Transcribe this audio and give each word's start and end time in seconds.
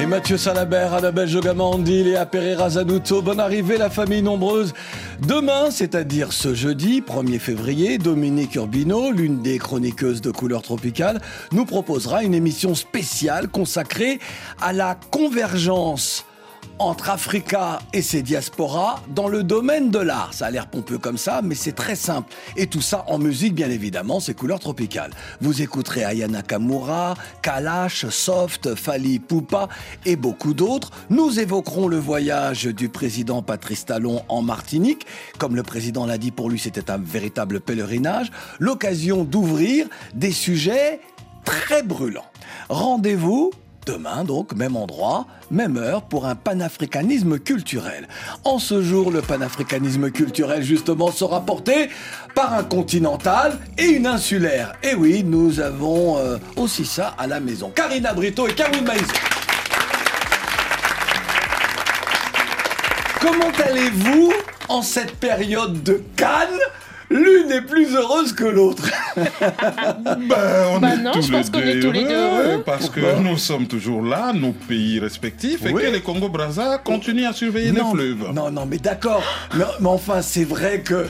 Et 0.00 0.06
Mathieu 0.06 0.36
Salabert, 0.36 0.92
Annabelle 0.92 1.28
Jogamandi, 1.28 2.02
Léa 2.02 2.26
Pereira 2.26 2.68
Zanuto, 2.70 3.22
bonne 3.22 3.38
arrivée 3.38 3.78
la 3.78 3.90
famille 3.90 4.22
nombreuse. 4.22 4.72
Demain, 5.20 5.70
c'est-à-dire 5.70 6.32
ce 6.32 6.52
jeudi 6.52 7.00
1er 7.00 7.38
février, 7.38 7.98
Dominique 7.98 8.56
Urbino, 8.56 9.12
l'une 9.12 9.40
des 9.40 9.58
chroniqueuses 9.58 10.20
de 10.20 10.32
Couleur 10.32 10.62
Tropicale, 10.62 11.20
nous 11.52 11.64
proposera 11.64 12.24
une 12.24 12.34
émission 12.34 12.74
spéciale 12.74 13.46
consacrée 13.48 14.18
à 14.60 14.72
la 14.72 14.98
convergence 15.12 16.26
entre 16.78 17.10
Africa 17.10 17.78
et 17.92 18.02
ses 18.02 18.22
diasporas 18.22 19.00
dans 19.14 19.28
le 19.28 19.42
domaine 19.42 19.90
de 19.90 19.98
l'art. 19.98 20.34
Ça 20.34 20.46
a 20.46 20.50
l'air 20.50 20.66
pompeux 20.66 20.98
comme 20.98 21.18
ça, 21.18 21.40
mais 21.42 21.54
c'est 21.54 21.72
très 21.72 21.96
simple. 21.96 22.32
Et 22.56 22.66
tout 22.66 22.80
ça 22.80 23.04
en 23.08 23.18
musique, 23.18 23.54
bien 23.54 23.70
évidemment, 23.70 24.20
c'est 24.20 24.34
couleur 24.34 24.58
tropicale. 24.58 25.10
Vous 25.40 25.62
écouterez 25.62 26.04
Ayana 26.04 26.42
Kamura, 26.42 27.14
Kalash, 27.42 28.06
Soft, 28.08 28.74
Fali 28.74 29.18
Poupa 29.18 29.68
et 30.04 30.16
beaucoup 30.16 30.54
d'autres. 30.54 30.90
Nous 31.10 31.38
évoquerons 31.38 31.88
le 31.88 31.98
voyage 31.98 32.64
du 32.64 32.88
président 32.88 33.42
Patrice 33.42 33.86
Talon 33.86 34.22
en 34.28 34.42
Martinique. 34.42 35.06
Comme 35.38 35.56
le 35.56 35.62
président 35.62 36.06
l'a 36.06 36.18
dit, 36.18 36.30
pour 36.30 36.50
lui, 36.50 36.58
c'était 36.58 36.90
un 36.90 36.98
véritable 36.98 37.60
pèlerinage. 37.60 38.30
L'occasion 38.58 39.24
d'ouvrir 39.24 39.86
des 40.14 40.32
sujets 40.32 41.00
très 41.44 41.82
brûlants. 41.82 42.24
Rendez-vous 42.68 43.52
Demain, 43.86 44.24
donc, 44.24 44.54
même 44.54 44.76
endroit, 44.76 45.26
même 45.50 45.76
heure, 45.76 46.02
pour 46.02 46.24
un 46.24 46.34
panafricanisme 46.34 47.38
culturel. 47.38 48.08
En 48.42 48.58
ce 48.58 48.82
jour, 48.82 49.10
le 49.10 49.20
panafricanisme 49.20 50.10
culturel, 50.10 50.62
justement, 50.62 51.12
sera 51.12 51.44
porté 51.44 51.90
par 52.34 52.54
un 52.54 52.64
continental 52.64 53.58
et 53.76 53.84
une 53.84 54.06
insulaire. 54.06 54.72
Et 54.82 54.94
oui, 54.94 55.22
nous 55.22 55.60
avons 55.60 56.16
euh, 56.16 56.38
aussi 56.56 56.86
ça 56.86 57.14
à 57.18 57.26
la 57.26 57.40
maison. 57.40 57.70
Karina 57.74 58.14
Brito 58.14 58.48
et 58.48 58.54
Caroline 58.54 58.84
Maïs. 58.84 59.02
Comment 63.20 63.52
allez-vous 63.66 64.32
en 64.68 64.80
cette 64.80 65.16
période 65.16 65.82
de 65.82 66.02
Cannes? 66.16 66.58
L'une 67.14 67.50
est 67.52 67.62
plus 67.62 67.94
heureuse 67.94 68.32
que 68.32 68.44
l'autre. 68.44 68.90
ben, 69.16 70.66
on 70.72 70.80
Bah 70.80 70.94
est 70.94 70.96
non, 70.98 71.12
tous 71.12 71.22
je 71.22 71.30
les 71.32 71.38
pense 71.38 71.48
qu'on 71.50 71.60
deux 71.60 71.66
est 71.68 71.80
tous 71.80 71.92
les 71.92 72.02
deux 72.04 72.10
heureux. 72.12 72.62
Parce 72.66 72.90
que 72.90 72.98
Pourquoi 73.00 73.20
nous 73.20 73.38
sommes 73.38 73.68
toujours 73.68 74.02
là, 74.02 74.32
nos 74.32 74.50
pays 74.52 74.98
respectifs, 74.98 75.64
et 75.64 75.72
que 75.72 75.78
les 75.92 76.00
Congo-Brazza 76.00 76.78
continuent 76.78 77.26
à 77.26 77.32
surveiller 77.32 77.70
non, 77.70 77.94
les 77.94 78.12
fleuves. 78.14 78.32
non, 78.34 78.50
non, 78.50 78.66
mais 78.66 78.78
d'accord. 78.78 79.22
Mais, 79.56 79.64
mais 79.80 79.88
enfin, 79.88 80.22
c'est 80.22 80.44
vrai 80.44 80.80
que. 80.80 81.06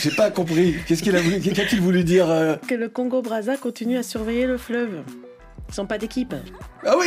J'ai 0.00 0.10
pas 0.10 0.30
compris. 0.30 0.76
Qu'est-ce 0.86 1.02
qu'il 1.02 1.16
a 1.16 1.20
voulu, 1.20 1.40
qu'a-t-il 1.40 1.80
voulu 1.80 2.04
dire 2.04 2.30
euh 2.30 2.56
Que 2.68 2.74
le 2.74 2.88
Congo-Brazza 2.88 3.56
continue 3.56 3.98
à 3.98 4.02
surveiller 4.02 4.46
le 4.46 4.56
fleuve. 4.58 5.00
Ils 5.68 5.74
sont 5.74 5.86
pas 5.86 5.98
d'équipe. 5.98 6.34
Ah 6.84 6.94
oui 6.98 7.06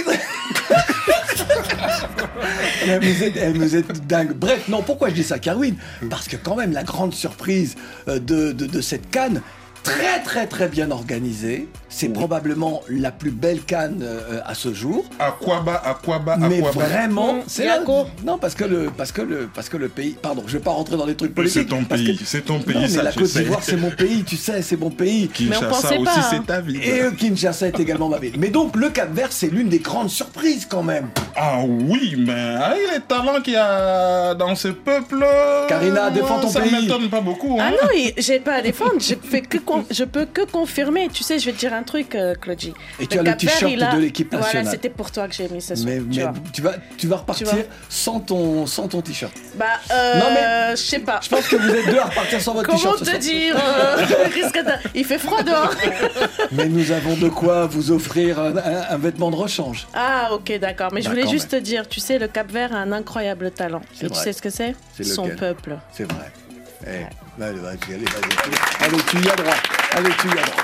Mais 2.86 3.00
vous, 3.00 3.24
êtes, 3.24 3.38
eh, 3.38 3.52
vous 3.52 3.76
êtes 3.76 4.08
dingue. 4.08 4.34
Bref, 4.34 4.68
non, 4.68 4.82
pourquoi 4.84 5.10
je 5.10 5.16
dis 5.16 5.24
ça, 5.24 5.40
Carwin 5.40 5.76
Parce 6.10 6.28
que 6.28 6.36
quand 6.36 6.56
même, 6.56 6.72
la 6.72 6.84
grande 6.84 7.14
surprise 7.14 7.76
euh, 8.08 8.20
de, 8.20 8.52
de, 8.52 8.66
de 8.66 8.82
cette 8.82 9.10
canne, 9.10 9.42
très 9.84 10.22
très 10.24 10.46
très 10.48 10.68
bien 10.68 10.92
organisée, 10.92 11.68
c'est 11.90 12.10
probablement 12.10 12.82
la 12.90 13.12
plus 13.12 13.32
belle 13.32 13.62
canne 13.62 14.02
euh, 14.04 14.40
à 14.46 14.54
ce 14.54 14.74
jour. 14.74 15.06
Aquaba, 15.20 15.82
Aquaba, 15.86 16.38
Mais 16.38 16.60
Aquaba. 16.60 16.86
vraiment, 16.86 17.34
Mm, 17.34 17.42
c'est 17.48 17.66
là- 17.66 17.78
Yako. 17.78 18.06
non 18.26 18.38
parce 18.38 18.56
que 18.56 18.64
le 18.64 18.90
parce 18.96 19.12
que 19.12 19.22
le 19.22 19.50
parce 19.54 19.70
que 19.70 19.78
le 19.78 19.90
pays, 19.90 20.16
pardon, 20.22 20.44
je 20.48 20.54
vais 20.54 20.64
pas 20.64 20.72
rentrer 20.72 20.98
dans 20.98 21.06
les 21.06 21.16
trucs 21.16 21.34
politiques. 21.36 21.64
C'est 21.70 21.76
ton 21.76 21.84
pays, 21.84 22.18
que- 22.18 22.26
c'est 22.26 22.42
ton 22.42 22.60
pays, 22.60 22.76
non, 22.76 22.82
mais 22.82 22.88
ça 22.88 23.04
la 23.04 23.12
Côte 23.12 23.32
d'Ivoire, 23.32 23.60
c'est 23.64 23.76
mon 23.78 23.90
pays, 23.92 24.24
tu 24.24 24.38
sais, 24.38 24.62
c'est 24.62 24.78
mon 24.80 24.90
pays. 24.92 25.30
Mais 25.40 25.48
on 25.58 25.60
Kinshasa 25.60 25.68
pensait 25.70 25.96
aussi, 25.98 26.06
pas, 26.06 26.12
hein. 26.18 26.28
c'est 26.30 26.46
ta 26.46 26.62
ville. 26.62 26.84
Et 26.84 27.02
euh, 27.02 27.12
Kinshasa 27.12 27.68
est 27.68 27.80
également 27.80 28.08
ma 28.10 28.18
ville. 28.20 28.34
Mais 28.38 28.50
donc, 28.50 28.76
le 28.76 28.90
Cap 28.90 29.14
Vert, 29.14 29.32
c'est 29.32 29.48
l'une 29.52 29.70
des 29.70 29.80
grandes 29.80 30.10
surprises 30.10 30.66
quand 30.70 30.84
même. 30.84 31.10
Ah 31.36 31.60
oui, 31.68 32.16
mais 32.18 32.32
avec 32.32 32.80
les 32.94 33.00
talents 33.02 33.42
qu'il 33.42 33.54
y 33.54 33.58
a 33.58 34.34
dans 34.36 34.56
ce 34.56 34.68
peuple. 34.70 35.26
Karina, 35.68 36.10
défends 36.12 36.40
ton 36.40 36.50
ça 36.50 36.62
pays. 36.62 36.72
Ça 36.72 36.82
m'étonne 36.82 37.10
pas 37.10 37.22
beaucoup. 37.22 37.58
Ah 37.60 37.68
Hein. 37.68 37.72
non, 37.82 37.90
il- 37.96 38.14
j'ai 38.18 38.40
pas 38.40 38.56
à 38.56 38.62
défendre. 38.62 38.94
Je, 39.00 39.16
fais 39.22 39.42
que 39.42 39.58
con- 39.58 39.86
je 39.90 40.04
peux 40.04 40.26
que 40.26 40.42
confirmer. 40.50 41.10
Tu 41.12 41.24
sais, 41.24 41.40
je 41.40 41.46
vais 41.46 41.52
te 41.54 41.60
dire 41.60 41.74
un 41.80 41.84
truc, 41.84 42.14
euh, 42.16 42.36
Claudie. 42.36 42.74
Et 43.00 43.08
tu 43.08 43.18
as 43.18 43.24
le 43.24 43.36
t-shirt 43.38 43.72
de 43.96 43.98
l'équipe 44.00 44.32
nationale. 44.32 44.52
Voilà, 44.64 44.70
c'était 44.72 44.90
pour 44.90 45.12
toi 45.12 45.28
que 45.28 45.34
j'ai 45.34 45.48
mis 45.50 45.62
ce 45.62 45.76
soir. 45.76 45.88
Mais, 45.88 45.98
tu 46.00 46.06
mais 46.20 46.22
vois. 46.24 46.34
tu, 46.54 46.62
vas, 46.62 46.74
tu 46.98 47.08
vas 47.08 47.16
repartir 47.18 47.48
Tu 47.50 47.56
sans 47.90 48.20
ton, 48.20 48.66
sans 48.66 48.88
ton 48.88 49.02
t-shirt. 49.02 49.32
Bah, 49.56 49.66
euh, 49.92 50.20
Non, 50.20 50.26
mais- 50.34 50.76
je 50.76 50.82
sais 50.82 51.00
pas. 51.00 51.20
Je 51.24 51.30
pense 51.30 51.48
que 51.48 51.56
vous 51.56 51.70
êtes 51.70 51.86
deux 51.90 51.98
à 52.00 52.06
repartir 52.06 52.42
sans 52.42 52.54
votre 52.54 52.68
Comment 52.68 52.78
t-shirt. 52.78 53.00
ce 53.06 53.12
te 53.12 53.18
dire 53.18 53.56
euh, 53.58 54.06
Il 54.96 55.06
fait 55.06 55.18
froid 55.18 55.42
dehors. 55.44 55.74
Mais 56.52 56.68
nous 56.68 56.92
avons 56.92 57.16
de 57.16 57.30
quoi 57.30 57.66
vous 57.66 57.92
offrir 57.92 58.40
un, 58.40 58.56
un- 58.58 58.86
un 58.90 58.98
vêtement 58.98 59.32
de 59.32 59.36
rechange. 59.36 59.88
Ah, 59.94 60.30
ok, 60.34 60.58
d'accord. 60.60 60.90
Mais 60.94 61.02
je 61.02 61.10
voulais 61.10 61.28
juste 61.28 61.50
te 61.52 61.56
dire, 61.56 61.88
tu 61.88 62.00
sais, 62.00 62.20
le 62.20 62.28
Cap 62.28 62.52
Vert 62.52 62.74
a 62.74 62.80
un 62.80 62.92
incroyable 62.92 63.52
talent. 63.52 63.82
Et 63.96 64.08
tu 64.08 64.08
vrai. 64.08 64.24
sais 64.24 64.34
ce 64.34 64.42
que 64.42 64.50
c'est? 64.50 64.76
Son 65.02 65.28
peuple. 65.30 65.78
C'est 65.94 66.12
vrai. 66.12 66.32
Eh, 66.88 67.44
allez, 67.44 67.60
vas-y, 67.60 67.94
allez, 67.94 68.06
vas-y. 68.06 68.86
Allez, 68.86 68.98
tu 69.10 69.18
y 69.18 69.30
as 69.30 69.36
droit. 69.36 69.54
Allez, 69.92 70.10
tu 70.22 70.28
y 70.28 70.32
as 70.32 70.36
droit. 70.44 70.64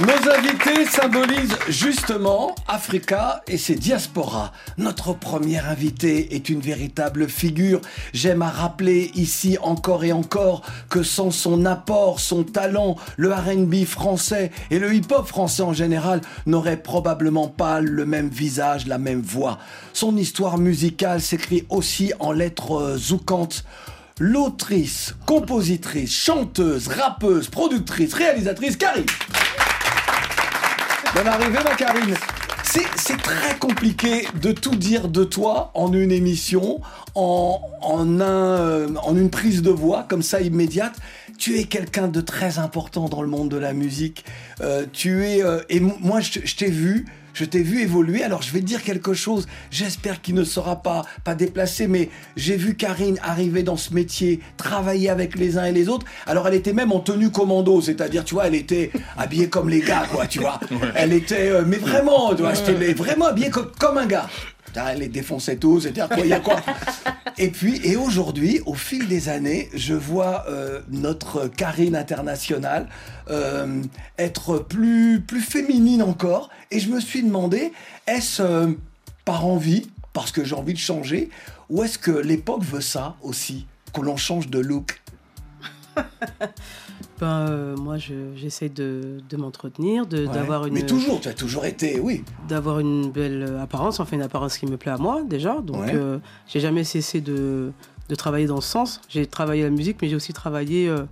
Nos 0.00 0.30
invités 0.30 0.84
symbolisent 0.84 1.58
justement 1.68 2.54
Africa 2.68 3.42
et 3.48 3.58
ses 3.58 3.74
diasporas. 3.74 4.52
Notre 4.76 5.12
premier 5.12 5.58
invité 5.58 6.36
est 6.36 6.48
une 6.48 6.60
véritable 6.60 7.28
figure. 7.28 7.80
J'aime 8.12 8.42
à 8.42 8.48
rappeler 8.48 9.10
ici 9.16 9.58
encore 9.60 10.04
et 10.04 10.12
encore 10.12 10.62
que 10.88 11.02
sans 11.02 11.32
son 11.32 11.66
apport, 11.66 12.20
son 12.20 12.44
talent, 12.44 12.94
le 13.16 13.32
RB 13.32 13.84
français 13.86 14.52
et 14.70 14.78
le 14.78 14.94
hip-hop 14.94 15.26
français 15.26 15.64
en 15.64 15.72
général 15.72 16.20
n'auraient 16.46 16.80
probablement 16.80 17.48
pas 17.48 17.80
le 17.80 18.06
même 18.06 18.28
visage, 18.28 18.86
la 18.86 18.98
même 18.98 19.20
voix. 19.20 19.58
Son 19.94 20.16
histoire 20.16 20.58
musicale 20.58 21.20
s'écrit 21.20 21.66
aussi 21.70 22.12
en 22.20 22.30
lettres 22.30 22.80
euh, 22.80 22.96
zoukantes. 22.96 23.64
L'autrice, 24.20 25.16
compositrice, 25.26 26.12
chanteuse, 26.12 26.86
rappeuse, 26.86 27.48
productrice, 27.48 28.14
réalisatrice, 28.14 28.76
Karine. 28.76 29.06
Bonne 31.14 31.26
arrivée, 31.26 31.58
ma 31.64 31.74
Karine. 31.74 32.14
C'est, 32.64 33.16
très 33.16 33.56
compliqué 33.58 34.26
de 34.42 34.52
tout 34.52 34.76
dire 34.76 35.08
de 35.08 35.24
toi 35.24 35.70
en 35.74 35.92
une 35.92 36.12
émission, 36.12 36.80
en, 37.14 37.60
en, 37.80 38.20
un, 38.20 38.24
euh, 38.24 38.88
en 39.02 39.16
une 39.16 39.30
prise 39.30 39.62
de 39.62 39.70
voix 39.70 40.04
comme 40.06 40.22
ça 40.22 40.42
immédiate. 40.42 40.94
Tu 41.38 41.58
es 41.58 41.64
quelqu'un 41.64 42.08
de 42.08 42.20
très 42.20 42.58
important 42.58 43.08
dans 43.08 43.22
le 43.22 43.28
monde 43.28 43.48
de 43.48 43.56
la 43.56 43.72
musique. 43.72 44.24
Euh, 44.60 44.84
tu 44.92 45.24
es 45.24 45.42
euh, 45.42 45.60
et 45.70 45.80
moi 45.80 46.20
je 46.20 46.54
t'ai 46.54 46.70
vu, 46.70 47.06
je 47.38 47.44
t'ai 47.44 47.62
vu 47.62 47.82
évoluer. 47.82 48.24
Alors 48.24 48.42
je 48.42 48.52
vais 48.52 48.58
te 48.58 48.64
dire 48.64 48.82
quelque 48.82 49.14
chose. 49.14 49.46
J'espère 49.70 50.20
qu'il 50.20 50.34
ne 50.34 50.42
sera 50.42 50.82
pas 50.82 51.04
pas 51.22 51.36
déplacé, 51.36 51.86
mais 51.86 52.10
j'ai 52.36 52.56
vu 52.56 52.74
Karine 52.74 53.18
arriver 53.22 53.62
dans 53.62 53.76
ce 53.76 53.94
métier, 53.94 54.40
travailler 54.56 55.08
avec 55.08 55.38
les 55.38 55.56
uns 55.56 55.64
et 55.64 55.72
les 55.72 55.88
autres. 55.88 56.04
Alors 56.26 56.48
elle 56.48 56.54
était 56.54 56.72
même 56.72 56.90
en 56.90 56.98
tenue 56.98 57.30
commando, 57.30 57.80
c'est-à-dire 57.80 58.24
tu 58.24 58.34
vois, 58.34 58.48
elle 58.48 58.56
était 58.56 58.90
habillée 59.16 59.48
comme 59.48 59.68
les 59.68 59.80
gars, 59.80 60.06
quoi, 60.10 60.26
tu 60.26 60.40
vois. 60.40 60.58
Elle 60.96 61.12
était, 61.12 61.48
euh, 61.48 61.62
mais 61.64 61.76
vraiment, 61.76 62.34
tu 62.34 62.42
vois, 62.42 62.56
c'était 62.56 62.92
vraiment 62.92 63.26
habillée 63.26 63.50
comme, 63.50 63.70
comme 63.78 63.98
un 63.98 64.06
gars. 64.06 64.28
Putain, 64.78 64.92
Elle 64.92 65.00
les 65.00 65.08
défonçait 65.08 65.56
tous, 65.56 65.88
quoi, 65.92 66.18
il 66.18 66.28
y 66.28 66.32
a 66.32 66.38
quoi 66.38 66.60
Et 67.38 67.50
puis, 67.50 67.80
et 67.84 67.96
aujourd'hui, 67.96 68.60
au 68.64 68.74
fil 68.74 69.08
des 69.08 69.28
années, 69.28 69.68
je 69.74 69.94
vois 69.94 70.44
euh, 70.48 70.80
notre 70.88 71.48
Karine 71.48 71.96
internationale 71.96 72.88
euh, 73.28 73.82
être 74.18 74.58
plus, 74.58 75.20
plus 75.20 75.40
féminine 75.40 76.02
encore. 76.02 76.48
Et 76.70 76.78
je 76.78 76.90
me 76.90 77.00
suis 77.00 77.24
demandé, 77.24 77.72
est-ce 78.06 78.40
euh, 78.42 78.72
par 79.24 79.46
envie, 79.46 79.90
parce 80.12 80.30
que 80.30 80.44
j'ai 80.44 80.54
envie 80.54 80.74
de 80.74 80.78
changer, 80.78 81.30
ou 81.70 81.82
est-ce 81.82 81.98
que 81.98 82.12
l'époque 82.12 82.62
veut 82.62 82.80
ça 82.80 83.16
aussi, 83.22 83.66
que 83.92 84.00
l'on 84.00 84.16
change 84.16 84.48
de 84.48 84.60
look? 84.60 85.00
Ben, 87.20 87.26
euh, 87.48 87.76
moi, 87.76 87.98
je- 87.98 88.34
j'essaie 88.36 88.68
de, 88.68 89.18
de 89.28 89.36
m'entretenir, 89.36 90.04
Ouais. 90.12 90.26
d'avoir 90.28 90.66
une, 90.66 90.74
Mais 90.74 90.86
toujours, 90.86 91.20
tu 91.20 91.28
as 91.28 91.34
toujours 91.34 91.64
été, 91.64 91.98
oui. 91.98 92.22
d'avoir 92.48 92.78
une 92.78 93.10
belle 93.10 93.56
apparence, 93.60 93.98
enfin 93.98 94.16
une 94.16 94.22
apparence 94.22 94.56
qui 94.56 94.66
me 94.66 94.76
plaît 94.76 94.92
à 94.92 94.98
moi 94.98 95.22
déjà. 95.28 95.60
Donc, 95.60 95.80
Ouais. 95.82 95.92
euh, 95.94 96.18
j'ai 96.46 96.60
jamais 96.60 96.84
cessé 96.84 97.20
de, 97.20 97.72
de 98.08 98.14
travailler 98.14 98.46
dans 98.46 98.60
ce 98.60 98.68
sens. 98.70 99.00
J'ai 99.08 99.26
travaillé 99.26 99.64
la 99.64 99.70
musique, 99.70 99.96
mais 100.00 100.08
j'ai 100.08 100.14
aussi 100.16 100.32
travaillé 100.32 100.88
euh, 100.88 101.02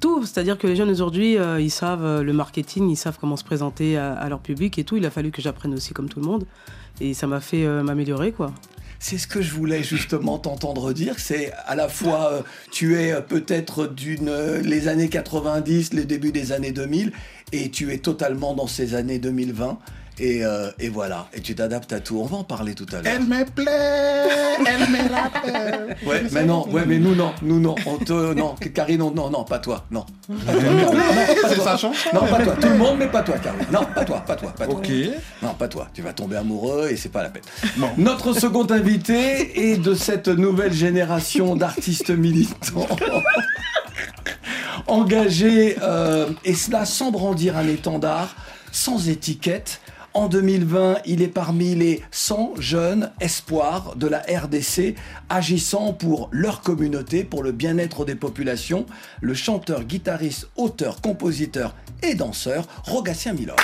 tout. 0.00 0.24
C'est-à-dire 0.24 0.56
que 0.58 0.68
les 0.68 0.76
jeunes 0.76 0.90
aujourd'hui, 0.90 1.36
ils 1.58 1.70
savent 1.70 2.22
le 2.22 2.32
marketing, 2.32 2.88
ils 2.88 2.96
savent 2.96 3.18
comment 3.20 3.36
se 3.36 3.44
présenter 3.44 3.96
à, 3.98 4.12
à 4.12 4.28
leur 4.28 4.38
public 4.38 4.78
et 4.78 4.84
tout. 4.84 4.96
Il 4.96 5.04
a 5.06 5.10
fallu 5.10 5.32
que 5.32 5.42
j'apprenne 5.42 5.74
aussi 5.74 5.92
comme 5.92 6.08
tout 6.08 6.20
le 6.20 6.26
monde. 6.26 6.44
Et 7.00 7.14
ça 7.14 7.26
m'a 7.26 7.40
fait 7.40 7.66
m'améliorer, 7.82 8.30
quoi. 8.32 8.52
C'est 9.00 9.18
ce 9.18 9.26
que 9.26 9.40
je 9.40 9.52
voulais 9.52 9.82
justement 9.82 10.38
t'entendre 10.38 10.92
dire. 10.92 11.18
C'est 11.18 11.52
à 11.66 11.74
la 11.74 11.88
fois, 11.88 12.32
euh, 12.32 12.42
tu 12.72 12.96
es 13.00 13.12
euh, 13.12 13.20
peut-être 13.20 13.86
d'une 13.86 14.28
euh, 14.28 14.60
les 14.60 14.88
années 14.88 15.08
90, 15.08 15.94
les 15.94 16.04
débuts 16.04 16.32
des 16.32 16.52
années 16.52 16.72
2000, 16.72 17.12
et 17.52 17.70
tu 17.70 17.92
es 17.92 17.98
totalement 17.98 18.54
dans 18.54 18.66
ces 18.66 18.94
années 18.94 19.18
2020. 19.18 19.78
Et, 20.20 20.44
euh, 20.44 20.70
et 20.80 20.88
voilà, 20.88 21.28
et 21.32 21.40
tu 21.40 21.54
t'adaptes 21.54 21.92
à 21.92 22.00
tout. 22.00 22.18
On 22.20 22.26
va 22.26 22.38
en 22.38 22.44
parler 22.44 22.74
tout 22.74 22.86
à 22.92 22.96
l'heure. 23.02 23.12
Elle 23.14 23.24
me 23.24 23.44
plaît, 23.44 24.28
elle 24.66 24.88
me 24.90 25.12
rappelle. 25.12 25.96
Ouais, 26.06 26.22
mais 26.32 26.44
non, 26.44 26.68
ouais, 26.68 26.84
mais 26.86 26.98
nous 26.98 27.14
non, 27.14 27.32
nous 27.42 27.60
non, 27.60 27.74
on 27.86 27.98
te, 27.98 28.34
non, 28.34 28.54
Karine, 28.74 28.98
non, 28.98 29.10
non, 29.10 29.30
non, 29.30 29.44
pas 29.44 29.58
toi, 29.58 29.84
non. 29.90 30.04
Pas 30.46 30.52
toi, 30.52 30.62
non, 30.70 30.92
non, 30.92 30.92
pas 31.42 31.54
toi. 31.54 31.76
chanson. 31.76 31.92
Non, 32.14 32.26
pas 32.26 32.44
toi, 32.44 32.56
tout 32.60 32.68
le 32.68 32.76
monde, 32.76 32.96
mais 32.98 33.08
pas 33.08 33.22
toi, 33.22 33.36
Karine. 33.38 33.66
Non, 33.72 33.80
pas 33.94 34.04
toi, 34.04 34.20
pas 34.26 34.36
toi, 34.36 34.52
pas 34.56 34.66
toi. 34.66 34.74
Ok. 34.78 34.90
Non, 35.42 35.54
pas 35.54 35.68
toi. 35.68 35.88
Tu 35.92 36.02
vas 36.02 36.12
tomber 36.12 36.36
amoureux 36.36 36.88
et 36.90 36.96
c'est 36.96 37.08
pas 37.08 37.22
la 37.22 37.30
peine. 37.30 37.42
Bon. 37.76 37.88
Notre 37.96 38.32
second 38.32 38.66
invité 38.70 39.70
est 39.70 39.76
de 39.76 39.94
cette 39.94 40.28
nouvelle 40.28 40.72
génération 40.72 41.56
d'artistes 41.56 42.10
militants. 42.10 42.86
engagés, 44.86 45.76
euh, 45.82 46.30
et 46.44 46.54
cela 46.54 46.84
sans 46.84 47.10
brandir 47.10 47.56
un 47.56 47.68
étendard, 47.68 48.34
sans 48.72 49.08
étiquette. 49.08 49.80
En 50.18 50.26
2020, 50.26 50.96
il 51.06 51.22
est 51.22 51.28
parmi 51.28 51.76
les 51.76 52.02
100 52.10 52.54
jeunes 52.58 53.12
espoirs 53.20 53.94
de 53.94 54.08
la 54.08 54.18
RDC 54.18 54.96
agissant 55.28 55.92
pour 55.92 56.28
leur 56.32 56.60
communauté, 56.60 57.22
pour 57.22 57.44
le 57.44 57.52
bien-être 57.52 58.04
des 58.04 58.16
populations. 58.16 58.84
Le 59.20 59.34
chanteur, 59.34 59.84
guitariste, 59.84 60.48
auteur, 60.56 61.00
compositeur 61.00 61.76
et 62.02 62.16
danseur, 62.16 62.66
Rogatien 62.82 63.32
Milor. 63.32 63.54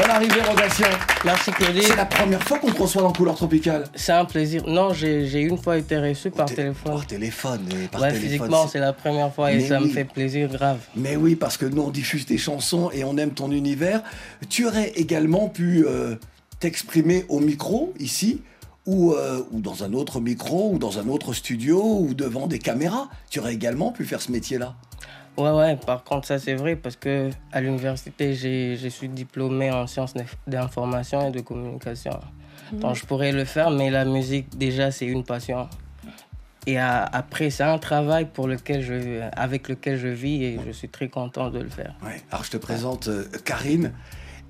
Bonne 0.00 0.10
arrivée, 0.10 0.40
Rogatien. 0.40 0.86
Merci 1.26 1.50
Claudie. 1.50 1.82
C'est 1.82 1.96
la 1.96 2.06
première 2.06 2.42
fois 2.42 2.58
qu'on 2.58 2.70
te 2.72 2.80
reçoit 2.80 3.02
dans 3.02 3.12
Couleur 3.12 3.34
Tropicale. 3.34 3.84
C'est 3.94 4.12
un 4.12 4.24
plaisir. 4.24 4.66
Non, 4.66 4.94
j'ai 4.94 5.40
une 5.42 5.58
fois 5.58 5.76
été 5.76 5.98
reçu 5.98 6.30
par 6.30 6.46
Té- 6.46 6.54
téléphone. 6.54 6.92
Par 6.92 7.06
téléphone, 7.06 7.60
mais 7.68 7.86
par 7.88 8.00
ouais, 8.00 8.08
téléphone. 8.08 8.28
physiquement, 8.30 8.66
c'est- 8.66 8.78
la 8.78 8.94
première 8.94 9.32
fois 9.34 9.52
et 9.52 9.60
ça 9.60 9.78
me 9.78 9.88
fait 9.88 10.04
plaisir 10.06 10.48
grave. 10.48 10.78
Mais 10.96 11.16
oui, 11.16 11.34
parce 11.36 11.58
que 11.58 11.66
nous, 11.66 11.82
on 11.82 11.90
diffuse 11.90 12.24
tes 12.24 12.38
chansons 12.38 12.90
et 12.92 13.04
on 13.04 13.18
aime 13.18 13.32
ton 13.32 13.50
univers. 13.50 14.02
Tu 14.48 14.66
aurais 14.66 14.88
également 14.96 15.48
pu 15.48 15.84
euh, 15.86 16.14
t'exprimer 16.60 17.26
au 17.28 17.40
micro, 17.40 17.92
ici, 17.98 18.40
ou, 18.86 19.12
euh, 19.12 19.42
ou 19.52 19.60
dans 19.60 19.84
un 19.84 19.92
autre 19.92 20.20
micro, 20.20 20.70
ou 20.72 20.78
dans 20.78 20.98
un 20.98 21.08
autre 21.08 21.34
studio, 21.34 21.98
ou 22.00 22.14
devant 22.14 22.46
des 22.46 22.58
caméras. 22.58 23.08
Tu 23.28 23.38
aurais 23.38 23.52
également 23.52 23.92
pu 23.92 24.04
faire 24.06 24.22
ce 24.22 24.32
métier-là. 24.32 24.74
Ouais, 25.40 25.50
ouais, 25.50 25.76
par 25.76 26.04
contre, 26.04 26.26
ça 26.26 26.38
c'est 26.38 26.54
vrai 26.54 26.76
parce 26.76 26.96
que 26.96 27.30
à 27.52 27.60
l'université, 27.60 28.34
j'ai- 28.34 28.76
je 28.76 28.88
suis 28.88 29.08
diplômé 29.08 29.70
en 29.70 29.86
sciences 29.86 30.14
d'inf- 30.14 30.36
d'information 30.46 31.28
et 31.28 31.30
de 31.30 31.40
communication. 31.40 32.18
Donc 32.72 32.94
je 32.96 33.04
pourrais 33.04 33.32
le 33.32 33.44
faire, 33.44 33.70
mais 33.70 33.90
la 33.90 34.04
musique, 34.04 34.56
déjà, 34.56 34.90
c'est 34.90 35.06
une 35.06 35.24
passion. 35.24 35.68
Et 36.66 36.78
à- 36.78 37.04
après, 37.04 37.48
c'est 37.50 37.62
un 37.64 37.78
travail 37.78 38.26
pour 38.26 38.46
lequel 38.46 38.82
je, 38.82 39.22
avec 39.32 39.68
lequel 39.68 39.96
je 39.96 40.08
vis 40.08 40.44
et 40.44 40.60
je 40.66 40.70
suis 40.72 40.88
très 40.88 41.08
content 41.08 41.50
de 41.50 41.58
le 41.58 41.70
faire. 41.70 41.94
Ouais. 42.04 42.20
Alors, 42.30 42.44
je 42.44 42.50
te 42.50 42.58
présente 42.58 43.08
euh, 43.08 43.24
Karine. 43.44 43.92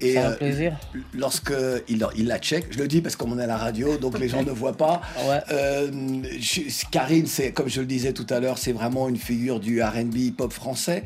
Et 0.00 0.12
C'est 0.12 0.18
un 0.18 0.30
euh, 0.30 0.36
plaisir. 0.36 0.76
lorsque 1.14 1.52
il, 1.88 2.06
il 2.16 2.26
la 2.26 2.38
check, 2.38 2.66
je 2.70 2.78
le 2.78 2.88
dis 2.88 3.00
parce 3.02 3.16
qu'on 3.16 3.38
est 3.38 3.42
à 3.42 3.46
la 3.46 3.56
radio, 3.58 3.96
donc 3.98 4.18
les 4.18 4.28
gens 4.28 4.42
ne 4.42 4.50
voient 4.50 4.76
pas. 4.76 5.02
Ouais. 5.28 5.40
Euh, 5.52 5.90
je- 6.38 6.86
Karine, 6.90 7.26
c'est 7.26 7.52
comme 7.52 7.68
je 7.68 7.80
le 7.80 7.86
disais 7.86 8.12
tout 8.12 8.26
à 8.30 8.40
l'heure, 8.40 8.58
c'est 8.58 8.72
vraiment 8.72 9.08
une 9.08 9.16
figure 9.18 9.60
du 9.60 9.82
R&B 9.82 10.16
hip-hop 10.16 10.52
français. 10.52 11.04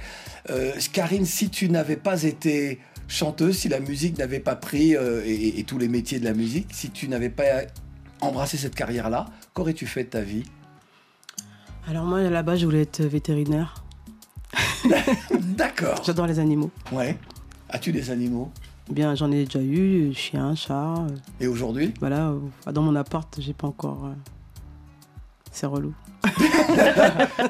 Euh, 0.51 0.73
Karine, 0.93 1.27
si 1.27 1.51
tu 1.51 1.69
n'avais 1.69 1.97
pas 1.97 2.23
été 2.23 2.79
chanteuse, 3.09 3.59
si 3.59 3.69
la 3.69 3.81
musique 3.81 4.17
n'avait 4.19 4.41
pas 4.41 4.55
pris 4.57 4.97
euh, 4.97 5.23
et, 5.27 5.59
et 5.59 5.65
tous 5.65 5.79
les 5.79 5.89
métiers 5.89 6.19
de 6.21 6.25
la 6.25 6.33
musique, 6.35 6.69
si 6.73 6.91
tu 6.91 7.09
n'avais 7.09 7.31
pas 7.31 7.45
embrassé 8.21 8.57
cette 8.57 8.75
carrière-là, 8.75 9.27
qu'aurais-tu 9.55 9.87
fait 9.87 10.05
de 10.05 10.09
ta 10.11 10.21
vie? 10.21 10.45
Alors 11.89 12.05
moi, 12.05 12.23
là-bas, 12.23 12.57
je 12.57 12.65
voulais 12.65 12.83
être 12.83 13.03
vétérinaire. 13.03 13.75
D'accord. 15.41 16.03
J'adore 16.07 16.27
les 16.27 16.39
animaux. 16.39 16.71
Ouais. 16.93 17.17
As-tu 17.69 17.93
des 17.93 18.11
animaux? 18.11 18.51
Bien, 18.91 19.15
j'en 19.15 19.31
ai 19.33 19.45
déjà 19.45 19.61
eu, 19.61 20.13
chien, 20.15 20.55
chat. 20.55 20.95
euh, 20.99 21.09
Et 21.41 21.47
aujourd'hui 21.47 21.95
Voilà, 22.01 22.29
euh, 22.29 22.73
dans 22.73 22.83
mon 22.83 22.95
appart, 22.97 23.35
j'ai 23.41 23.55
pas 23.55 23.69
encore. 23.69 24.07
euh, 24.07 24.13
C'est 25.51 25.67
relou. 25.67 25.95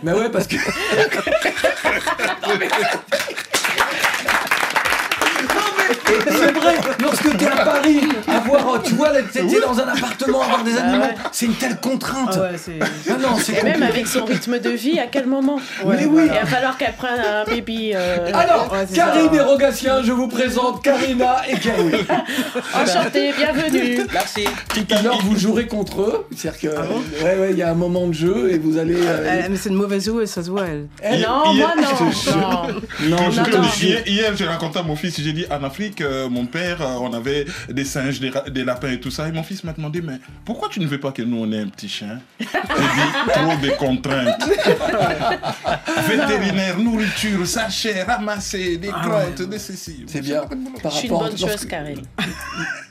Mais 0.02 0.12
ouais, 0.12 0.30
parce 0.30 0.46
que. 0.46 0.56
C'est 6.26 6.52
vrai, 6.52 6.74
lorsque 7.00 7.36
tu 7.36 7.44
es 7.44 7.48
à 7.48 7.56
Paris, 7.64 8.00
avoir, 8.28 8.82
tu 8.82 8.94
vois, 8.94 9.10
t'es 9.32 9.40
t'es 9.46 9.60
dans 9.60 9.78
un 9.78 9.88
appartement, 9.88 10.42
avoir 10.42 10.62
des 10.64 10.76
animaux, 10.76 11.04
c'est 11.32 11.46
une 11.46 11.54
telle 11.54 11.76
contrainte. 11.80 12.38
c'est. 12.56 12.78
Ah 13.10 13.14
non, 13.20 13.36
c'est 13.38 13.58
Et 13.58 13.62
même 13.62 13.82
avec 13.82 14.06
son 14.06 14.24
rythme 14.24 14.58
de 14.58 14.70
vie, 14.70 14.98
à 14.98 15.06
quel 15.06 15.26
moment 15.26 15.58
Mais 15.86 16.04
oui. 16.06 16.22
Il 16.26 16.30
va 16.30 16.46
falloir 16.46 16.76
qu'elle 16.76 16.94
prenne 16.94 17.20
un 17.20 17.44
baby. 17.44 17.92
euh, 17.94 18.30
Alors, 18.34 18.72
Ouais, 18.72 18.86
c'est 18.88 18.96
Karine 18.96 19.28
ça. 19.30 19.34
et 19.36 19.40
Rogatien, 19.40 20.02
je 20.02 20.12
vous 20.12 20.28
présente 20.28 20.82
Karina 20.82 21.36
et 21.48 21.56
Kaoui. 21.58 21.92
Enchantée, 22.74 23.32
bienvenue. 23.36 23.98
Merci. 24.12 24.44
Tout 24.68 24.86
à 24.94 25.02
l'heure, 25.02 25.18
vous 25.22 25.36
jouerez 25.36 25.66
contre 25.66 26.02
eux. 26.02 26.26
C'est-à-dire 26.36 26.70
que, 26.72 26.76
ouais, 27.24 27.38
ouais, 27.38 27.48
il 27.50 27.58
y 27.58 27.62
a 27.62 27.70
un 27.70 27.74
moment 27.74 28.06
de 28.06 28.12
jeu 28.14 28.50
et 28.52 28.58
vous 28.58 28.78
allez. 28.78 28.96
euh, 28.96 29.40
Elle- 29.44 29.50
mais 29.50 29.56
c'est 29.56 29.68
une 29.68 29.74
mauvaise 29.76 30.08
eau 30.08 30.20
et 30.20 30.26
ça 30.26 30.42
se 30.42 30.50
voit, 30.50 30.64
elle. 30.66 30.86
elle- 31.02 31.20
Non, 31.22 31.54
moi 31.54 31.72
non. 31.76 32.36
non. 32.36 33.16
Non, 33.16 33.30
je 33.30 33.38
Non, 33.40 33.44
te 33.46 33.50
jure. 33.50 33.88
Hier, 33.88 34.02
hier, 34.06 34.32
j'ai 34.36 34.46
raconté 34.46 34.78
à 34.78 34.82
mon 34.82 34.96
fils, 34.96 35.20
j'ai 35.20 35.32
dit 35.32 35.46
en 35.50 35.62
Afrique, 35.64 36.00
euh, 36.04 36.28
mon 36.28 36.46
père, 36.46 36.82
euh, 36.82 36.96
on 37.00 37.12
avait 37.12 37.46
des 37.68 37.84
singes, 37.84 38.20
des, 38.20 38.64
lapins 38.64 38.90
et 38.90 39.00
tout 39.00 39.10
ça. 39.10 39.28
Et 39.28 39.32
mon 39.32 39.42
fils 39.42 39.64
m'a 39.64 39.72
demandé, 39.72 40.00
mais 40.02 40.18
pourquoi 40.44 40.68
tu 40.68 40.80
ne 40.80 40.86
veux 40.86 41.00
pas 41.00 41.12
que 41.12 41.22
nous 41.22 41.38
on 41.38 41.50
ait 41.52 41.60
un 41.60 41.68
petit 41.68 41.88
chien? 41.88 42.20
J'ai 42.38 42.46
dit, 42.46 43.32
trop 43.32 43.56
de 43.62 43.70
contraintes. 43.76 44.42
Vétérinaire, 46.08 46.78
nourriture, 46.78 47.46
sachet, 47.46 48.02
ramasser, 48.02 48.76
des 48.76 48.88
crottes, 48.88 49.42
des 49.42 49.58
ceci. 49.58 50.04
C'est 50.06 50.20
bien. 50.20 50.42
Par 50.82 50.92
Je 50.92 50.96
suis 50.98 51.08
une 51.08 51.18
bonne 51.18 51.30
lorsque- 51.30 51.50
chose, 51.50 51.64
Karine. 51.66 52.02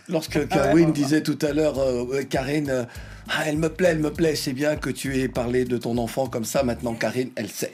Lorsque 0.10 0.48
Karine 0.48 0.92
disait 0.92 1.22
tout 1.24 1.40
à 1.42 1.54
l'heure, 1.54 1.80
euh, 1.80 2.24
Karine, 2.30 2.70
euh, 2.70 2.84
ah, 3.30 3.44
elle 3.46 3.58
me 3.58 3.70
plaît, 3.70 3.90
elle 3.92 4.00
me 4.00 4.12
plaît, 4.12 4.36
c'est 4.36 4.54
bien 4.54 4.76
que 4.76 4.90
tu 4.90 5.20
aies 5.20 5.28
parlé 5.28 5.66
de 5.66 5.78
ton 5.78 5.98
enfant 5.98 6.28
comme 6.28 6.44
ça, 6.44 6.64
maintenant 6.64 6.94
Karine, 6.94 7.30
elle 7.36 7.50
sait. 7.50 7.72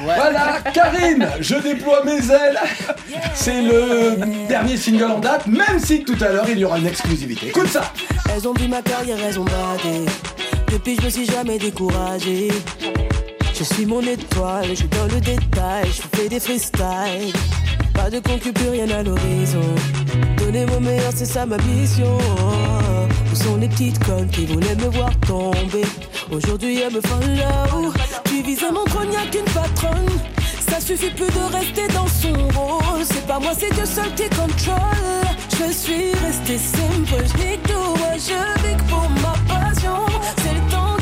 Ouais. 0.00 0.14
Voilà, 0.16 0.60
Karine, 0.72 1.28
je 1.40 1.56
déploie 1.56 2.02
mes 2.04 2.30
ailes. 2.30 2.58
C'est 3.34 3.62
le 3.62 4.16
dernier 4.48 4.76
single 4.76 5.10
en 5.10 5.18
date, 5.18 5.46
même 5.46 5.78
si 5.78 6.04
tout 6.04 6.16
à 6.20 6.30
l'heure 6.30 6.48
il 6.48 6.58
y 6.58 6.64
aura 6.64 6.78
une 6.78 6.86
exclusivité. 6.86 7.48
Écoute 7.48 7.68
ça. 7.68 7.92
Elles 8.34 8.48
ont 8.48 8.54
vu 8.54 8.68
ma 8.68 8.82
carrière, 8.82 9.18
elles 9.22 9.38
ont 9.38 9.44
badé. 9.44 10.06
Depuis, 10.72 10.96
je 10.96 11.04
me 11.04 11.10
suis 11.10 11.26
jamais 11.26 11.58
découragé. 11.58 12.48
Je 13.54 13.64
suis 13.64 13.86
mon 13.86 14.00
étoile, 14.00 14.66
je 14.70 14.74
suis 14.74 14.88
dans 14.88 15.06
le 15.06 15.20
détail, 15.20 15.86
je 15.86 16.16
fais 16.16 16.28
des 16.28 16.40
freestyles. 16.40 17.32
Pas 17.92 18.08
de 18.10 18.20
concu, 18.20 18.52
plus 18.52 18.68
rien 18.68 18.88
à 18.90 19.02
l'horizon. 19.02 19.74
Donner 20.36 20.64
mon 20.66 20.80
meilleur, 20.80 21.12
c'est 21.14 21.26
ça 21.26 21.44
ma 21.44 21.56
mission. 21.58 22.18
Sont 23.44 23.56
les 23.56 23.68
petites 23.68 24.04
connes 24.04 24.28
qui 24.28 24.46
voulaient 24.46 24.74
me 24.74 24.88
voir 24.90 25.10
tomber 25.20 25.84
Aujourd'hui, 26.30 26.80
elles 26.80 26.92
me 26.92 27.00
follow. 27.00 27.92
Tu 28.24 28.42
visais 28.42 28.72
mon 28.72 28.84
trône, 28.84 29.12
y'a 29.12 29.26
qu'une 29.30 29.44
patronne. 29.44 30.08
Ça 30.68 30.80
suffit 30.80 31.10
plus 31.10 31.26
de 31.26 31.56
rester 31.56 31.86
dans 31.94 32.08
son 32.08 32.32
rôle. 32.58 33.04
C'est 33.04 33.26
pas 33.26 33.38
moi, 33.38 33.52
c'est 33.56 33.72
Dieu 33.74 33.86
seul 33.86 34.12
qui 34.16 34.28
contrôle. 34.30 35.22
Je 35.52 35.72
suis 35.72 36.12
resté 36.26 36.58
simple, 36.58 37.24
je 37.26 37.44
nique 37.44 37.62
tout. 37.62 37.96
Moi, 37.98 38.14
je 38.16 38.66
vis 38.66 38.76
que 38.76 38.82
pour 38.90 39.08
ma 39.22 39.34
passion. 39.46 40.04
C'est 40.38 40.54
le 40.54 40.70
temps 40.70 40.97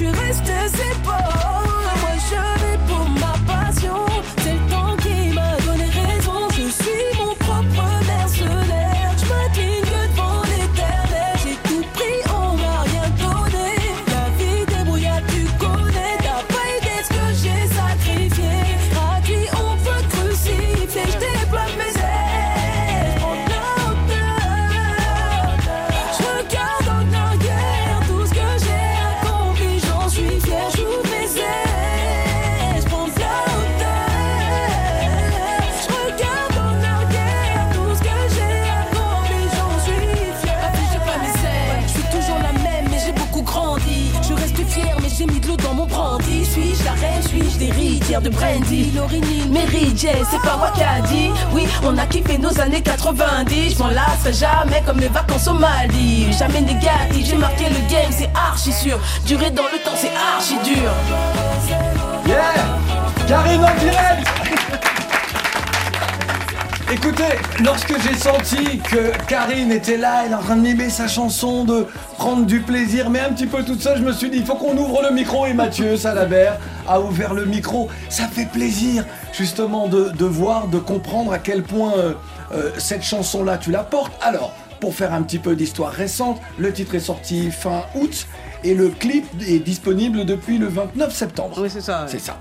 suis 0.00 0.08
resté, 0.08 0.52
c'est 0.72 1.02
pas. 1.02 1.39
De 48.22 48.28
Brandy 48.28 48.90
Laurie 48.94 49.22
Mary 49.50 49.92
J, 49.96 50.08
c'est 50.30 50.40
pas 50.42 50.56
moi 50.56 50.70
qui 50.74 50.82
a 50.82 51.00
dit. 51.06 51.30
Oui, 51.52 51.66
on 51.82 51.96
a 51.96 52.06
kiffé 52.06 52.38
nos 52.38 52.58
années 52.60 52.82
90. 52.82 53.74
Je 53.74 53.78
m'en 53.78 53.88
lasserai 53.88 54.32
jamais 54.32 54.82
comme 54.86 54.98
mes 54.98 55.08
vacances 55.08 55.48
au 55.48 55.54
Mali. 55.54 56.32
Jamais 56.32 56.60
négatif, 56.60 57.26
j'ai 57.26 57.36
marqué 57.36 57.64
le 57.64 57.90
game, 57.90 58.10
c'est 58.10 58.30
archi 58.34 58.72
sûr. 58.72 58.98
Durer 59.26 59.50
dans 59.50 59.64
le 59.64 59.78
temps, 59.84 59.96
c'est 59.96 60.10
archi 60.34 60.54
dur. 60.64 60.90
Yeah 62.26 62.54
Karine 63.26 63.64
en 63.64 63.74
direct 63.80 64.28
Écoutez, 66.92 67.38
lorsque 67.62 67.94
j'ai 68.02 68.16
senti 68.16 68.78
que 68.78 69.16
Karine 69.28 69.70
était 69.70 69.96
là, 69.96 70.24
elle 70.26 70.32
est 70.32 70.34
en 70.34 70.42
train 70.42 70.56
de 70.56 70.62
mimer 70.62 70.90
sa 70.90 71.06
chanson, 71.06 71.64
de 71.64 71.86
prendre 72.18 72.44
du 72.46 72.60
plaisir, 72.60 73.10
mais 73.10 73.20
un 73.20 73.32
petit 73.32 73.46
peu 73.46 73.62
toute 73.62 73.80
seule, 73.80 73.98
je 73.98 74.02
me 74.02 74.12
suis 74.12 74.28
dit, 74.28 74.38
il 74.38 74.44
faut 74.44 74.56
qu'on 74.56 74.76
ouvre 74.76 75.00
le 75.08 75.14
micro. 75.14 75.46
Et 75.46 75.54
Mathieu 75.54 75.96
Salabert 75.96 76.58
a 76.90 77.00
ouvert 77.00 77.34
le 77.34 77.44
micro. 77.46 77.88
Ça 78.08 78.26
fait 78.28 78.46
plaisir, 78.46 79.04
justement, 79.32 79.88
de, 79.88 80.10
de 80.10 80.24
voir, 80.24 80.68
de 80.68 80.78
comprendre 80.78 81.32
à 81.32 81.38
quel 81.38 81.62
point 81.62 81.92
euh, 81.96 82.12
euh, 82.52 82.70
cette 82.78 83.02
chanson-là, 83.02 83.58
tu 83.58 83.70
la 83.70 83.84
portes. 83.84 84.12
Alors, 84.20 84.52
pour 84.80 84.94
faire 84.94 85.12
un 85.12 85.22
petit 85.22 85.38
peu 85.38 85.54
d'histoire 85.56 85.92
récente, 85.92 86.40
le 86.58 86.72
titre 86.72 86.94
est 86.94 87.00
sorti 87.00 87.50
fin 87.50 87.84
août. 87.94 88.26
Et 88.62 88.74
le 88.74 88.88
clip 88.90 89.24
est 89.48 89.58
disponible 89.58 90.26
depuis 90.26 90.58
le 90.58 90.66
29 90.66 91.14
septembre. 91.14 91.56
Oui, 91.62 91.70
c'est 91.72 91.80
ça. 91.80 92.04
C'est 92.08 92.18
ça. 92.20 92.38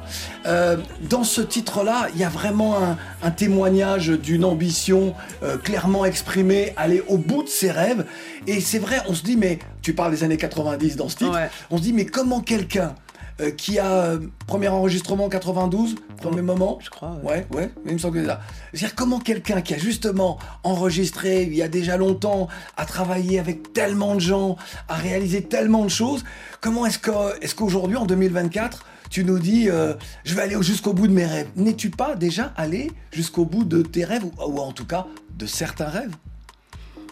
Euh, 0.47 0.75
dans 1.09 1.23
ce 1.23 1.39
titre-là, 1.39 2.07
il 2.13 2.19
y 2.19 2.25
a 2.25 2.29
vraiment 2.29 2.75
un, 2.77 2.97
un 3.23 3.31
témoignage 3.31 4.09
d'une 4.09 4.43
ambition 4.43 5.13
euh, 5.43 5.57
clairement 5.57 6.03
exprimée, 6.03 6.73
aller 6.75 7.01
au 7.07 7.17
bout 7.17 7.43
de 7.43 7.47
ses 7.47 7.71
rêves. 7.71 8.05
Et 8.47 8.59
c'est 8.59 8.79
vrai, 8.79 8.97
on 9.07 9.13
se 9.13 9.23
dit, 9.23 9.37
mais 9.37 9.59
tu 9.81 9.93
parles 9.93 10.11
des 10.11 10.25
années 10.25 10.35
90 10.35 10.97
dans 10.97 11.07
ce 11.07 11.15
titre, 11.15 11.31
Ouais. 11.33 11.49
on 11.71 11.77
se 11.77 11.83
dit, 11.83 11.93
mais 11.93 12.05
comment 12.05 12.41
quelqu'un 12.41 12.95
euh, 13.41 13.51
qui 13.51 13.79
a 13.79 13.91
euh, 13.91 14.19
premier 14.47 14.67
enregistrement 14.67 15.25
en 15.25 15.29
92, 15.29 15.95
premier 16.17 16.41
moment, 16.41 16.77
Je 16.81 16.89
crois. 16.89 17.17
Ouais, 17.23 17.45
ouais. 17.51 17.57
ouais, 17.57 17.71
il 17.85 17.93
me 17.93 17.97
semble 17.97 18.15
que 18.15 18.21
c'est 18.21 18.27
ça. 18.27 18.41
C'est-à-dire 18.73 18.95
comment 18.95 19.19
quelqu'un 19.19 19.61
qui 19.61 19.73
a 19.73 19.77
justement 19.77 20.37
enregistré 20.63 21.43
il 21.43 21.55
y 21.55 21.61
a 21.61 21.67
déjà 21.67 21.97
longtemps, 21.97 22.47
a 22.75 22.85
travaillé 22.85 23.39
avec 23.39 23.73
tellement 23.73 24.15
de 24.15 24.19
gens, 24.19 24.57
a 24.87 24.95
réalisé 24.95 25.41
tellement 25.43 25.83
de 25.85 25.89
choses, 25.89 26.23
comment 26.61 26.85
est-ce 26.85 26.99
que, 26.99 27.11
est-ce 27.41 27.55
qu'aujourd'hui, 27.55 27.97
en 27.97 28.05
2024, 28.05 28.85
tu 29.09 29.23
nous 29.23 29.39
dis, 29.39 29.69
euh, 29.69 29.93
je 30.23 30.35
vais 30.35 30.41
aller 30.41 30.61
jusqu'au 30.61 30.93
bout 30.93 31.07
de 31.07 31.13
mes 31.13 31.25
rêves? 31.25 31.47
N'es-tu 31.55 31.89
pas 31.89 32.15
déjà 32.15 32.53
allé 32.57 32.91
jusqu'au 33.11 33.45
bout 33.45 33.63
de 33.63 33.81
tes 33.81 34.03
rêves, 34.03 34.25
ou, 34.25 34.31
ou 34.43 34.59
en 34.59 34.71
tout 34.71 34.85
cas 34.85 35.07
de 35.37 35.45
certains 35.45 35.89
rêves? 35.89 36.11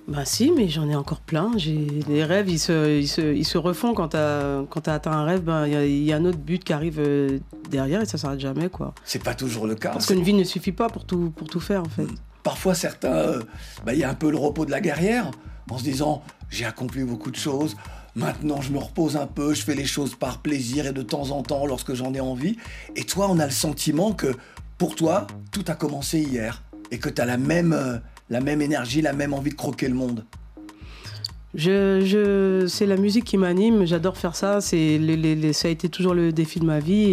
Bah 0.08 0.24
si, 0.24 0.52
mais 0.52 0.70
j'en 0.70 0.88
ai 0.90 0.96
encore 0.96 1.20
plein. 1.20 1.52
J'ai 1.58 1.76
les 2.08 2.24
rêves, 2.24 2.48
ils 2.50 2.60
se, 2.60 2.98
ils 2.98 3.08
se, 3.10 3.22
ils 3.36 3.44
se 3.46 3.58
refont 3.58 3.94
quand 3.94 4.10
t'as 4.10 4.64
quand 4.70 4.82
t'as 4.82 4.94
atteint 4.94 5.12
un 5.12 5.26
rêve. 5.26 5.42
Ben 5.42 5.68
il 5.68 5.74
y 5.74 5.76
a- 5.76 5.86
y, 5.86 6.14
a 6.14 6.16
un 6.16 6.24
autre 6.26 6.38
but 6.38 6.64
qui 6.64 6.72
arrive 6.72 7.00
euh, 7.00 7.40
derrière 7.70 8.02
et 8.02 8.06
ça 8.06 8.18
s'arrête 8.18 8.40
jamais 8.40 8.70
quoi. 8.70 8.94
C'est 9.04 9.22
pas 9.22 9.36
toujours 9.36 9.68
le 9.68 9.76
cas. 9.76 9.92
Parce 9.92 10.06
qu'une 10.06 10.24
vie 10.24 10.34
ne 10.34 10.46
suffit 10.46 10.72
pas 10.72 10.88
pour 10.88 11.04
tout 11.06 11.32
pour 11.36 11.50
tout 11.50 11.60
faire 11.60 11.82
en 11.82 11.90
fait. 11.90 12.08
Parfois, 12.44 12.74
certains, 12.74 13.12
euh, 13.12 13.42
bah, 13.86 13.94
il 13.94 14.00
y 14.00 14.06
a 14.06 14.10
un 14.10 14.14
peu 14.14 14.32
le 14.32 14.38
repos 14.38 14.66
de 14.66 14.72
la 14.72 14.80
guerrière, 14.80 15.30
en 15.70 15.78
se 15.78 15.84
disant 15.84 16.24
j'ai 16.50 16.64
accompli 16.64 17.04
beaucoup 17.04 17.30
de 17.32 17.36
choses. 17.36 17.76
Maintenant, 18.16 18.62
je 18.62 18.72
me 18.72 18.78
repose 18.80 19.18
un 19.18 19.28
peu, 19.28 19.54
je 19.54 19.62
fais 19.62 19.76
les 19.76 19.86
choses 19.86 20.16
par 20.16 20.38
plaisir 20.40 20.88
et 20.88 20.94
de 20.94 21.02
temps 21.02 21.32
en 21.32 21.44
temps 21.44 21.66
lorsque 21.68 21.94
j'en 21.94 22.14
ai 22.14 22.22
envie. 22.22 22.56
Et 22.96 23.04
toi, 23.04 23.28
on 23.30 23.38
a 23.40 23.46
le 23.46 23.52
sentiment 23.52 24.14
que 24.14 24.34
pour 24.78 24.96
toi, 24.96 25.28
tout 25.52 25.66
a 25.68 25.76
commencé 25.76 26.20
hier 26.22 26.64
et 26.92 26.98
que 26.98 27.10
tu 27.10 27.22
as 27.22 27.26
la 27.26 27.38
même, 27.38 27.74
euh, 27.74 27.98
la 28.30 28.42
même 28.42 28.62
énergie, 28.62 29.02
la 29.02 29.14
même 29.14 29.34
envie 29.34 29.52
de 29.52 29.56
croquer 29.56 29.88
le 29.88 29.96
monde. 29.96 30.24
Je, 31.56 32.02
je, 32.06 32.68
c'est 32.68 32.86
la 32.86 32.98
musique 32.98 33.24
qui 33.24 33.38
m'anime, 33.38 33.86
j'adore 33.86 34.18
faire 34.18 34.36
ça. 34.36 34.62
C'est 34.62 34.98
les, 35.00 35.16
les- 35.16 35.34
les- 35.36 35.54
ça 35.54 35.70
a 35.70 35.72
été 35.72 35.90
toujours 35.90 36.14
le 36.14 36.32
défi 36.32 36.60
de 36.60 36.66
ma 36.66 36.80
vie 36.80 37.04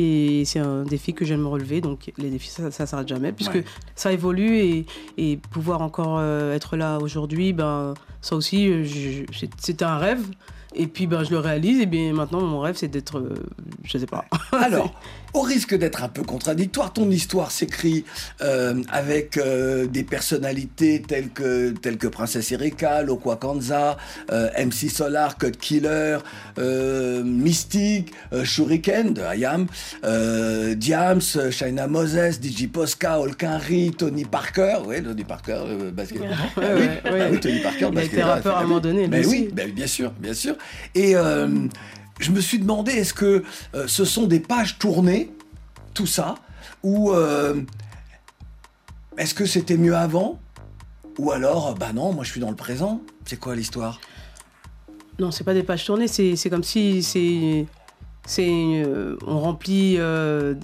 et 0.41 0.45
c'est 0.45 0.59
un 0.59 0.83
défi 0.83 1.15
que 1.15 1.25
j'aime 1.25 1.47
relever. 1.47 1.81
Donc 1.81 2.13
les 2.19 2.29
défis, 2.31 2.51
ça, 2.51 2.71
ça 2.71 2.85
s'arrête 2.85 3.09
jamais 3.09 3.33
puisque 3.33 3.55
Ouais. 3.55 3.65
ça 3.95 4.13
évolue 4.13 4.57
et, 4.59 4.87
et 5.17 5.37
pouvoir 5.51 5.81
encore 5.83 6.19
euh, 6.19 6.55
être 6.55 6.77
là 6.77 6.99
aujourd'hui, 6.99 7.53
ben 7.55 7.95
ça 8.21 8.37
aussi, 8.37 8.69
euh, 8.69 8.85
je- 8.85 9.25
je- 9.33 9.47
c'était 9.59 9.85
un 9.85 9.97
rêve. 9.99 10.27
Et 10.75 10.89
puis 10.89 11.07
ben 11.07 11.23
je 11.23 11.31
le 11.31 11.39
réalise 11.39 11.81
et 11.81 11.87
bien 11.87 12.13
maintenant 12.13 12.41
mon 12.43 12.59
rêve 12.59 12.75
c'est 12.77 12.89
d'être, 12.89 13.19
euh, 13.19 13.35
je 13.85 13.97
sais 13.97 14.07
pas. 14.07 14.25
Alors, 14.53 14.93
au 15.35 15.41
risque 15.41 15.75
d'être 15.77 16.03
un 16.05 16.09
peu 16.09 16.23
contradictoire, 16.23 16.93
ton 16.93 17.11
histoire 17.11 17.51
s'écrit 17.51 18.05
euh, 18.41 18.83
avec 18.91 19.37
euh, 19.37 19.87
des 19.87 20.05
personnalités 20.05 21.03
telles 21.07 21.31
que, 21.31 21.71
telles 21.71 21.99
que 21.99 22.07
Princesse 22.07 22.53
Erika, 22.53 23.03
Lokwa 23.03 23.37
Kanza, 23.37 23.97
euh, 24.31 24.49
MC 24.57 24.89
Solar, 24.89 25.37
Code 25.37 25.57
Killer, 25.57 26.19
Mystique, 27.25 28.13
Shuriken 28.45 29.13
de 29.13 29.23
euh, 30.05 30.75
Diams, 30.75 31.21
Shaina 31.51 31.89
Moses, 31.89 32.41
DJ 32.41 32.69
Posca, 32.69 33.19
Olkinri, 33.21 33.91
Tony 33.91 34.25
Parker, 34.25 34.79
oui, 34.87 35.03
Tony 35.03 35.25
Parker, 35.25 35.63
basket. 35.93 36.21
Ouais, 36.21 36.29
Ah 36.31 36.61
oui, 36.77 36.83
ouais, 36.83 37.03
ah 37.05 37.29
oui, 37.31 37.41
Tony 37.41 37.59
Parker, 37.59 37.89
Il 37.93 37.99
a 37.99 38.05
été 38.05 38.23
rappeur 38.23 38.57
à 38.57 38.61
un 38.61 38.63
moment 38.63 38.81
donné, 38.81 39.09
Mais 39.09 39.27
oui, 39.27 39.45
aussi. 39.45 39.49
ben, 39.53 39.71
bien 39.73 39.87
sûr, 39.87 40.13
bien 40.21 40.35
sûr. 40.35 40.55
Et 40.95 41.15
je 42.21 42.31
me 42.31 42.41
suis 42.41 42.59
demandé, 42.59 42.93
est-ce 42.93 43.15
que 43.15 43.43
euh, 43.75 43.87
ce 43.87 44.05
sont 44.05 44.27
des 44.27 44.41
pages 44.41 44.79
tournées, 44.79 45.33
tout 45.95 46.07
ça, 46.07 46.37
ou 46.83 47.13
euh, 47.13 47.61
est-ce 49.19 49.35
que 49.35 49.47
c'était 49.47 49.77
mieux 49.77 49.97
avant 49.97 50.41
Ou 51.19 51.33
alors, 51.33 51.75
bah 51.75 51.93
non, 51.93 52.13
moi 52.13 52.25
je 52.25 52.31
suis 52.31 52.41
dans 52.41 52.51
le 52.51 52.57
présent. 52.57 53.01
C'est 53.25 53.39
quoi 53.39 53.55
l'histoire? 53.55 54.01
Non, 55.19 55.31
c'est 55.31 55.45
pas 55.45 55.55
des 55.55 55.63
pages 55.63 55.85
tournées, 55.85 56.09
c'est 56.09 56.37
c'est 56.37 56.51
comme 56.51 56.65
si 56.65 57.03
c'est. 57.03 57.67
C'est, 58.27 58.49
euh, 58.49 59.19
on 59.27 59.39
remplit 59.39 59.97
euh, 59.99 60.55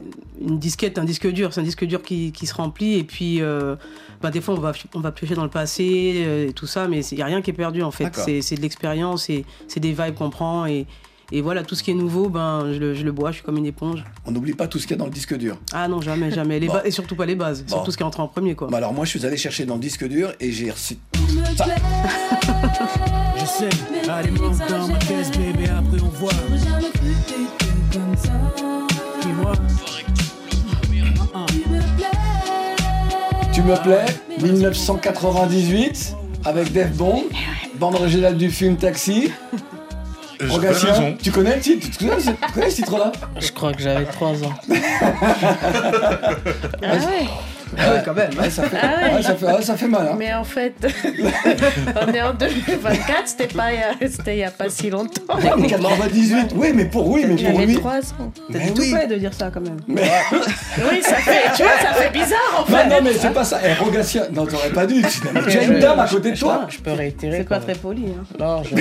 une 0.40 0.58
disquette, 0.58 0.96
un 0.96 1.04
disque 1.04 1.30
dur. 1.30 1.52
C'est 1.52 1.60
un 1.60 1.64
disque 1.64 1.84
dur 1.84 2.00
qui, 2.00 2.32
qui 2.32 2.46
se 2.46 2.54
remplit 2.54 2.94
et 2.94 3.04
puis, 3.04 3.42
euh, 3.42 3.76
bah, 4.22 4.30
des 4.30 4.40
fois, 4.40 4.54
on 4.54 4.60
va, 4.60 4.72
on 4.94 5.00
va 5.00 5.12
piocher 5.12 5.34
dans 5.34 5.44
le 5.44 5.50
passé 5.50 6.46
et 6.48 6.54
tout 6.54 6.66
ça, 6.66 6.88
mais 6.88 7.04
il 7.04 7.16
n'y 7.16 7.22
a 7.22 7.26
rien 7.26 7.42
qui 7.42 7.50
est 7.50 7.54
perdu 7.54 7.82
en 7.82 7.90
fait. 7.90 8.14
C'est 8.14 8.40
c'est 8.40 8.54
de 8.54 8.62
l'expérience 8.62 9.28
et 9.28 9.44
c'est 9.68 9.78
des 9.78 9.92
vibes 9.92 10.14
qu'on 10.14 10.30
prend 10.30 10.64
et, 10.64 10.86
et 11.32 11.40
voilà, 11.42 11.62
tout 11.62 11.74
ce 11.74 11.82
qui 11.82 11.90
est 11.92 11.94
nouveau, 11.94 12.28
ben, 12.28 12.72
je 12.72 12.78
le, 12.78 12.94
je 12.94 13.04
le 13.04 13.12
bois, 13.12 13.30
je 13.30 13.36
suis 13.36 13.44
comme 13.44 13.56
une 13.56 13.66
éponge. 13.66 14.04
On 14.26 14.32
n'oublie 14.32 14.54
pas 14.54 14.66
tout 14.66 14.78
ce 14.78 14.86
qu'il 14.86 14.92
y 14.92 14.94
a 14.94 14.98
dans 14.98 15.04
le 15.06 15.10
disque 15.12 15.36
dur. 15.36 15.56
Ah 15.72 15.86
non, 15.88 16.00
jamais, 16.00 16.30
jamais. 16.30 16.58
Les 16.58 16.66
Bon. 16.66 16.74
Et 16.84 16.90
surtout 16.90 17.14
pas 17.14 17.26
les 17.26 17.36
bases, 17.36 17.62
Bon. 17.62 17.76
surtout 17.76 17.90
ce 17.92 17.96
qui 17.96 18.02
est 18.02 18.06
entré 18.06 18.22
en 18.22 18.28
premier 18.28 18.54
quoi. 18.54 18.68
Bah 18.68 18.78
alors 18.78 18.92
moi 18.92 19.04
je 19.04 19.10
suis 19.10 19.24
allé 19.26 19.36
chercher 19.36 19.64
dans 19.64 19.74
le 19.74 19.80
disque 19.80 20.06
dur 20.08 20.32
et 20.40 20.50
j'ai 20.52 20.70
reçu 20.70 20.96
ça. 21.56 21.66
Je 23.36 23.44
sais, 23.46 23.68
allez 24.10 24.30
monte 24.32 24.58
dans 24.68 24.88
ma 24.88 24.98
caisse 24.98 25.30
bébé, 25.30 25.64
après 25.68 26.00
on 26.02 26.08
voit. 26.08 26.32
Dis-moi. 29.22 29.52
Tu 33.52 33.62
me 33.62 33.82
plais 33.82 34.06
1998 34.40 36.16
avec 36.44 36.72
Def 36.72 36.90
Bond, 36.96 37.24
bande 37.78 37.94
originale 37.96 38.36
du 38.36 38.50
film 38.50 38.76
Taxi. 38.76 39.30
Raison. 40.40 41.16
tu 41.22 41.30
connais 41.30 41.56
le 41.56 41.60
titre 41.60 41.86
Tu 41.98 42.06
connais, 42.06 42.20
ce- 42.20 42.30
tu 42.30 42.52
connais 42.54 42.70
ce 42.70 42.76
titre-là? 42.76 43.12
Je 43.38 43.52
crois 43.52 43.72
que 43.72 43.82
j'avais 43.82 44.04
3 44.06 44.30
ans. 44.44 44.54
Ah 46.82 46.94
ouais 46.96 47.26
Ah 47.78 47.92
ouais, 47.92 48.02
quand 48.04 48.14
même. 48.14 48.30
Ouais, 48.38 48.50
ça, 48.50 48.62
fait, 48.64 48.76
Ah 48.82 49.06
ouais. 49.08 49.14
ouais, 49.14 49.22
ça, 49.22 49.34
fait, 49.36 49.46
ouais, 49.46 49.62
ça 49.62 49.76
fait 49.76 49.86
mal. 49.88 50.08
Hein. 50.12 50.16
Mais 50.18 50.32
en 50.34 50.44
fait, 50.44 50.74
on 52.06 52.12
est 52.12 52.22
en 52.22 52.34
2024, 52.34 53.22
c'était 53.26 53.46
pas, 53.46 53.72
il 53.72 53.78
y 53.78 53.82
a- 54.06 54.08
c'était 54.10 54.36
il 54.36 54.40
y 54.40 54.44
a 54.44 54.50
pas 54.50 54.68
si 54.68 54.90
longtemps. 54.90 55.22
98, 55.68 56.50
oui, 56.56 56.72
mais 56.74 56.84
pour 56.86 57.08
oui, 57.08 57.24
mais 57.28 57.36
pour 57.36 57.44
J'avais 57.52 57.66
lui. 57.66 57.74
3 57.76 57.92
ans. 57.98 58.32
Du 58.48 58.72
tout 58.72 58.82
oui. 58.82 58.90
fait 58.92 59.06
de 59.06 59.16
dire 59.16 59.32
ça 59.34 59.50
quand 59.52 59.60
même. 59.60 59.78
Mais... 59.86 60.02
Oui, 60.90 61.00
ça 61.02 61.16
fait, 61.16 61.42
tu 61.56 61.62
vois, 61.62 61.72
ça 61.80 61.92
fait 61.94 62.10
bizarre 62.12 62.38
en 62.66 62.70
Non, 62.70 62.76
fait. 62.78 62.88
non, 62.88 62.96
mais 63.02 63.12
c'est 63.12 63.30
pas 63.32 63.44
ça. 63.44 63.60
Eh, 63.64 63.72
Rogatien, 63.82 64.22
non, 64.32 64.46
t'aurais 64.46 64.70
pas 64.70 64.86
dû. 64.86 65.02
Tu 65.02 65.20
tu 65.50 65.58
as 65.58 65.62
une 65.64 65.78
dame 65.78 66.00
à 66.00 66.08
côté 66.08 66.32
de 66.32 66.36
toi. 66.38 66.66
Je 66.68 66.78
peux 66.78 66.92
réitérer. 66.92 67.38
C'est 67.38 67.48
pas 67.48 67.58
très 67.60 67.74
poli. 67.74 68.04
Hein. 68.08 68.24
Non, 68.38 68.62
je. 68.64 68.74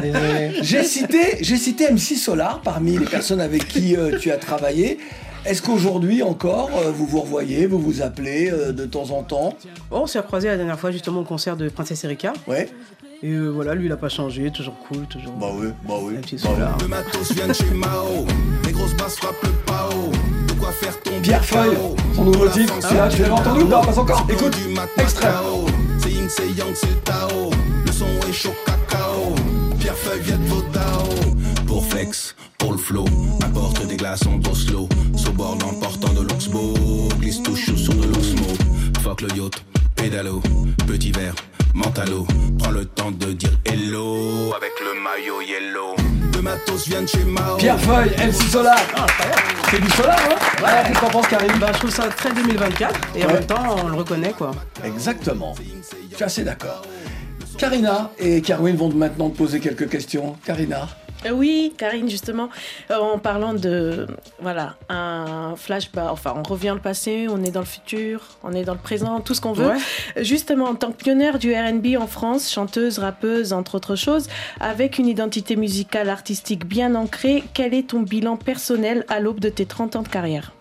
Désolé. 0.00 0.52
J'ai 0.62 0.84
cité, 0.84 1.38
j'ai 1.40 1.56
cité 1.56 1.90
MC 1.90 2.16
Solar 2.16 2.60
parmi 2.62 2.98
les 2.98 3.06
personnes 3.06 3.40
avec 3.40 3.66
qui 3.68 3.96
euh, 3.96 4.18
tu 4.18 4.30
as 4.30 4.36
travaillé. 4.36 4.98
Est-ce 5.46 5.62
qu'aujourd'hui 5.62 6.24
encore, 6.24 6.70
euh, 6.76 6.90
vous 6.90 7.06
vous 7.06 7.20
revoyez, 7.20 7.66
vous 7.66 7.78
vous 7.78 8.02
appelez 8.02 8.50
euh, 8.50 8.72
de 8.72 8.84
temps 8.84 9.10
en 9.10 9.22
temps 9.22 9.54
Bon, 9.90 10.00
on 10.00 10.06
s'est 10.08 10.18
recroisé 10.18 10.48
la 10.48 10.56
dernière 10.56 10.78
fois 10.78 10.90
justement 10.90 11.20
au 11.20 11.24
concert 11.24 11.56
de 11.56 11.68
Princesse 11.68 12.02
Erika. 12.02 12.32
Ouais. 12.48 12.68
Et 13.22 13.30
euh, 13.30 13.48
voilà, 13.48 13.76
lui 13.76 13.86
il 13.86 13.92
a 13.92 13.96
pas 13.96 14.08
changé, 14.08 14.50
toujours 14.50 14.74
cool, 14.88 15.06
toujours. 15.06 15.32
Bah 15.34 15.46
oui, 15.54 15.68
bah 15.86 15.94
oui. 16.02 16.16
Un 16.18 16.20
petit 16.20 16.36
Bah 16.42 16.50
oui. 16.56 16.82
Le 16.82 16.88
matos 16.88 17.32
vient 17.32 17.46
de 17.46 17.52
chez 17.52 17.70
Mao. 17.72 18.26
Les 18.66 18.72
grosses 18.72 18.94
basses 18.94 19.16
frappent 19.16 19.42
le 19.44 19.50
pao. 19.64 20.10
De 20.48 20.52
quoi 20.54 20.72
faire 20.72 21.00
tomber 21.00 21.20
Pierre 21.20 21.44
Feuille, 21.44 21.76
son 22.16 22.24
nouveau 22.24 22.48
titre, 22.48 22.74
celui-là, 22.82 23.08
tu 23.08 23.22
l'avais 23.22 23.30
entendu 23.34 23.60
ou 23.62 23.66
pas? 23.68 23.82
Pas 23.82 23.98
encore. 24.00 24.26
Écoute, 24.28 24.56
extrait. 24.98 25.28
C'est 26.02 26.10
yin, 26.10 26.28
c'est 26.28 26.48
yang, 26.58 26.74
c'est 26.74 27.04
Tao. 27.04 27.50
Le 27.86 27.92
son 27.92 28.06
est 28.28 28.32
chaud 28.32 28.54
cacao. 28.66 29.34
Pierre 29.78 29.96
Feuille 29.96 30.22
vient 30.22 30.38
de 30.38 30.46
Vodao. 30.46 31.08
Pour 31.66 31.84
Flex, 31.86 32.34
pour 32.58 32.72
le 32.72 32.78
flow. 32.78 33.04
Apporte 33.44 33.86
des 33.86 33.96
glaçons 33.96 34.36
d'Oslo. 34.36 34.88
Sur 35.16 35.32
bord 35.32 35.56
l'emportant 35.60 36.12
de 36.12 36.20
l'Oxbow. 36.22 36.74
Glisse 37.20 37.42
tout 37.42 37.56
chaud 37.56 37.76
sur 37.76 37.94
de 37.94 38.06
l'Oxmo. 38.06 38.46
Fuck 39.02 39.22
le 39.22 39.28
yacht, 39.36 39.64
pédalo. 39.94 40.40
Petit 40.86 41.12
verre, 41.12 41.34
mentalo. 41.74 42.26
Prends 42.58 42.70
le 42.70 42.84
temps 42.84 43.10
de 43.10 43.32
dire 43.32 43.50
hello. 43.64 44.52
Avec 44.56 44.72
le 44.80 45.00
maillot 45.02 45.40
yellow. 45.42 45.94
Le 46.34 46.42
matos 46.42 46.86
vient 46.88 47.02
de 47.02 47.06
chez 47.06 47.24
Mao. 47.24 47.56
Pierre 47.56 47.80
Feuille, 47.80 48.10
MC 48.10 48.50
Solar. 48.50 48.78
C'est 49.70 49.80
du 49.80 49.90
Solar, 49.90 50.18
hein 50.18 50.62
Ouais, 50.62 50.68
qu'est-ce 50.86 50.98
que 50.98 51.04
t'en 51.04 51.10
penses, 51.10 51.28
Karim 51.28 51.58
Bah, 51.58 51.70
je 51.72 51.78
trouve 51.78 51.90
ça 51.90 52.08
très 52.08 52.32
2024 52.32 53.00
et 53.16 53.24
en 53.24 53.26
Ouais. 53.28 53.32
même 53.34 53.46
temps 53.46 53.76
on 53.84 53.88
le 53.88 53.94
reconnaît 53.96 54.32
quoi. 54.36 54.52
Exactement. 54.84 55.54
Je 56.10 56.14
suis 56.16 56.24
assez 56.24 56.44
d'accord. 56.44 56.82
Karina 57.58 58.10
et 58.18 58.42
Kerwin 58.42 58.76
vont 58.76 58.92
maintenant 58.92 59.30
te 59.30 59.36
poser 59.38 59.60
quelques 59.60 59.88
questions. 59.88 60.36
Karina 60.44 60.88
Oui, 61.32 61.74
Karine, 61.76 62.08
justement, 62.08 62.48
euh, 62.90 62.96
en 62.98 63.18
parlant 63.18 63.54
de, 63.54 64.06
voilà, 64.40 64.76
un 64.88 65.54
flashback, 65.56 66.10
enfin, 66.10 66.34
on 66.36 66.42
revient 66.42 66.72
le 66.74 66.80
passé, 66.80 67.26
on 67.28 67.42
est 67.42 67.50
dans 67.50 67.60
le 67.60 67.66
futur, 67.66 68.22
on 68.42 68.52
est 68.52 68.64
dans 68.64 68.74
le 68.74 68.78
présent, 68.78 69.20
tout 69.20 69.34
ce 69.34 69.40
qu'on 69.40 69.52
veut. 69.52 69.68
Ouais. 69.68 70.22
Justement, 70.22 70.66
en 70.66 70.74
tant 70.74 70.92
que 70.92 70.96
pionnière 70.96 71.38
du 71.38 71.54
R&B 71.54 71.96
en 71.98 72.06
France, 72.06 72.50
chanteuse, 72.50 72.98
rappeuse, 72.98 73.52
entre 73.52 73.76
autres 73.76 73.96
choses, 73.96 74.28
avec 74.60 74.98
une 74.98 75.06
identité 75.06 75.56
musicale, 75.56 76.08
artistique 76.08 76.66
bien 76.66 76.94
ancrée, 76.94 77.44
quel 77.54 77.74
est 77.74 77.88
ton 77.88 78.00
bilan 78.00 78.36
personnel 78.36 79.04
à 79.08 79.20
l'aube 79.20 79.40
de 79.40 79.48
tes 79.48 79.66
30 79.66 79.96
ans 79.96 80.02
de 80.02 80.08
carrière? 80.08 80.52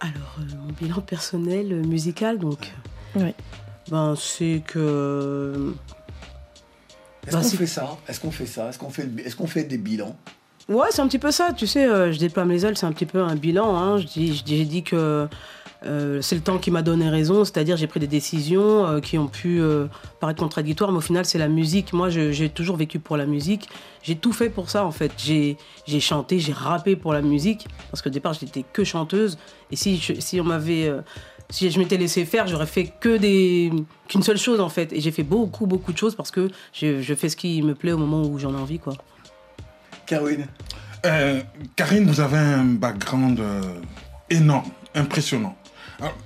Alors, 0.00 0.38
euh, 0.38 0.56
mon 0.66 0.72
bilan 0.72 1.00
personnel 1.02 1.72
euh, 1.72 1.82
musical, 1.84 2.38
donc. 2.38 2.72
Oui. 3.14 3.34
Ben, 3.90 4.14
c'est 4.16 4.62
que. 4.66 5.74
Est-ce 7.26 7.36
Bah, 7.36 7.42
qu'on 7.42 7.48
c'est- 7.48 7.56
fait 7.56 7.66
ça? 7.66 7.96
Est-ce 8.08 8.20
qu'on 8.20 8.30
fait 8.30 8.46
ça? 8.46 8.68
Est-ce 8.70 8.78
qu'on 8.78 8.90
fait, 8.90 9.08
est-ce 9.24 9.36
qu'on 9.36 9.46
fait 9.46 9.64
des 9.64 9.78
bilans? 9.78 10.16
Ouais, 10.68 10.86
c'est 10.90 11.02
un 11.02 11.08
petit 11.08 11.18
peu 11.18 11.30
ça. 11.30 11.52
Tu 11.56 11.66
sais, 11.66 11.84
euh, 11.86 12.12
je 12.12 12.18
déploie 12.18 12.44
mes 12.44 12.64
ailes, 12.64 12.76
c'est 12.76 12.86
un 12.86 12.92
petit 12.92 13.06
peu 13.06 13.20
un 13.22 13.34
bilan. 13.34 13.74
hein. 13.76 13.98
Je 13.98 14.06
dis, 14.06 14.34
je 14.36 14.44
dis- 14.44 14.56
j'ai 14.58 14.64
dit 14.64 14.82
que 14.84 15.26
euh, 15.86 16.20
c'est 16.22 16.34
le 16.34 16.42
temps 16.42 16.58
qui 16.58 16.70
m'a 16.70 16.82
donné 16.82 17.08
raison, 17.08 17.42
c'est-à-dire 17.44 17.76
j'ai 17.78 17.86
pris 17.86 17.98
des 18.00 18.06
décisions 18.06 18.86
euh, 18.86 19.00
qui 19.00 19.16
ont 19.18 19.26
pu 19.28 19.60
paraître 20.20 20.38
contradictoires, 20.38 20.92
mais 20.92 20.98
au 20.98 21.02
final, 21.02 21.24
c'est 21.24 21.38
la 21.38 21.48
musique. 21.48 21.92
Moi, 21.92 22.08
j'ai 22.10 22.48
toujours 22.50 22.76
vécu 22.76 22.98
pour 23.00 23.16
la 23.16 23.26
musique. 23.26 23.68
J'ai 24.02 24.14
tout 24.16 24.32
fait 24.32 24.48
pour 24.50 24.70
ça, 24.70 24.84
en 24.84 24.90
fait. 24.92 25.12
J'ai 25.18 25.56
j'ai 25.86 26.00
chanté, 26.00 26.38
j'ai 26.38 26.52
rappé 26.52 26.94
pour 26.96 27.12
la 27.12 27.22
musique, 27.22 27.66
parce 27.90 28.00
qu'au 28.02 28.10
départ, 28.10 28.34
j'étais 28.34 28.64
que 28.72 28.84
chanteuse. 28.84 29.38
Et 29.72 29.76
si, 29.76 29.96
je- 29.98 30.20
si 30.20 30.40
on 30.40 30.44
m'avait. 30.44 30.92
Si 31.50 31.70
je 31.70 31.78
m'étais 31.78 31.96
laissé 31.96 32.24
faire, 32.24 32.46
j'aurais 32.46 32.66
fait 32.66 32.92
que 33.00 33.16
des 33.16 33.72
qu'une 34.08 34.22
seule 34.22 34.38
chose 34.38 34.60
en 34.60 34.68
fait. 34.68 34.92
Et 34.92 35.00
j'ai 35.00 35.10
fait 35.10 35.22
beaucoup 35.22 35.66
beaucoup 35.66 35.92
de 35.92 35.98
choses 35.98 36.14
parce 36.14 36.30
que 36.30 36.50
je, 36.72 37.02
je 37.02 37.14
fais 37.14 37.28
ce 37.28 37.36
qui 37.36 37.62
me 37.62 37.74
plaît 37.74 37.92
au 37.92 37.98
moment 37.98 38.22
où 38.22 38.38
j'en 38.38 38.52
ai 38.52 38.60
envie 38.60 38.78
quoi. 38.78 38.94
Kerwin 40.06 40.46
Euh, 41.06 41.40
Karine, 41.76 42.06
vous 42.06 42.20
avez 42.20 42.36
un 42.36 42.64
background 42.64 43.40
euh, 43.40 43.62
énorme, 44.28 44.70
impressionnant. 44.94 45.56
Alors, 45.98 46.16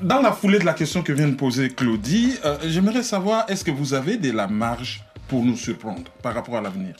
dans 0.00 0.20
la 0.20 0.32
foulée 0.32 0.58
de 0.58 0.64
la 0.64 0.72
question 0.72 1.02
que 1.02 1.12
vient 1.12 1.28
de 1.28 1.34
poser 1.34 1.68
Claudie, 1.68 2.36
euh, 2.44 2.56
j'aimerais 2.64 3.02
savoir, 3.02 3.44
est-ce 3.48 3.64
que 3.64 3.70
vous 3.70 3.92
avez 3.92 4.16
de 4.16 4.30
la 4.30 4.46
marge 4.46 5.04
pour 5.28 5.42
nous 5.42 5.56
surprendre 5.56 6.10
par 6.22 6.34
rapport 6.34 6.56
à 6.56 6.60
l'avenir? 6.60 6.94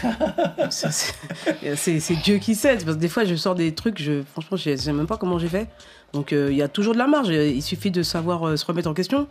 C'est 0.70 2.22
Dieu 2.22 2.38
qui 2.38 2.54
sait. 2.54 2.74
Parce 2.74 2.84
que 2.84 3.00
des 3.00 3.08
fois, 3.08 3.24
je 3.24 3.34
sors 3.34 3.54
des 3.54 3.74
trucs, 3.74 4.00
je, 4.00 4.22
franchement, 4.22 4.56
je 4.56 4.76
sais 4.76 4.92
même 4.92 5.06
pas 5.06 5.16
comment 5.16 5.38
j'ai 5.38 5.48
fait. 5.48 5.68
Donc, 6.12 6.32
euh, 6.32 6.48
il 6.50 6.56
y 6.56 6.62
a 6.62 6.68
toujours 6.68 6.92
de 6.94 6.98
la 6.98 7.06
marge. 7.06 7.28
Il 7.28 7.62
suffit 7.62 7.90
de 7.90 8.02
savoir 8.02 8.46
euh, 8.46 8.56
se 8.56 8.64
remettre 8.66 8.88
en 8.88 8.94
question. 8.94 9.28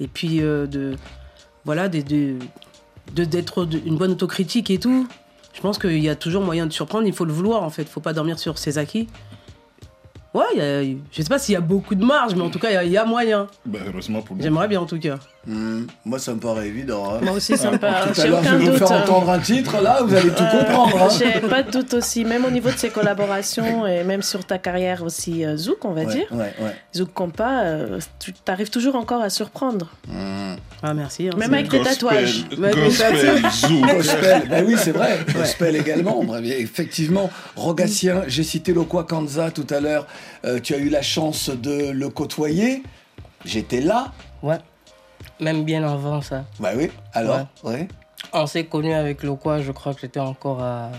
Et 0.00 0.06
puis, 0.08 0.40
euh, 0.42 0.66
de. 0.66 0.94
Voilà, 1.64 1.88
de- 1.88 2.00
de- 2.00 2.36
de- 3.14 3.24
d'être 3.24 3.64
de- 3.64 3.80
une 3.84 3.96
bonne 3.96 4.12
autocritique 4.12 4.70
et 4.70 4.78
tout. 4.78 5.06
Je 5.52 5.60
pense 5.60 5.78
qu'il 5.78 5.98
y 6.02 6.08
a 6.08 6.16
toujours 6.16 6.42
moyen 6.42 6.66
de 6.66 6.72
surprendre. 6.72 7.06
Il 7.06 7.12
faut 7.12 7.26
le 7.26 7.32
vouloir, 7.32 7.62
en 7.62 7.70
fait. 7.70 7.82
Il 7.82 7.88
faut 7.88 8.00
pas 8.00 8.14
dormir 8.14 8.38
sur 8.38 8.56
ses 8.58 8.78
acquis. 8.78 9.08
Ouais, 10.34 10.44
y 10.56 10.60
a- 10.60 10.82
je 10.82 11.22
sais 11.22 11.28
pas 11.28 11.38
s'il 11.38 11.52
y 11.52 11.56
a 11.56 11.60
beaucoup 11.60 11.94
de 11.94 12.04
marge, 12.04 12.34
mais 12.34 12.40
en 12.42 12.48
tout 12.48 12.58
cas, 12.58 12.70
il 12.70 12.74
y 12.74 12.76
a- 12.76 12.84
il 12.84 12.90
y, 12.92 12.96
a 12.96 13.04
moyen. 13.04 13.48
Ben, 13.66 13.82
Heureusement 13.86 14.22
pour. 14.22 14.36
J'aimerais 14.40 14.66
bien, 14.68 14.80
en 14.80 14.86
tout 14.86 14.98
cas. 14.98 15.18
Hmm, 15.44 15.86
Moi, 16.04 16.20
ça 16.20 16.34
me 16.34 16.38
paraît 16.38 16.68
évident. 16.68 17.14
hein. 17.14 17.18
Moi 17.20 17.32
aussi, 17.32 17.56
ça 17.56 17.72
me 17.72 17.76
paraît- 17.78 18.12
Tout 18.12 18.20
à 18.20 18.26
l'heure, 18.26 18.42
je 18.44 18.48
aucun 18.48 18.58
vais 18.58 18.64
vous 18.64 18.70
doute. 18.78 18.78
faire 18.88 19.02
entendre 19.02 19.30
un 19.30 19.38
titre, 19.40 19.80
là, 19.82 20.00
vous 20.04 20.14
allez 20.14 20.28
tout 20.30 20.42
Euh, 20.42 20.64
comprendre. 20.64 21.02
hein. 21.02 21.08
J'ai 21.18 21.40
pas 21.48 21.64
de 21.64 21.70
doute 21.72 21.94
aussi, 21.94 22.24
même 22.24 22.44
au 22.44 22.50
niveau 22.50 22.70
de 22.70 22.76
ses 22.76 22.90
collaborations 22.90 23.84
et 23.84 24.04
même 24.04 24.22
sur 24.22 24.44
ta 24.44 24.58
carrière 24.58 25.02
aussi 25.02 25.44
euh, 25.44 25.56
Zouk, 25.56 25.84
on 25.84 25.94
va 25.94 26.02
Ouais, 26.02 26.14
dire. 26.14 26.26
ouais, 26.30 26.52
ouais. 26.60 26.76
Zouk 26.94 27.12
Compa, 27.12 27.62
euh, 27.64 27.98
tu 28.20 28.32
arrives 28.46 28.70
toujours 28.70 28.94
encore 28.94 29.20
à 29.20 29.30
surprendre. 29.30 29.88
Ah, 30.84 30.94
merci. 30.94 31.26
hein, 31.28 31.36
Même 31.36 31.54
avec 31.54 31.68
tes 31.70 31.80
tatouages. 31.82 32.44
Gospel, 32.50 33.42
Zouk. 33.50 33.94
Gospel, 33.96 34.42
ben 34.48 34.64
oui, 34.64 34.74
c'est 34.78 34.92
vrai. 34.92 35.18
Gospel 35.34 35.74
également. 35.74 36.22
Bref, 36.22 36.44
effectivement, 36.44 37.30
Rogatien, 37.56 38.22
j'ai 38.28 38.44
cité 38.44 38.72
Lokwa 38.72 39.02
Kanza 39.04 39.50
tout 39.50 39.66
à 39.70 39.80
l'heure. 39.80 40.06
Euh, 40.44 40.60
tu 40.62 40.72
as 40.74 40.78
eu 40.78 40.88
la 40.88 41.02
chance 41.02 41.50
de 41.50 41.90
le 41.90 42.08
côtoyer. 42.10 42.82
J'étais 43.44 43.80
là. 43.80 44.12
Ouais. 44.42 44.58
Même 45.42 45.64
bien 45.64 45.82
avant 45.86 46.20
ça. 46.22 46.44
Bah 46.60 46.70
oui. 46.76 46.88
Alors, 47.12 47.46
ouais. 47.64 47.88
On 48.32 48.46
s'est 48.46 48.64
connus 48.64 48.94
avec 48.94 49.22
le 49.22 49.34
quoi, 49.34 49.60
je 49.60 49.72
crois 49.72 49.92
que 49.94 50.00
j'étais 50.00 50.20
encore 50.20 50.62
à, 50.62 50.90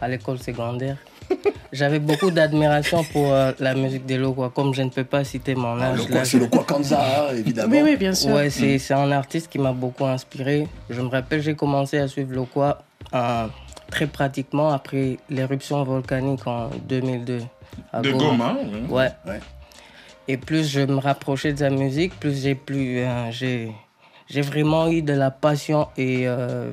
à 0.00 0.08
l'école 0.08 0.38
secondaire. 0.38 0.96
J'avais 1.72 1.98
beaucoup 1.98 2.30
d'admiration 2.30 3.04
pour 3.04 3.30
euh, 3.32 3.52
la 3.60 3.74
musique 3.74 4.06
de 4.06 4.14
Lokwa, 4.14 4.50
comme 4.54 4.72
je 4.72 4.80
ne 4.80 4.88
peux 4.88 5.04
pas 5.04 5.22
citer 5.24 5.54
mon 5.54 5.78
Ah, 5.78 5.88
âge. 5.88 5.98
Lokwa, 5.98 6.14
là, 6.14 6.24
c'est 6.24 6.38
je- 6.38 6.42
Lokwa 6.44 6.64
Kanza, 6.64 6.98
hein, 7.00 7.34
évidemment. 7.36 7.70
Oui, 7.76 7.82
oui, 7.84 7.96
bien 7.96 8.14
sûr. 8.14 8.30
Ouais, 8.30 8.48
c'est 8.48 8.76
Mm. 8.76 8.78
c'est 8.78 8.94
un 8.94 9.12
artiste 9.12 9.48
qui 9.52 9.58
m'a 9.58 9.72
beaucoup 9.72 10.06
inspiré. 10.06 10.66
Je 10.88 11.00
me 11.02 11.08
rappelle, 11.08 11.42
j'ai 11.42 11.54
commencé 11.54 11.98
à 11.98 12.08
suivre 12.08 12.32
Lokwa 12.34 12.78
euh, 13.14 13.46
très 13.90 14.06
pratiquement 14.06 14.70
après 14.70 15.18
l'éruption 15.28 15.84
volcanique 15.84 16.46
en 16.46 16.70
2002. 16.88 17.40
à 17.92 18.00
De 18.00 18.10
Goma. 18.12 18.56
Ouais. 18.88 19.10
Et 20.28 20.36
plus 20.36 20.68
je 20.68 20.80
me 20.80 20.98
rapprochais 20.98 21.52
de 21.54 21.58
sa 21.58 21.70
musique, 21.70 22.18
plus 22.20 22.42
j'ai 22.42 22.54
plus 22.54 22.98
euh, 22.98 23.30
j'ai 23.30 23.72
j'ai 24.28 24.42
vraiment 24.42 24.88
eu 24.88 25.00
de 25.00 25.14
la 25.14 25.30
passion 25.30 25.88
et 25.96 26.28
euh, 26.28 26.70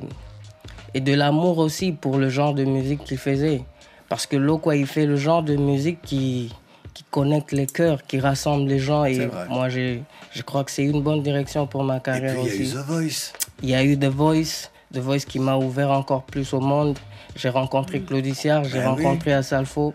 et 0.92 1.00
de 1.00 1.14
l'amour 1.14 1.58
aussi 1.58 1.92
pour 1.92 2.18
le 2.18 2.28
genre 2.28 2.52
de 2.54 2.64
musique 2.64 3.04
qu'il 3.04 3.18
faisait. 3.18 3.62
Parce 4.08 4.26
que 4.26 4.36
Lokwa, 4.36 4.76
il 4.76 4.86
fait 4.86 5.06
le 5.06 5.16
genre 5.16 5.42
de 5.42 5.56
musique 5.56 6.02
qui 6.02 6.52
qui 6.92 7.04
connecte 7.10 7.52
les 7.52 7.66
cœurs, 7.66 8.02
qui 8.06 8.20
rassemble 8.20 8.68
les 8.68 8.78
gens. 8.78 9.04
Et 9.04 9.28
moi, 9.50 9.68
j'ai- 9.68 10.02
je 10.32 10.40
crois 10.42 10.64
que 10.64 10.70
c'est 10.70 10.84
une 10.84 11.02
bonne 11.02 11.22
direction 11.22 11.66
pour 11.66 11.84
ma 11.84 11.98
Et 11.98 12.00
carrière 12.00 12.36
puis, 12.36 12.44
il 12.44 12.48
y 12.48 12.50
a 12.50 12.56
eu 12.56 12.62
aussi. 12.62 12.72
The 12.74 12.86
Voice. 12.86 13.32
Il 13.62 13.68
y 13.70 13.74
a 13.74 13.84
eu 13.84 13.98
The 13.98 14.04
Voice, 14.06 14.70
The 14.94 14.98
Voice 14.98 15.24
qui 15.26 15.38
m'a 15.38 15.56
ouvert 15.56 15.90
encore 15.90 16.22
plus 16.22 16.52
au 16.54 16.60
monde. 16.60 16.98
J'ai 17.34 17.50
rencontré 17.50 18.00
Claudie 18.00 18.34
Siard, 18.34 18.64
j'ai 18.64 18.78
Ben 18.80 18.94
oui. 18.96 19.04
rencontré 19.04 19.32
Asalfo. 19.34 19.92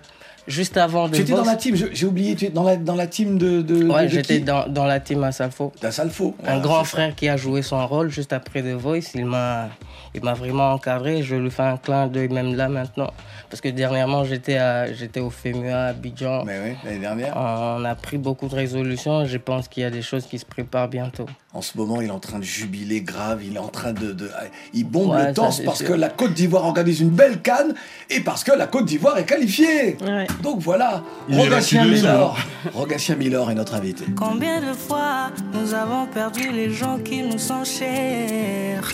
Juste 0.48 0.76
avant 0.78 1.08
The 1.08 1.14
Tu 1.14 1.22
étais 1.22 1.34
dans 1.34 1.44
la 1.46 1.56
team, 1.56 1.76
j'ai 1.76 2.06
oublié, 2.06 2.36
tu 2.36 2.46
étais 2.46 2.54
dans 2.54 2.64
la, 2.64 2.76
dans 2.76 2.96
la 2.96 3.08
team 3.08 3.38
de. 3.38 3.62
de 3.62 3.86
Ouais, 3.88 4.04
de 4.06 4.08
j'étais 4.10 4.40
dans, 4.40 4.68
dans 4.68 4.86
la 4.86 5.00
team 5.00 5.24
Asalfo. 5.24 5.72
D'Asalfo. 5.82 6.36
Un 6.40 6.44
Voilà, 6.44 6.60
grand 6.60 6.80
c'est 6.84 6.90
ça. 6.92 6.98
frère 6.98 7.16
qui 7.16 7.30
a 7.30 7.38
joué 7.38 7.62
son 7.62 7.86
rôle 7.88 8.10
juste 8.10 8.34
après 8.34 8.62
The 8.64 8.74
Voice, 8.74 9.12
il 9.14 9.26
m'a 9.26 9.70
il 10.14 10.24
m'a 10.24 10.34
vraiment 10.34 10.74
encadré. 10.74 11.24
Je 11.24 11.36
lui 11.36 11.52
fais 11.52 11.64
un 11.64 11.78
clin 11.78 12.08
d'œil 12.08 12.30
même 12.30 12.56
là 12.56 12.68
maintenant. 12.70 13.12
Parce 13.50 13.60
que 13.60 13.68
dernièrement, 13.70 14.24
j'étais 14.24 14.58
à- 14.58 14.92
j'étais 14.94 15.20
au 15.20 15.30
FEMUA 15.30 15.78
à 15.78 15.88
Abidjan. 15.88 16.44
Mais 16.46 16.58
oui, 16.64 16.76
l'année 16.86 17.00
dernière. 17.00 17.34
On 17.36 17.84
a 17.84 17.96
pris 17.96 18.18
beaucoup 18.18 18.48
de 18.48 18.56
résolutions. 18.56 19.26
Je 19.26 19.38
pense 19.38 19.68
qu'il 19.68 19.84
y 19.84 19.86
a 19.86 19.90
des 19.90 20.02
choses 20.02 20.26
qui 20.26 20.40
se 20.40 20.46
préparent 20.46 20.88
bientôt. 20.88 21.26
En 21.54 21.62
ce 21.62 21.78
moment, 21.78 22.00
il 22.00 22.08
est 22.08 22.12
en 22.12 22.20
train 22.20 22.40
de 22.40 22.44
jubiler 22.46 23.02
grave, 23.02 23.42
il 23.44 23.58
est 23.58 23.60
en 23.60 23.68
train 23.68 23.92
de... 23.92 24.14
de- 24.14 24.32
il 24.74 24.86
bombe 24.86 25.10
Ouais, 25.12 25.28
le 25.28 25.34
c'est 25.52 25.66
parce 25.66 25.80
sûr. 25.80 25.88
que 25.90 25.94
la 25.94 26.08
Côte 26.08 26.34
d'Ivoire 26.34 26.64
organise 26.66 27.02
une 27.02 27.10
belle 27.10 27.42
canne 27.42 27.74
et 28.10 28.22
parce 28.22 28.46
que 28.46 28.54
la 28.54 28.68
Côte 28.68 28.86
d'Ivoire 28.86 29.18
est 29.18 29.26
qualifiée. 29.26 29.98
Donc 30.42 30.60
voilà, 30.62 31.04
Il 31.28 31.38
est 31.38 31.42
Rogatien 31.44 31.84
Milor. 31.86 32.38
Rogatien 32.74 33.16
Milor 33.18 33.52
est 33.52 33.56
notre 33.56 33.74
invité. 33.76 34.06
Combien 34.16 34.62
de 34.62 34.72
fois 34.74 35.32
nous 35.54 35.74
avons 35.74 36.06
perdu 36.06 36.50
les 36.54 36.70
gens 36.70 36.98
qui 37.00 37.22
nous 37.22 37.38
sont 37.38 37.66
chers? 37.66 38.94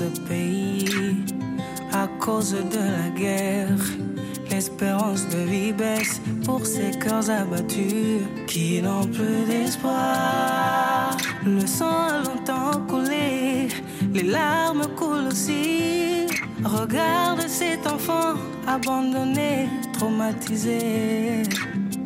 Ce 0.00 0.20
pays 0.20 0.86
à 1.92 2.06
cause 2.18 2.52
de 2.52 2.84
la 2.98 3.08
guerre. 3.20 3.84
L'espérance 4.50 5.28
de 5.28 5.40
vie 5.52 5.72
baisse 5.72 6.20
pour 6.44 6.64
ces 6.64 6.90
cœurs 6.98 7.28
abattus 7.28 8.22
qui 8.46 8.80
n'ont 8.80 9.06
plus 9.16 9.44
d'espoir. 9.46 11.16
Le 11.44 11.66
sang 11.66 12.08
a 12.08 12.22
longtemps 12.28 12.80
coulé, 12.88 13.68
les 14.14 14.22
larmes 14.22 14.86
coulent 14.96 15.28
aussi. 15.32 16.26
Regarde 16.64 17.42
cet 17.46 17.86
enfant 17.86 18.34
abandonné, 18.66 19.68
traumatisé. 19.92 21.42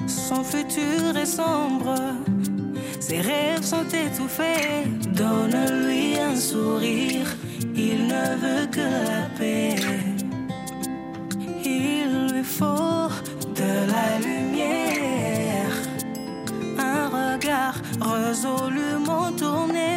Son 0.07 0.43
futur 0.43 1.17
est 1.17 1.33
sombre, 1.41 1.95
ses 2.99 3.21
rêves 3.21 3.63
sont 3.63 3.89
étouffés. 4.07 4.89
Donne-lui 5.21 6.19
un 6.19 6.37
sourire, 6.37 7.29
il 7.77 8.07
ne 8.07 8.37
veut 8.43 8.67
que 8.71 8.81
la 8.81 9.29
paix. 9.39 9.77
Il 11.65 12.33
lui 12.33 12.45
faut 12.45 13.09
de 13.55 13.73
la 13.95 14.19
lumière, 14.19 15.75
un 16.79 17.09
regard 17.09 17.77
résolument 18.01 19.31
tourné 19.33 19.94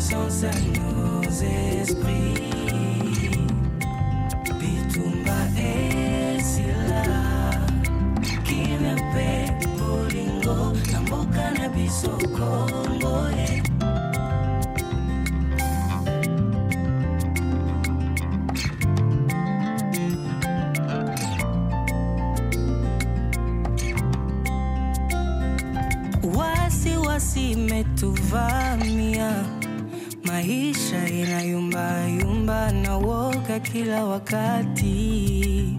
bonne 0.00 0.08
conscience 0.08 0.44
à 0.44 0.50
nos 0.78 1.22
esprits. 1.22 2.34
Bitumba 4.58 5.38
et 5.58 6.40
Sila, 6.40 7.50
Kinepe, 8.44 9.52
Bolingo, 9.78 10.72
Namboka 10.92 11.50
na 11.58 11.68
biso 11.68 12.10
Congo. 12.36 13.59
Maisha 30.40 31.08
inayumba 31.08 32.06
yumba 32.08 32.72
na 32.72 32.96
woga 32.96 33.60
kila 33.60 34.04
wakati, 34.04 35.78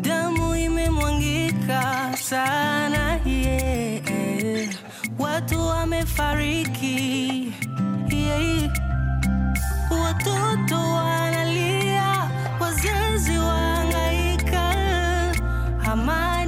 damu 0.00 0.56
imemwangika 0.56 2.10
sana 2.16 3.20
yeah. 3.26 4.68
Watu 5.18 5.60
wamefariki 5.66 7.52
yeah. 8.08 8.70
Watoto 10.04 10.76
wanalia, 10.80 12.30
wazazi 12.60 13.38
waangaika, 13.38 14.74
amani 15.92 16.39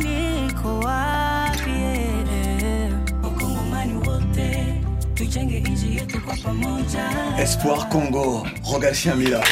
tujenge 5.33 5.61
nchi 5.61 5.97
yetu 5.97 6.21
kwa 6.21 6.37
pamoja. 6.37 7.11
Espoir 7.39 7.89
Congo, 7.89 8.47
Rogatien 8.63 9.17
Milor. 9.17 9.43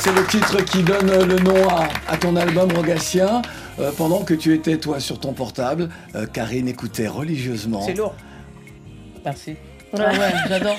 C'est 0.00 0.12
le 0.14 0.24
titre 0.26 0.62
qui 0.64 0.82
donne 0.84 1.10
le 1.26 1.38
nom 1.40 1.68
à, 1.68 1.88
à 2.06 2.16
ton 2.16 2.36
album 2.36 2.70
Rogatien. 2.72 3.42
Euh, 3.80 3.90
pendant 3.96 4.22
que 4.24 4.34
tu 4.34 4.54
étais 4.54 4.78
toi 4.78 5.00
sur 5.00 5.18
ton 5.18 5.32
portable, 5.32 5.88
euh, 6.14 6.26
Karine 6.26 6.68
écoutait 6.68 7.08
religieusement. 7.08 7.82
C'est 7.82 7.94
lourd. 7.94 8.14
Merci. 9.24 9.56
Ouais, 9.92 10.00
ouais, 10.00 10.32
j'adore. 10.48 10.76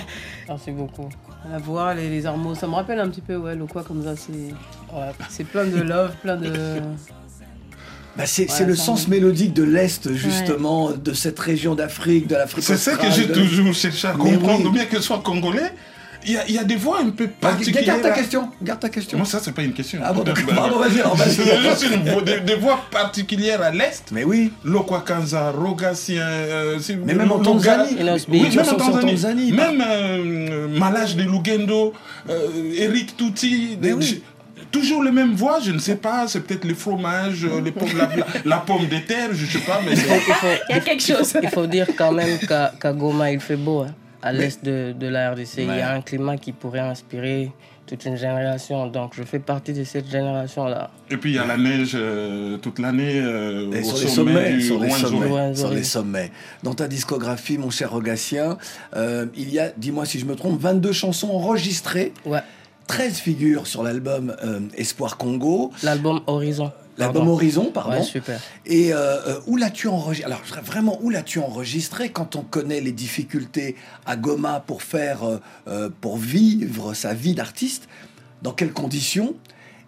Merci 0.47 0.71
beaucoup. 0.71 1.10
La 1.51 1.58
voix, 1.58 1.93
les, 1.93 2.10
les 2.10 2.25
armes, 2.25 2.55
ça 2.55 2.67
me 2.67 2.73
rappelle 2.75 2.99
un 2.99 3.10
petit 3.10 3.21
peu, 3.21 3.36
ouais, 3.36 3.55
le 3.55 3.65
quoi 3.65 3.84
comme 3.84 4.03
ça, 4.03 4.15
c'est 4.15 4.53
c'est 5.29 5.43
plein 5.45 5.65
de 5.65 5.82
love, 5.82 6.12
plein 6.21 6.36
de... 6.38 6.51
Bah, 8.19 8.25
c'est 8.25 8.65
le 8.65 8.75
sens 8.75 9.08
mélodique 9.08 9.53
de 9.53 9.63
l'Est, 9.63 10.13
justement, 10.13 10.91
de 10.91 11.13
cette 11.13 11.39
région 11.39 11.73
d'Afrique, 11.75 12.27
de 12.27 12.36
l'Afrique 12.36 12.63
C'est 12.65 12.77
ça 12.77 12.95
que 12.95 13.10
j'ai 13.12 13.25
de- 13.25 13.34
toujours 13.34 13.73
cherché 13.73 14.08
à 14.08 14.12
comprendre, 14.12 14.65
oui. 14.65 14.71
bien 14.73 14.86
que 14.86 14.97
ce 14.97 15.03
soit 15.03 15.19
congolais. 15.23 15.71
Il 16.25 16.34
y, 16.34 16.38
a, 16.38 16.45
il 16.49 16.53
y 16.53 16.58
a 16.58 16.65
des 16.65 16.75
voix 16.75 16.99
un 16.99 17.12
peu 17.12 17.27
Bah, 17.27 17.51
particulières. 17.51 17.86
garde 17.86 18.01
ta 18.01 18.10
là. 18.10 18.15
question, 18.15 18.49
garde 18.62 18.79
ta 18.82 18.89
question. 18.89 19.17
Non, 19.17 19.23
ça, 19.23 19.39
c'est 19.41 19.53
pas 19.53 19.62
une 19.63 19.71
question. 19.71 20.01
Ah 20.03 20.12
bon, 20.12 20.23
Bah. 20.25 20.34
Pardon, 20.53 20.77
vas-y, 20.79 20.97
vas-y. 20.97 21.32
c'est 21.32 21.62
juste 21.62 21.86
une 21.95 22.12
voix- 22.12 22.21
des, 22.21 22.41
des 22.41 22.55
voix 22.55 22.77
particulières 22.91 23.62
à 23.62 23.71
l'Est. 23.71 24.10
Mais 24.12 24.25
oui. 24.25 24.51
Lokwakanza, 24.65 25.51
Rogatien. 25.51 26.21
euh, 26.27 26.77
Mais 27.05 27.13
même 27.13 27.32
en 27.32 27.39
Tanzanie. 27.39 27.95
Oui, 27.97 28.05
Oui, 28.27 28.53
même 28.53 28.67
en 28.67 28.73
Tanzanie. 28.75 29.12
Tanzanie. 29.12 29.51
Même 29.53 29.82
euh, 29.88 30.67
Malage 30.67 31.15
de 31.15 31.23
Lugendo, 31.23 31.93
euh, 32.29 32.47
Eric 32.75 33.15
Touti. 33.15 33.77
des- 33.77 33.95
Toujours 34.71 35.03
les 35.03 35.12
mêmes 35.12 35.34
voix, 35.34 35.60
je 35.60 35.71
ne 35.71 35.79
sais 35.79 35.95
pas, 35.95 36.27
c'est 36.27 36.41
peut-être 36.41 36.65
les 36.65 36.75
fromages, 36.75 37.43
euh, 37.43 37.60
les 37.62 37.71
pommes, 37.71 37.89
la, 37.97 38.05
la- 38.15 38.25
la 38.45 38.58
pomme 38.58 38.88
de 38.88 38.99
terre, 38.99 39.29
je 39.34 39.45
sais 39.45 39.60
pas, 39.65 39.79
mais 39.84 39.93
Il 39.93 39.97
faut, 39.97 40.13
il 40.27 40.34
faut- 40.34 40.47
Il 40.69 40.75
y 40.75 40.77
a 40.77 40.82
quelque 40.82 41.03
chose. 41.03 41.34
Il 41.41 41.49
faut 41.49 41.65
dire 41.67 41.88
quand 41.97 42.12
même 42.12 42.38
qu'à 42.39 42.93
Goma, 42.93 43.32
il 43.32 43.39
fait 43.39 43.55
beau. 43.55 43.82
hein. 43.82 43.95
À 44.21 44.32
l'est 44.34 44.63
de, 44.63 44.93
de 44.97 45.08
la 45.08 45.32
RDC, 45.32 45.60
il 45.60 45.63
y 45.63 45.67
Ouais. 45.67 45.82
a 45.82 45.93
un 45.93 46.01
climat 46.01 46.36
qui 46.38 46.51
pourrait 46.51 46.82
inspirer 46.82 47.51
toute 47.88 48.03
une 48.05 48.17
génération. 48.17 48.86
Donc, 48.88 49.13
je 49.15 49.23
fais 49.23 49.39
partie 49.39 49.71
de 49.73 49.84
cette 49.86 50.08
génération-là. 50.12 50.91
Et 51.10 51.15
puis 51.17 51.32
il 51.32 51.36
y 51.38 51.39
a 51.39 51.45
la 51.45 51.55
neige 51.58 51.93
euh, 51.95 52.58
toute 52.58 52.79
l'année 52.79 53.13
euh, 53.15 53.71
Et 53.71 53.79
au 53.79 53.84
sur 53.84 53.97
les 53.97 54.08
sommet, 54.08 54.34
sommets, 54.34 54.51
du 54.51 54.62
sur 54.62 54.79
les 54.79 54.89
sommets, 54.91 55.55
sur 55.55 55.69
les 55.71 55.84
sommets. 55.84 56.32
Dans 56.63 56.73
ta 56.73 56.88
discographie, 56.89 57.58
mon 57.58 57.69
cher 57.71 57.91
Rogatien, 57.91 58.58
euh, 58.95 59.25
il 59.36 59.49
y 59.51 59.58
a, 59.58 59.69
dis-moi 59.77 60.05
si 60.05 60.19
je 60.19 60.25
me 60.25 60.36
trompe, 60.36 60.60
22 60.60 60.91
chansons 60.91 61.29
enregistrées. 61.29 62.12
13 62.89 63.17
figures 63.19 63.67
sur 63.67 63.84
l'album 63.84 64.36
euh, 64.43 64.60
Espoir 64.75 65.17
Congo. 65.17 65.71
L'album 65.84 66.21
Horizon. 66.28 66.71
L'album. 66.97 67.30
Horizon, 67.30 67.71
pardon. 67.73 67.91
Ouais, 67.97 68.04
super. 68.04 68.41
Et 68.65 68.91
euh, 68.93 68.97
euh, 69.28 69.39
où 69.47 69.56
l'as-tu 69.56 69.88
enregistré? 69.88 70.25
Alors 70.30 70.41
vraiment, 70.65 70.99
où 71.02 71.10
l'as-tu 71.10 71.39
enregistré 71.39 72.10
quand 72.10 72.36
on 72.36 72.41
connaît 72.41 72.82
les 72.82 72.91
difficultés 72.91 73.75
à 74.06 74.17
Goma 74.17 74.60
pour 74.65 74.82
faire, 74.82 75.19
euh, 75.67 75.89
pour 76.02 76.17
vivre 76.17 76.93
sa 76.93 77.13
vie 77.13 77.36
d'artiste? 77.36 77.88
Dans 78.41 78.52
quelles 78.52 78.73
conditions? 78.73 79.36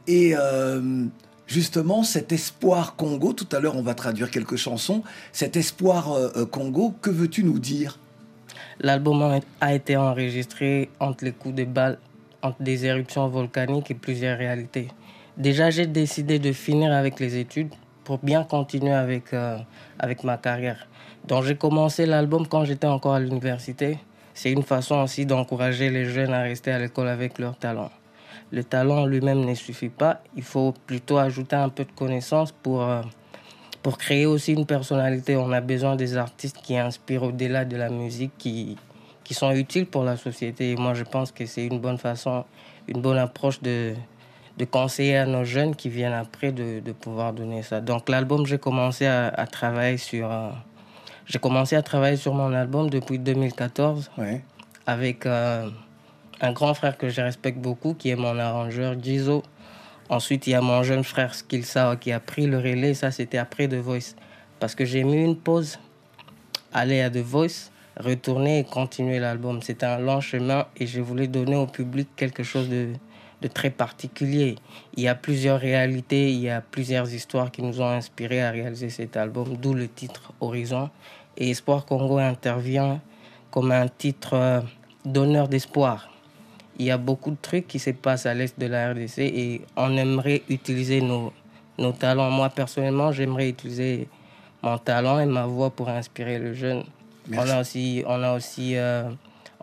Et 0.07 0.33
euh, 0.37 1.03
justement, 1.47 2.03
cet 2.03 2.31
espoir 2.31 2.95
Congo. 2.95 3.33
Tout 3.33 3.47
à 3.51 3.59
l'heure, 3.59 3.75
on 3.75 3.81
va 3.83 3.93
traduire 3.93 4.31
quelques 4.31 4.55
chansons. 4.57 5.03
Cet 5.33 5.57
espoir 5.57 6.15
Congo, 6.51 6.93
que 7.01 7.09
veux-tu 7.09 7.43
nous 7.43 7.59
dire? 7.59 7.97
L'album 8.79 9.21
a- 9.59 9.73
été 9.73 9.97
enregistré 9.97 10.89
entre 10.99 11.25
les 11.25 11.31
coups 11.33 11.55
de 11.55 11.65
balles, 11.65 11.97
entre 12.41 12.62
des 12.62 12.86
éruptions 12.86 13.27
volcaniques 13.27 13.91
et 13.91 13.95
plusieurs 13.95 14.38
réalités. 14.38 14.88
Déjà, 15.38 15.69
j'ai 15.69 15.88
décidé 15.88 16.39
de 16.39 16.51
finir 16.51 16.91
avec 16.91 17.19
les 17.19 17.38
études 17.38 17.73
pour 18.04 18.17
bien 18.19 18.43
continuer 18.43 18.91
avec, 18.91 19.34
euh, 19.34 19.58
avec 19.99 20.23
ma 20.23 20.38
carrière. 20.38 20.88
Donc, 21.27 21.43
j'ai 21.43 21.56
commencé 21.56 22.06
l'album 22.06 22.47
quand 22.47 22.65
j'étais 22.65 22.88
encore 22.88 23.13
à 23.13 23.19
l'université. 23.19 23.99
C'est 24.34 24.51
une 24.51 24.63
façon 24.63 24.95
aussi 24.95 25.25
d'encourager 25.25 25.89
les 25.89 26.06
jeunes 26.06 26.34
à 26.34 26.41
rester 26.41 26.71
à 26.71 26.80
l'école 26.80 27.08
avec 27.08 27.38
leur 27.38 27.58
talent. 27.58 27.91
Le 28.51 28.63
talent 28.63 29.06
lui-même 29.06 29.45
ne 29.45 29.54
suffit 29.54 29.89
pas. 29.89 30.21
Il 30.36 30.43
faut 30.43 30.73
plutôt 30.86 31.17
ajouter 31.17 31.56
un 31.56 31.69
peu 31.69 31.86
de 31.86 31.91
connaissances 31.91 32.51
pour, 32.51 32.82
euh, 32.82 33.01
pour 33.82 33.97
créer 33.97 34.25
aussi 34.25 34.54
une 34.54 34.65
personnalité. 34.65 35.38
On 35.38 35.51
a 35.51 35.62
besoin 35.62 35.95
des 35.95 36.17
artistes 36.17 36.58
qui 36.62 36.77
inspirent 36.77 37.23
au-delà 37.23 37.65
de 37.65 37.77
la 37.77 37.89
musique, 37.89 38.32
qui, 38.38 38.77
qui 39.31 39.35
sont 39.35 39.53
utiles 39.53 39.85
pour 39.85 40.03
la 40.03 40.17
société. 40.17 40.71
Et 40.71 40.75
moi, 40.75 40.93
je 40.93 41.03
pense 41.03 41.31
que 41.31 41.45
c'est 41.45 41.65
une 41.65 41.79
bonne 41.79 41.97
façon, 41.97 42.43
une 42.89 42.99
bonne 42.99 43.17
approche 43.17 43.61
de, 43.61 43.93
de 44.57 44.65
conseiller 44.65 45.15
à 45.15 45.25
nos 45.25 45.45
jeunes 45.45 45.73
qui 45.73 45.87
viennent 45.87 46.11
après 46.11 46.51
de, 46.51 46.81
de 46.81 46.91
pouvoir 46.91 47.31
donner 47.31 47.63
ça. 47.63 47.79
Donc 47.79 48.09
l'album, 48.09 48.45
j'ai 48.45 48.57
commencé 48.57 49.05
à, 49.05 49.29
à 49.29 49.47
travailler 49.47 49.95
sur, 49.95 50.29
euh, 50.29 50.49
J'ai 51.27 51.39
commencé 51.39 51.77
à 51.77 51.81
travailler 51.81 52.17
sur 52.17 52.33
mon 52.33 52.51
album 52.51 52.89
depuis 52.89 53.19
2014 53.19 54.11
avec 54.85 55.25
euh, 55.25 55.69
un 56.41 56.51
grand 56.51 56.73
frère 56.73 56.97
que 56.97 57.07
je 57.07 57.21
respecte 57.21 57.59
beaucoup, 57.59 57.93
qui 57.93 58.09
est 58.09 58.17
mon 58.17 58.37
arrangeur, 58.37 59.01
Gizo. 59.01 59.43
Ensuite, 60.09 60.45
il 60.47 60.49
y 60.49 60.55
a 60.55 60.61
mon 60.61 60.83
jeune 60.83 61.05
frère 61.05 61.33
Skilsa 61.33 61.95
qui 61.95 62.11
a 62.11 62.19
pris 62.19 62.47
le 62.47 62.57
relais. 62.57 62.95
Ça, 62.95 63.11
c'était 63.11 63.37
après 63.37 63.69
The 63.69 63.75
Voice. 63.75 64.13
Parce 64.59 64.75
que 64.75 64.83
j'ai 64.83 65.05
mis 65.05 65.23
une 65.23 65.37
pause, 65.37 65.79
aller 66.73 66.99
à 66.99 67.09
The 67.09 67.23
Voice, 67.23 67.70
retourner 67.97 68.60
et 68.60 68.63
continuer 68.63 69.19
l'album. 69.19 69.62
C'était 69.62 69.86
un 69.86 69.99
long 69.99 70.21
chemin 70.21 70.65
et 70.77 70.88
je 70.88 71.01
voulais 71.01 71.27
donner 71.27 71.56
au 71.56 71.67
public 71.67 72.08
quelque 72.15 72.43
chose 72.43 72.69
de, 72.69 72.93
de 73.41 73.47
très 73.47 73.69
particulier. 73.69 74.56
Il 74.95 75.04
y 75.04 75.08
a 75.08 75.15
plusieurs 75.15 75.60
réalités, 75.60 76.32
il 76.32 76.39
y 76.39 76.49
a 76.49 76.62
plusieurs 76.62 77.13
histoires 77.13 77.51
qui 77.51 77.62
nous 77.62 77.82
ont 77.82 77.89
inspirés 77.89 78.41
à 78.41 78.51
réaliser 78.51 78.89
cet 78.89 79.17
album, 79.17 79.58
d'où 79.58 79.73
le 79.73 79.88
titre 79.88 80.34
Horizon. 80.39 80.89
Et 81.38 81.49
Espoir 81.49 81.86
Congo 81.86 82.17
intervient 82.17 83.01
comme 83.49 83.71
un 83.71 83.88
titre 83.88 84.34
euh, 84.34 84.62
d'honneur 85.06 85.47
d'espoir. 85.47 86.10
Il 86.77 86.86
y 86.86 86.91
a 86.91 86.97
beaucoup 86.97 87.32
de 87.32 87.38
trucs 87.41 87.67
qui 87.67 87.80
se 87.80 87.91
passent 87.91 88.25
à 88.25 88.34
l'est 88.34 88.58
de 88.60 88.65
la 88.65 88.91
RDC 88.91 89.19
et 89.19 89.62
on 89.75 89.95
aimerait 89.97 90.41
utiliser 90.49 91.01
nos, 91.01 91.34
nos 91.77 91.91
talents. 91.91 92.32
Moi, 92.32 92.49
personnellement, 92.49 93.12
j'aimerais 93.12 93.49
utiliser 93.49 94.08
mon 94.62 94.77
talent 94.77 95.19
et 95.19 95.25
ma 95.25 95.45
voix 95.45 95.69
pour 95.69 95.89
inspirer 95.89 96.39
le 96.39 96.54
jeune. 96.54 96.84
On 97.37 97.49
a 97.49 97.61
aussi, 97.61 98.03
on 98.07 98.21
a 98.23 98.33
aussi 98.35 98.75
euh, 98.75 99.03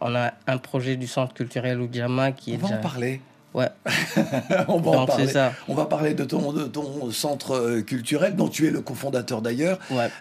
on 0.01 0.15
a 0.15 0.33
un 0.47 0.59
projet 0.59 0.97
du 0.97 1.07
centre 1.07 1.35
culturel 1.35 1.81
Oudjama 1.81 2.33
qui 2.33 2.53
est 2.53 2.57
On 2.57 2.59
va 2.59 2.69
déjà... 2.69 2.79
en 2.79 2.83
parler. 2.83 3.21
Ouais. 3.55 3.69
on 4.69 4.79
va 4.79 4.91
en 4.91 4.95
Donc, 5.01 5.09
parler. 5.09 5.27
ça. 5.27 5.53
On 5.69 5.75
va 5.75 5.87
parler 5.87 6.15
de 6.15 6.23
ton, 6.25 6.53
de 6.53 6.65
ton 6.65 7.11
centre 7.11 7.53
euh, 7.57 7.81
culturel, 7.81 8.37
dont 8.37 8.49
tu 8.49 8.67
es 8.67 8.71
le 8.71 8.81
cofondateur 8.83 9.41
d'ailleurs. 9.43 9.79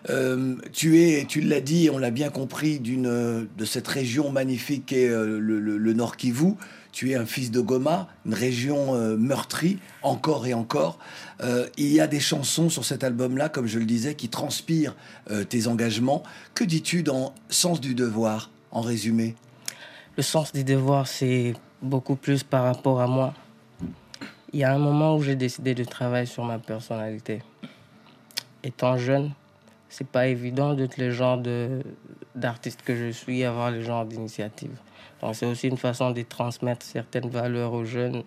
Euh, 0.09 0.55
tu 0.73 1.01
es, 1.03 1.25
tu 1.25 1.41
l'as 1.41 1.59
dit, 1.59 1.89
on 1.91 1.97
l'a 1.97 2.09
bien 2.09 2.29
compris, 2.29 2.79
d'une 2.79 3.47
de 3.57 3.65
cette 3.65 3.87
région 3.87 4.31
magnifique 4.31 4.85
qu'est 4.87 5.09
le, 5.09 5.39
le- 5.39 5.77
le 5.77 5.93
Nord 5.93 6.15
Kivu. 6.15 6.53
Tu 6.97 7.11
es 7.11 7.15
un 7.15 7.27
fils 7.27 7.51
de 7.51 7.61
Goma, 7.61 8.07
une 8.25 8.33
région 8.33 8.95
euh, 8.95 9.17
meurtrie, 9.17 9.77
encore 10.01 10.47
et 10.47 10.55
encore. 10.55 10.97
Euh, 11.41 11.67
il 11.77 11.93
y 11.93 11.99
a 11.99 12.07
des 12.07 12.19
chansons 12.19 12.71
sur 12.71 12.85
cet 12.85 13.03
album-là, 13.03 13.49
comme 13.49 13.67
je 13.67 13.77
le 13.77 13.85
disais, 13.85 14.15
qui 14.15 14.29
transpirent 14.29 14.95
euh, 15.29 15.43
tes 15.43 15.67
engagements. 15.67 16.23
Que 16.55 16.63
dis-tu 16.63 17.03
dans 17.03 17.35
Sens 17.49 17.81
du 17.81 17.93
devoir, 17.93 18.49
en 18.71 18.81
résumé? 18.81 19.35
Le 20.17 20.23
sens 20.23 20.51
du 20.51 20.63
devoir, 20.63 21.05
c'est 21.05 21.53
beaucoup 21.83 22.15
plus 22.15 22.41
par 22.41 22.63
rapport 22.63 22.99
à 22.99 23.05
moi. 23.05 23.35
Il 24.51 24.59
y 24.59 24.63
a 24.63 24.73
un 24.73 24.79
moment 24.79 25.17
où 25.17 25.21
j'ai 25.21 25.35
décidé 25.35 25.75
de 25.75 25.83
travailler 25.83 26.25
sur 26.25 26.45
ma 26.45 26.57
personnalité. 26.57 27.43
Étant 28.63 28.97
jeune, 28.97 29.33
c'est 29.87 30.07
pas 30.07 30.25
évident 30.29 30.73
d'être 30.73 30.97
le 30.97 31.11
genre 31.11 31.39
d'artiste 32.33 32.81
que 32.83 32.95
je 32.95 33.11
suis, 33.11 33.43
avoir 33.43 33.69
le 33.69 33.83
genre 33.83 34.03
d'initiative. 34.03 34.71
Donc 35.21 35.35
c'est 35.35 35.45
aussi 35.45 35.67
une 35.67 35.77
façon 35.77 36.11
de 36.11 36.21
transmettre 36.21 36.85
certaines 36.85 37.29
valeurs 37.29 37.73
aux 37.73 37.85
jeunes, 37.85 38.23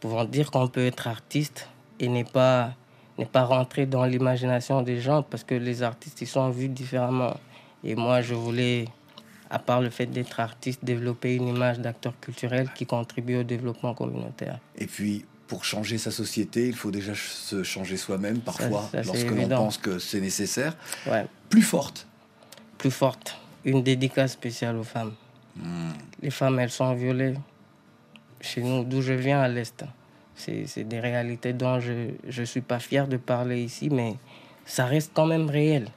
pouvant 0.00 0.24
dire 0.24 0.50
qu'on 0.50 0.68
peut 0.68 0.86
être 0.86 1.06
artiste 1.06 1.68
et 1.98 2.08
n'est 2.08 2.24
pas 2.24 2.72
n'est 3.18 3.26
pas 3.26 3.44
rentrer 3.44 3.84
dans 3.84 4.04
l'imagination 4.06 4.80
des 4.80 4.98
gens 5.00 5.22
parce 5.22 5.44
que 5.44 5.54
les 5.54 5.82
artistes 5.82 6.22
ils 6.22 6.26
sont 6.26 6.48
vus 6.50 6.68
différemment. 6.68 7.36
Et 7.84 7.94
moi 7.94 8.22
je 8.22 8.34
voulais 8.34 8.86
à 9.50 9.58
part 9.58 9.80
le 9.80 9.90
fait 9.90 10.06
d'être 10.06 10.38
artiste, 10.38 10.84
développer 10.84 11.34
une 11.34 11.48
image 11.48 11.80
d'acteur 11.80 12.14
culturel 12.20 12.70
qui 12.74 12.86
contribue 12.86 13.36
au 13.36 13.42
développement 13.42 13.94
communautaire. 13.94 14.60
Et 14.78 14.86
puis, 14.86 15.24
pour 15.48 15.64
changer 15.64 15.98
sa 15.98 16.12
société, 16.12 16.68
il 16.68 16.76
faut 16.76 16.92
déjà 16.92 17.12
se 17.16 17.64
changer 17.64 17.96
soi-même, 17.96 18.38
parfois, 18.38 18.88
ça, 18.92 19.02
c'est 19.02 19.06
lorsque 19.06 19.30
l'on 19.30 19.48
pense 19.48 19.78
que 19.78 19.98
c'est 19.98 20.20
nécessaire. 20.20 20.76
Ouais. 21.06 21.26
Plus 21.48 21.62
forte. 21.62 22.06
Plus 22.78 22.92
forte. 22.92 23.36
Une 23.64 23.82
dédicace 23.82 24.32
spéciale 24.32 24.76
aux 24.76 24.84
femmes. 24.84 25.12
Les 26.22 26.30
femmes, 26.30 26.58
elles 26.58 26.70
sont 26.70 26.94
violées. 26.94 27.34
Chez 28.40 28.62
nous, 28.62 28.84
d'où 28.84 29.02
je 29.02 29.12
viens 29.12 29.40
à 29.40 29.48
l'Est. 29.48 29.84
C'est 30.34 30.66
c'est 30.66 30.84
des 30.84 31.00
réalités 31.00 31.52
dont 31.52 31.80
je 31.80 32.40
ne 32.40 32.44
suis 32.44 32.62
pas 32.62 32.78
fier 32.78 33.06
de 33.06 33.16
parler 33.18 33.62
ici, 33.62 33.90
mais 33.90 34.14
ça 34.64 34.86
reste 34.86 35.12
quand 35.14 35.26
même 35.26 35.50
réel. 35.50 35.88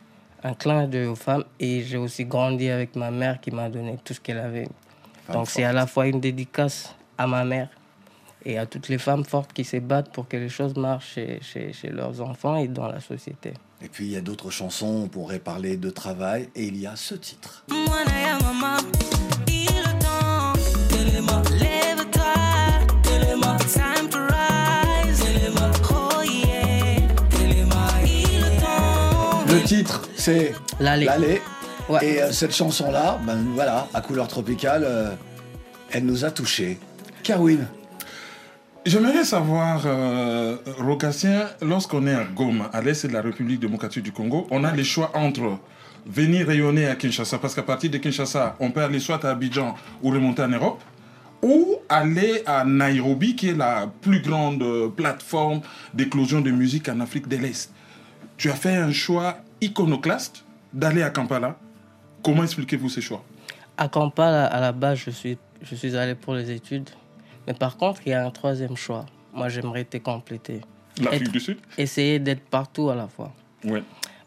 Un 0.44 0.54
clin 0.54 0.88
d'œil 0.88 1.06
aux 1.06 1.16
femmes. 1.16 1.46
Et 1.60 1.84
j'ai 1.84 1.98
aussi 1.98 2.26
grandi 2.26 2.70
avec 2.70 2.96
ma 2.96 3.12
mère 3.12 3.40
qui 3.40 3.52
m'a 3.52 3.70
donné 3.70 3.98
tout 4.04 4.14
ce 4.14 4.20
qu'elle 4.20 4.40
avait. 4.40 4.68
Femme 5.26 5.36
Donc 5.36 5.50
c'est 5.50 5.64
à 5.64 5.72
la 5.72 5.88
fois 5.88 6.08
une 6.08 6.20
dédicace 6.20 6.94
à 7.18 7.28
ma 7.28 7.46
mère 7.46 7.70
et 8.46 8.58
à 8.58 8.66
toutes 8.66 8.90
les 8.90 8.98
femmes 8.98 9.24
fortes 9.24 9.54
qui 9.54 9.64
se 9.64 9.78
battent 9.78 10.12
pour 10.12 10.28
que 10.28 10.36
les 10.36 10.50
choses 10.50 10.76
marchent 10.76 11.14
chez, 11.14 11.40
chez, 11.42 11.72
chez 11.72 11.90
leurs 11.90 12.20
enfants 12.22 12.58
et 12.58 12.68
dans 12.68 12.88
la 12.88 13.00
société. 13.00 13.54
Et 13.82 13.90
puis, 13.90 14.06
il 14.06 14.12
y 14.12 14.16
a 14.16 14.22
d'autres 14.22 14.50
chansons, 14.50 15.04
on 15.04 15.08
pourrait 15.10 15.40
parler 15.40 15.76
de 15.76 15.90
travail, 15.90 16.50
et 16.56 16.64
il 16.64 16.78
y 16.78 16.88
a 16.88 16.96
ce 16.96 17.16
titre. 17.16 17.66
Titre, 29.64 30.02
c'est 30.16 30.54
L'allée. 30.80 31.42
Et 32.02 32.22
euh, 32.22 32.32
cette 32.32 32.56
chanson-là, 32.56 33.20
ben 33.26 33.38
voilà, 33.54 33.88
à 33.94 34.02
couleur 34.02 34.28
tropicale, 34.28 34.84
euh, 34.86 35.12
elle 35.92 36.06
nous 36.06 36.24
a 36.24 36.32
touchés. 36.32 36.80
Kerwin, 37.24 37.68
J'aimerais 38.86 39.24
savoir, 39.24 39.84
euh, 39.86 40.58
Rogatien, 40.78 41.48
lorsqu'on 41.62 42.06
est 42.06 42.14
à 42.14 42.26
Goma, 42.26 42.66
à 42.74 42.82
l'est 42.82 43.06
de 43.06 43.14
la 43.14 43.22
République 43.22 43.62
démocratique 43.62 44.04
du 44.04 44.12
Congo, 44.12 44.46
on 44.52 44.66
a 44.66 44.74
le 44.74 44.84
choix 44.84 45.10
entre 45.14 45.58
venir 46.06 46.48
rayonner 46.48 46.88
à 46.88 46.96
Kinshasa, 46.96 47.38
parce 47.38 47.56
qu'à 47.56 47.64
partir 47.64 47.90
de 47.90 47.98
Kinshasa, 47.98 48.58
on 48.60 48.72
peut 48.72 48.82
aller 48.82 49.00
soit 49.00 49.24
à 49.24 49.30
Abidjan 49.30 49.76
ou 50.02 50.10
remonter 50.10 50.42
en 50.42 50.50
Europe, 50.50 50.82
ou 51.42 51.78
aller 51.88 52.44
à 52.46 52.66
Nairobi, 52.66 53.38
qui 53.38 53.50
est 53.50 53.58
la 53.58 53.90
plus 54.02 54.22
grande 54.22 54.62
euh, 54.62 54.90
plateforme 54.90 55.62
d'éclosion 55.94 56.42
de 56.42 56.52
musique 56.52 56.90
en 56.90 57.00
Afrique 57.00 57.30
de 57.30 57.38
l'Est. 57.38 57.72
Tu 58.36 58.50
as 58.50 58.56
fait 58.56 58.76
un 58.76 58.92
choix 58.92 59.38
iconoclaste 59.64 60.44
d'aller 60.74 61.02
à 61.04 61.10
Kampala. 61.10 61.58
Comment 62.24 62.44
expliquez-vous 62.44 62.90
ce 62.90 63.00
choix? 63.00 63.24
À 63.78 63.88
Kampala, 63.88 64.46
à 64.46 64.60
la 64.60 64.72
base, 64.72 65.00
je 65.00 65.10
suis, 65.12 65.38
je 65.62 65.76
suis 65.76 65.96
allé 65.96 66.16
pour 66.16 66.34
les 66.36 66.52
études. 66.52 66.90
Mais 67.48 67.54
par 67.54 67.78
contre, 67.78 68.02
il 68.06 68.10
y 68.10 68.14
a 68.14 68.26
un 68.26 68.32
troisième 68.32 68.76
choix. 68.76 69.06
Moi, 69.34 69.50
j'aimerais 69.50 69.84
te 69.86 69.98
compléter. 69.98 70.62
L'Afrique 71.02 71.24
Être- 71.24 71.32
du 71.32 71.40
Sud? 71.40 71.58
Essayer 71.78 72.20
d'être 72.20 72.44
partout 72.46 72.90
à 72.90 72.96
la 72.96 73.08
fois. 73.08 73.32
Oui. 73.66 73.80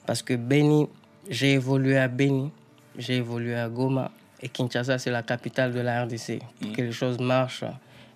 Parce 0.05 0.23
que 0.23 0.35
Beni, 0.35 0.89
j'ai 1.29 1.53
évolué 1.53 1.97
à 1.97 2.09
Beni, 2.09 2.51
j'ai 2.99 3.17
évolué 3.17 3.55
à 3.55 3.69
Goma. 3.69 4.11
Et 4.43 4.49
Kinshasa, 4.49 4.99
c'est 4.99 5.11
la 5.11 5.23
capitale 5.23 5.73
de 5.73 5.81
la 5.81 6.05
RDC. 6.05 6.41
Pour 6.61 6.73
que 6.73 6.83
les 6.83 6.93
choses 6.93 7.19
marchent 7.19 7.65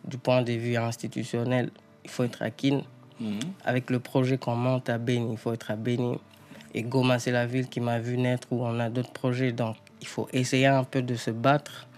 du 0.05 0.19
point 0.19 0.43
de 0.43 0.53
vue 0.53 0.77
institutionnel, 0.77 1.71
il 2.05 2.11
faut 2.11 2.25
être 2.25 2.43
à 2.43 2.51
Kin. 2.51 2.83
Avec 3.65 3.91
le 3.91 4.01
projet 4.01 4.39
qu'on 4.39 4.57
monte 4.57 4.89
à 4.89 4.99
Beni, 4.99 5.33
il 5.33 5.39
faut 5.39 5.53
être 5.53 5.71
à 5.71 5.77
Beni. 5.77 6.19
Et 6.75 6.83
Goma, 6.83 7.19
c'est 7.19 7.33
la 7.33 7.47
ville 7.47 7.69
qui 7.69 7.81
m'a 7.81 7.99
vu 7.99 8.17
naître 8.17 8.49
où 8.51 8.65
on 8.65 8.79
a 8.79 8.91
d'autres 8.91 9.13
projets. 9.13 9.53
Donc, 9.53 9.77
il 10.01 10.07
faut 10.07 10.29
essayer 10.33 10.67
un 10.67 10.85
peu 10.85 11.03
de 11.03 11.15
se 11.15 11.31
battre. 11.31 11.89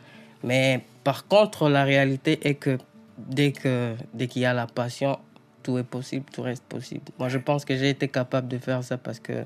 Mais 0.42 0.80
par 1.04 1.26
contre, 1.26 1.68
la 1.68 1.84
réalité 1.84 2.38
est 2.48 2.54
que 2.54 2.78
dès 3.18 3.52
que 3.52 3.94
dès 4.14 4.26
qu'il 4.26 4.42
y 4.42 4.46
a 4.46 4.54
la 4.54 4.66
passion, 4.66 5.18
tout 5.62 5.78
est 5.78 5.84
possible, 5.84 6.24
tout 6.32 6.42
reste 6.42 6.64
possible. 6.64 7.04
Moi, 7.18 7.28
je 7.28 7.38
pense 7.38 7.64
que 7.64 7.76
j'ai 7.76 7.90
été 7.90 8.08
capable 8.08 8.48
de 8.48 8.58
faire 8.58 8.82
ça 8.82 8.98
parce 8.98 9.20
que 9.20 9.44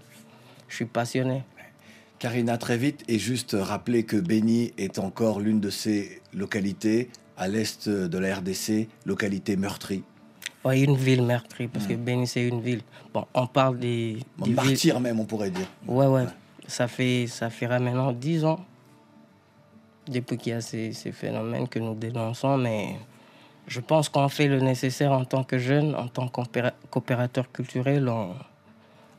je 0.68 0.74
suis 0.74 0.86
passionné. 0.86 1.42
Karina, 2.18 2.56
très 2.56 2.78
vite, 2.78 3.04
et 3.08 3.18
juste 3.18 3.54
rappeler 3.58 4.04
que 4.04 4.16
Beni 4.16 4.72
est 4.78 4.98
encore 4.98 5.38
l'une 5.38 5.60
de 5.60 5.68
ces 5.68 6.22
localités 6.32 7.10
à 7.36 7.46
l'est 7.46 7.88
de 7.90 8.18
la 8.18 8.36
RDC, 8.36 8.88
localité 9.04 9.56
meurtrie. 9.56 10.02
Ouais, 10.66 10.80
une 10.80 10.96
ville 10.96 11.22
meurtrie, 11.22 11.68
parce 11.68 11.86
que 11.86 11.94
Beni, 11.94 12.26
c'est 12.26 12.46
une 12.46 12.60
ville. 12.60 12.82
Bon, 13.14 13.24
on 13.34 13.46
parle 13.46 13.78
des. 13.78 14.18
Des 14.42 14.50
martyr 14.50 14.94
villes- 14.94 15.02
même, 15.02 15.20
on 15.20 15.24
pourrait 15.24 15.50
dire. 15.50 15.66
Ouais, 15.86 16.06
ouais. 16.06 16.24
Ça 16.66 16.88
fait, 16.88 17.26
ça 17.28 17.50
fera 17.50 17.78
maintenant 17.78 18.10
10 18.12 18.44
ans 18.44 18.58
depuis 20.08 20.36
qu'il 20.38 20.52
y 20.52 20.56
a 20.56 20.60
ces, 20.60 20.92
ces 20.92 21.12
phénomènes 21.12 21.68
que 21.68 21.78
nous 21.78 21.94
dénonçons, 21.94 22.56
mais 22.56 22.96
je 23.68 23.80
pense 23.80 24.08
qu'on 24.08 24.28
fait 24.28 24.48
le 24.48 24.60
nécessaire 24.60 25.12
en 25.12 25.24
tant 25.24 25.44
que 25.44 25.58
jeune, 25.58 25.94
en 25.94 26.08
tant 26.08 26.26
qu'opéra- 26.28 26.72
qu'opérateur 26.90 27.50
culturel, 27.52 28.08
on, 28.08 28.34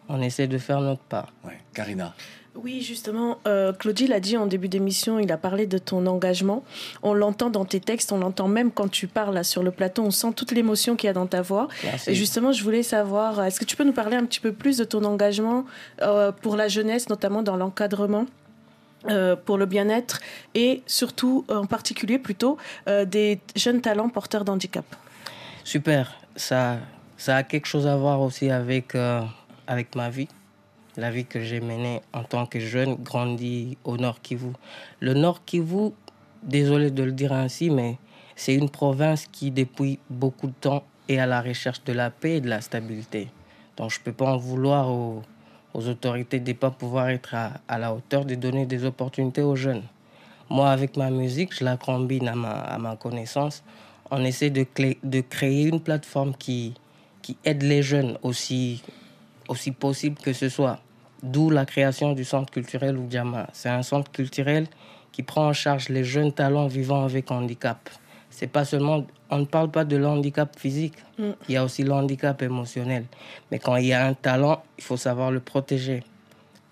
on 0.09 0.21
essaie 0.21 0.47
de 0.47 0.57
faire 0.57 0.81
notre 0.81 1.01
part. 1.03 1.31
Ouais. 1.45 1.57
Karina. 1.73 2.13
Oui, 2.63 2.81
justement, 2.81 3.37
euh, 3.45 3.71
Claudie 3.71 4.07
l'a 4.07 4.19
dit 4.19 4.35
en 4.35 4.47
début 4.47 4.67
d'émission, 4.67 5.19
il 5.19 5.31
a 5.31 5.37
parlé 5.37 5.67
de 5.67 5.77
ton 5.77 6.07
engagement. 6.07 6.63
On 7.03 7.13
l'entend 7.13 7.51
dans 7.51 7.65
tes 7.65 7.79
textes, 7.79 8.11
on 8.11 8.17
l'entend 8.17 8.47
même 8.47 8.71
quand 8.71 8.89
tu 8.89 9.07
parles 9.07 9.35
là, 9.35 9.43
sur 9.43 9.61
le 9.61 9.69
plateau, 9.69 10.03
on 10.03 10.11
sent 10.11 10.33
toute 10.35 10.51
l'émotion 10.51 10.95
qu'il 10.95 11.07
y 11.07 11.09
a 11.09 11.13
dans 11.13 11.27
ta 11.27 11.43
voix. 11.43 11.67
Merci. 11.83 12.09
Et 12.09 12.15
justement, 12.15 12.51
je 12.51 12.63
voulais 12.63 12.81
savoir, 12.81 13.43
est-ce 13.43 13.59
que 13.59 13.65
tu 13.65 13.75
peux 13.75 13.83
nous 13.83 13.93
parler 13.93 14.17
un 14.17 14.25
petit 14.25 14.39
peu 14.39 14.51
plus 14.51 14.77
de 14.77 14.83
ton 14.83 15.03
engagement 15.03 15.65
euh, 16.01 16.31
pour 16.31 16.55
la 16.55 16.67
jeunesse, 16.67 17.09
notamment 17.09 17.43
dans 17.43 17.57
l'encadrement 17.57 18.25
euh, 19.07 19.35
pour 19.35 19.57
le 19.57 19.67
bien-être 19.67 20.19
et 20.55 20.81
surtout, 20.87 21.45
en 21.49 21.67
particulier 21.67 22.17
plutôt, 22.17 22.57
des 22.87 23.39
jeunes 23.55 23.81
talents 23.81 24.09
porteurs 24.09 24.45
d'handicap? 24.45 24.85
Super. 25.63 26.11
Ça, 26.35 26.77
ça 27.17 27.35
a 27.35 27.43
quelque 27.43 27.67
chose 27.67 27.85
à 27.85 27.95
voir 27.95 28.19
aussi 28.21 28.49
avec, 28.49 28.95
avec 29.67 29.95
ma 29.95 30.09
vie. 30.09 30.27
La 30.97 31.11
vie 31.11 31.25
que 31.25 31.41
j'ai 31.41 31.61
menée 31.61 32.01
en 32.11 32.23
tant 32.23 32.45
que 32.47 32.59
jeune, 32.59 32.95
grandi 32.95 33.77
au 33.83 33.97
Nord 33.97 34.21
Kivu. 34.21 34.51
Le 34.99 35.13
Nord 35.13 35.45
Kivu, 35.45 35.91
désolé 36.41 36.89
de 36.89 37.03
le 37.03 37.11
dire 37.11 37.33
ainsi, 37.33 37.69
mais 37.69 37.97
c'est 38.35 38.55
une 38.55 38.69
province 38.69 39.27
qui, 39.27 39.51
depuis 39.51 39.99
beaucoup 40.09 40.47
de 40.47 40.53
temps, 40.59 40.83
est 41.07 41.19
à 41.19 41.27
la 41.27 41.41
recherche 41.41 41.83
de 41.83 41.93
la 41.93 42.09
paix 42.09 42.37
et 42.37 42.41
de 42.41 42.49
la 42.49 42.61
stabilité. 42.61 43.27
Donc 43.77 43.91
je 43.91 43.99
ne 43.99 44.03
peux 44.03 44.11
pas 44.11 44.33
en 44.33 44.37
vouloir 44.37 44.89
aux, 44.89 45.23
autorités 45.73 46.39
de 46.39 46.51
ne 46.51 46.57
pas 46.57 46.71
pouvoir 46.71 47.09
être 47.09 47.35
à, 47.35 47.77
la 47.77 47.93
hauteur 47.93 48.25
de 48.25 48.33
donner 48.33 48.65
des 48.65 48.83
opportunités 48.83 49.43
aux 49.43 49.55
jeunes. 49.55 49.83
Moi, 50.49 50.71
avec 50.71 50.97
ma 50.97 51.11
musique, 51.11 51.55
je 51.55 51.63
la 51.63 51.77
combine 51.77 52.27
à 52.27 52.33
ma, 52.35 52.95
connaissance. 52.95 53.63
On 54.09 54.23
essaie 54.23 54.49
de, 54.49 54.65
créer 55.21 55.67
une 55.67 55.79
plateforme 55.79 56.33
qui, 56.35 56.73
aide 57.43 57.61
les 57.61 57.83
jeunes 57.83 58.17
aussi 58.23 58.81
possible 59.79 60.17
que 60.19 60.33
ce 60.33 60.49
soit. 60.49 60.79
D'où 61.23 61.49
la 61.49 61.65
création 61.65 62.13
du 62.13 62.23
centre 62.23 62.51
culturel 62.51 62.97
Oudjama. 62.97 63.47
C'est 63.53 63.69
un 63.69 63.81
centre 63.81 64.11
culturel 64.11 64.67
qui 65.11 65.23
prend 65.23 65.47
en 65.47 65.53
charge 65.53 65.89
les 65.89 66.03
jeunes 66.03 66.31
talents 66.31 66.67
vivant 66.67 67.03
avec 67.03 67.31
handicap. 67.31 67.89
C'est 68.29 68.47
pas 68.47 68.65
seulement, 68.65 69.03
on 69.31 69.39
ne 69.39 69.45
parle 69.45 69.71
pas 69.71 69.83
de 69.83 70.03
handicap 70.03 70.57
physique, 70.59 70.93
mm. 71.17 71.31
il 71.49 71.53
y 71.55 71.57
a 71.57 71.63
aussi 71.63 71.83
le 71.83 71.91
handicap 71.91 72.39
émotionnel. 72.41 73.05
Mais 73.49 73.57
quand 73.57 73.77
il 73.77 73.87
y 73.87 73.93
a 73.93 74.05
un 74.05 74.13
talent, 74.13 74.61
il 74.77 74.83
faut 74.83 74.97
savoir 74.97 75.31
le 75.31 75.39
protéger. 75.39 76.03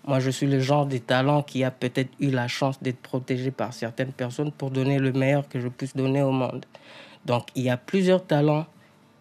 Moi, 0.05 0.19
je 0.19 0.29
suis 0.29 0.45
le 0.45 0.60
genre 0.60 0.86
de 0.86 0.99
talent 0.99 1.41
qui 1.41 1.63
a 1.63 1.71
peut-être 1.71 2.12
eu 2.19 2.29
la 2.29 2.47
chance 2.47 2.79
d'être 2.84 2.99
protégé 2.99 3.49
par 3.49 3.73
certaines 3.73 4.12
personnes 4.12 4.51
pour 4.51 4.69
donner 4.69 4.99
le 4.99 5.12
meilleur 5.12 5.49
que 5.49 5.60
je 5.60 5.67
puisse 5.67 5.95
donner 5.95 6.21
au 6.21 6.31
monde. 6.31 6.63
Donc, 7.25 7.47
il 7.55 7.63
y 7.63 7.71
a 7.71 7.77
plusieurs 7.77 8.23
talents 8.23 8.67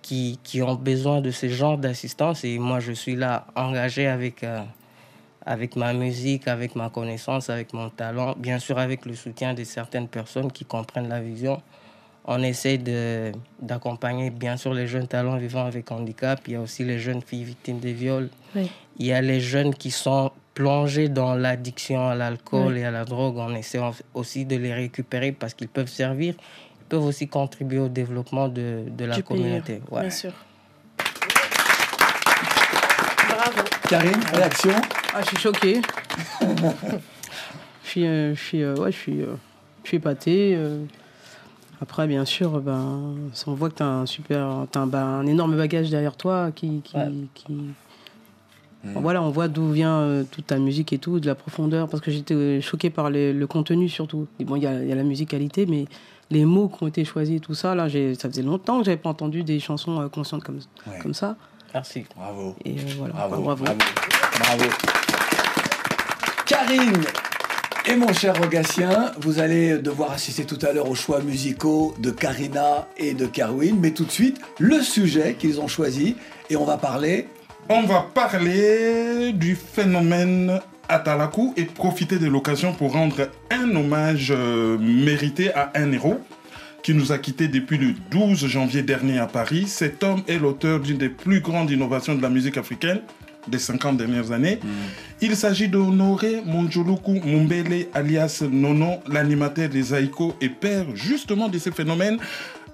qui, 0.03 0.39
qui 0.45 0.61
ont 0.61 0.75
besoin 0.75 1.23
de 1.23 1.31
ce 1.31 1.49
genre 1.49 1.79
d'assistance 1.79 2.45
et 2.45 2.59
moi, 2.59 2.81
je 2.81 2.93
suis 2.93 3.17
là 3.17 3.47
engagé 3.57 4.07
avec, 4.07 4.45
euh, 4.45 4.61
avec 5.47 5.77
ma 5.77 5.93
musique, 5.93 6.49
avec 6.49 6.75
ma 6.75 6.89
connaissance, 6.91 7.51
avec 7.51 7.73
mon 7.73 7.91
talent, 7.91 8.35
bien 8.37 8.59
sûr 8.59 8.79
avec 8.79 9.05
le 9.07 9.15
soutien 9.15 9.53
de 9.55 9.65
certaines 9.65 10.09
personnes 10.09 10.51
qui 10.51 10.65
comprennent 10.65 11.09
la 11.09 11.21
vision. 11.21 11.61
On 12.27 12.43
essaie 12.43 12.79
d'accompagner 13.61 14.31
bien 14.31 14.57
sûr 14.57 14.73
les 14.73 14.87
jeunes 14.87 15.07
talents 15.07 15.37
vivant 15.37 15.67
avec 15.67 15.91
handicap. 15.93 16.41
Il 16.47 16.55
y 16.55 16.57
a 16.57 16.61
aussi 16.61 16.83
les 16.83 16.99
jeunes 16.99 17.21
filles 17.21 17.45
victimes 17.45 17.81
de 17.81 17.91
viols. 17.91 18.31
Oui. 18.57 18.71
Il 18.99 19.05
y 19.07 19.13
a 19.13 19.21
les 19.21 19.41
jeunes 19.41 19.75
qui 19.75 19.91
sont 19.91 20.31
plongés 20.55 21.11
dans 21.11 21.35
l'addiction 21.35 22.09
à 22.09 22.15
l'alcool 22.15 22.73
Oui. 22.73 22.79
et 22.81 22.85
à 22.87 22.91
la 22.91 23.05
drogue. 23.05 23.37
On 23.37 23.55
essaie 23.55 23.81
aussi 24.15 24.47
de 24.47 24.57
les 24.57 24.73
récupérer 24.73 25.33
parce 25.33 25.53
qu'ils 25.53 25.69
peuvent 25.69 25.89
servir. 25.91 26.35
Ils 26.81 26.85
peuvent 26.89 27.05
aussi 27.05 27.29
contribuer 27.29 27.81
au 27.81 27.89
développement 27.89 28.49
de, 28.49 28.85
de 28.89 29.05
la 29.05 29.17
Du 29.17 29.23
communauté. 29.23 29.83
Ouais. 29.91 30.01
Bien 30.03 30.11
sûr. 30.11 30.33
Bravo. 33.29 33.61
Karine, 33.89 34.21
réaction? 34.33 34.73
Ah, 35.15 35.21
je 35.23 35.27
suis 35.29 35.37
choquée. 35.37 35.81
je 37.85 37.89
suis, 37.89 38.07
euh, 38.07 38.35
je 38.35 38.41
suis, 38.43 38.63
euh, 38.63 38.75
ouais, 38.77 38.91
je 38.93 38.97
suis, 38.97 39.21
euh, 39.23 39.35
je 39.85 39.89
suis 39.89 39.97
épatée. 39.99 40.59
Après, 41.81 42.07
bien 42.07 42.25
sûr, 42.25 42.61
ben, 42.61 43.15
on 43.47 43.55
voit 43.55 43.69
que 43.71 43.77
tu 43.77 43.83
as 43.83 43.87
un 43.89 44.07
super, 44.07 44.67
t'as 44.73 44.81
un, 44.81 44.87
ben, 44.87 45.03
un 45.05 45.27
énorme 45.27 45.57
bagage 45.57 45.91
derrière 45.91 46.17
toi 46.17 46.51
qui, 46.55 46.81
qui, 46.83 46.97
qui- 47.35 47.75
Bon, 48.87 49.01
Voilà, 49.01 49.23
on 49.23 49.31
voit 49.31 49.49
d'où 49.49 49.71
vient 49.73 49.97
euh, 50.01 50.25
toute 50.31 50.47
ta 50.49 50.59
musique 50.59 50.93
et 50.93 50.99
tout, 50.99 51.19
de 51.19 51.27
la 51.27 51.35
profondeur, 51.35 51.89
parce 51.89 52.03
que 52.03 52.11
j'étais 52.11 52.61
choquée 52.61 52.91
par 52.91 53.09
les- 53.09 53.33
le 53.33 53.47
contenu 53.47 53.89
surtout. 53.89 54.27
Et 54.39 54.45
bon, 54.45 54.57
il 54.57 54.63
y 54.63 54.67
a, 54.67 54.83
il 54.83 54.87
y 54.89 54.93
a 54.93 54.95
la 54.95 55.05
musicalité, 55.05 55.65
mais 55.65 55.87
les 56.31 56.45
mots 56.45 56.69
qui 56.69 56.85
ont 56.85 56.87
été 56.87 57.03
choisis, 57.05 57.41
tout 57.41 57.55
ça, 57.55 57.75
là, 57.75 57.89
ça 57.89 58.29
faisait 58.29 58.43
longtemps 58.43 58.81
que 58.81 58.85
j'avais 58.85 58.99
pas 58.99 59.09
entendu 59.09 59.43
des 59.43 59.59
chansons 59.59 60.03
euh, 60.03 60.09
conscientes 60.09 60.45
comme, 60.45 60.59
Ouais. 60.87 60.99
comme 61.01 61.15
ça. 61.15 61.37
Merci. 61.73 62.05
Bravo. 62.15 62.55
Et 62.67 62.73
euh, 62.73 62.83
voilà, 62.99 63.15
Bravo, 63.15 63.43
bravo. 63.43 63.65
bravo. 63.65 63.79
Bravo. 64.39 64.65
Karine 66.55 67.03
et 67.87 67.97
mon 67.97 68.13
cher 68.13 68.41
Rogatien, 68.41 69.11
vous 69.19 69.41
allez 69.41 69.79
devoir 69.79 70.13
assister 70.13 70.45
tout 70.45 70.59
à 70.65 70.73
l'heure 70.73 70.89
aux 70.89 70.95
choix 70.95 71.21
musicaux 71.21 71.97
de 71.99 72.13
Karina 72.13 72.87
et 72.97 73.13
de 73.13 73.27
Kerwin, 73.27 73.77
mais 73.81 73.91
tout 73.91 74.05
de 74.05 74.11
suite, 74.13 74.41
le 74.61 74.81
sujet 74.81 75.35
qu'ils 75.37 75.61
ont 75.61 75.67
choisi, 75.67 76.15
et 76.49 76.57
on 76.57 76.65
va 76.65 76.77
parler 76.77 77.27
On 77.69 77.83
va 77.83 78.07
parler 78.15 79.33
du 79.33 79.57
phénomène 79.57 80.61
Atalaku 80.89 81.55
et 81.57 81.65
profiter 81.65 82.21
de 82.21 82.29
l'occasion 82.29 82.73
pour 82.73 82.93
rendre 82.93 83.29
un 83.51 83.75
hommage 83.75 84.31
euh, 84.31 84.79
mérité 84.79 85.53
à 85.55 85.73
un 85.75 85.91
héros 85.91 86.21
qui 86.85 86.95
nous 86.95 87.11
a 87.11 87.19
quittés 87.19 87.49
depuis 87.49 87.79
le 87.79 87.95
12 88.13 88.47
janvier 88.47 88.83
dernier 88.83 89.19
à 89.19 89.27
Paris. 89.27 89.65
Cet 89.67 90.05
homme 90.05 90.23
est 90.29 90.39
l'auteur 90.39 90.79
d'une 90.79 90.99
des 90.99 91.09
plus 91.09 91.41
grandes 91.41 91.71
innovations 91.71 92.15
de 92.15 92.23
la 92.23 92.29
musique 92.29 92.59
africaine 92.59 93.01
des 93.49 93.59
50 93.59 93.97
dernières 93.97 94.33
années. 94.33 94.59
Il 95.21 95.37
s'agit 95.37 95.69
d'Honoré 95.69 96.43
Monjoluku 96.45 97.21
Mumbele 97.25 97.87
alias 97.95 98.43
Nono, 98.51 99.01
l'animateur 99.11 99.69
des 99.69 99.95
Aïko 99.95 100.35
et 100.41 100.49
père 100.49 100.87
justement 100.95 101.49
de 101.49 101.59
ces 101.59 101.71
phénomènes 101.71 102.19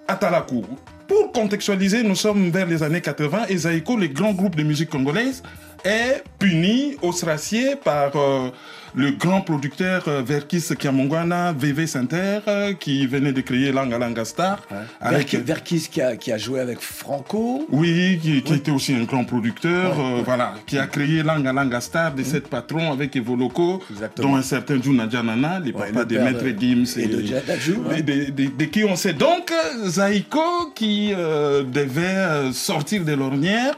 Atalaku. 0.09 0.65
Pour 1.11 1.33
contextualiser, 1.33 2.05
nous 2.05 2.15
sommes 2.15 2.51
vers 2.51 2.67
les 2.67 2.85
années 2.85 3.01
80 3.01 3.47
et 3.49 3.57
Zaïko, 3.57 3.97
le 3.97 4.07
grand 4.07 4.33
groupe 4.33 4.55
de 4.55 4.63
musique 4.63 4.91
congolaise, 4.91 5.43
est 5.85 6.23
puni, 6.39 6.97
ostracié 7.03 7.77
par 7.77 8.13
euh, 8.17 8.49
le 8.95 9.11
grand 9.13 9.41
producteur 9.41 10.05
euh, 10.09 10.23
Verkis 10.25 10.63
Kiamongwana, 10.79 11.53
VV 11.53 11.87
Sainter, 11.87 12.41
euh, 12.49 12.73
qui 12.75 13.07
venait 13.07 13.33
de 13.33 13.41
créer 13.41 13.73
Langa 13.73 13.99
Langa 13.99 14.25
Star. 14.25 14.61
Avec 15.01 15.35
Verkis 15.35 15.89
qui 15.91 16.01
a, 16.01 16.17
qui 16.17 16.33
a 16.33 16.39
joué 16.39 16.61
avec 16.61 16.81
Franco. 16.81 17.67
Oui, 17.71 18.19
qui, 18.23 18.43
qui 18.43 18.55
était 18.55 18.71
aussi 18.71 18.95
un 18.95 19.05
grand 19.05 19.25
producteur, 19.25 19.95
voilà, 20.25 20.55
qui 20.67 20.79
a 20.79 20.87
créé 20.87 21.23
Langa 21.23 21.53
Langa 21.53 21.81
Star 21.81 22.15
de 22.15 22.23
sept 22.23 22.49
patrons 22.49 22.93
avec 22.93 23.15
Evoloko, 23.17 23.83
dont 24.17 24.37
un 24.37 24.43
certain 24.43 24.81
Juna 24.81 25.09
Djanana, 25.09 25.61
les 25.61 25.73
papas 25.73 26.05
des 26.05 26.19
maîtres 26.19 26.45
de- 26.45 26.59
Gims 26.61 26.99
et 26.99 27.07
de 27.07 27.25
Jadajou, 27.25 27.85
de, 27.97 28.01
de- 28.03 28.31
de- 28.31 28.51
de 28.57 28.65
qui 28.65 28.85
on 28.85 28.97
sait. 28.97 29.13
Donc, 29.13 29.53
Zaïko, 29.87 30.73
qui 30.75 31.13
devait 31.13 32.53
sortir 32.53 33.05
de 33.05 33.13
l'ornière, 33.13 33.77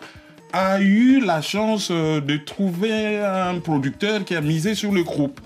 a 0.53 0.81
eu 0.81 1.21
la 1.21 1.41
chance 1.41 1.89
euh, 1.91 2.21
de 2.21 2.37
trouver 2.37 3.19
un 3.19 3.59
producteur 3.61 4.25
qui 4.25 4.35
a 4.35 4.41
misé 4.41 4.75
sur 4.75 4.93
le 4.93 5.03
groupe. 5.03 5.41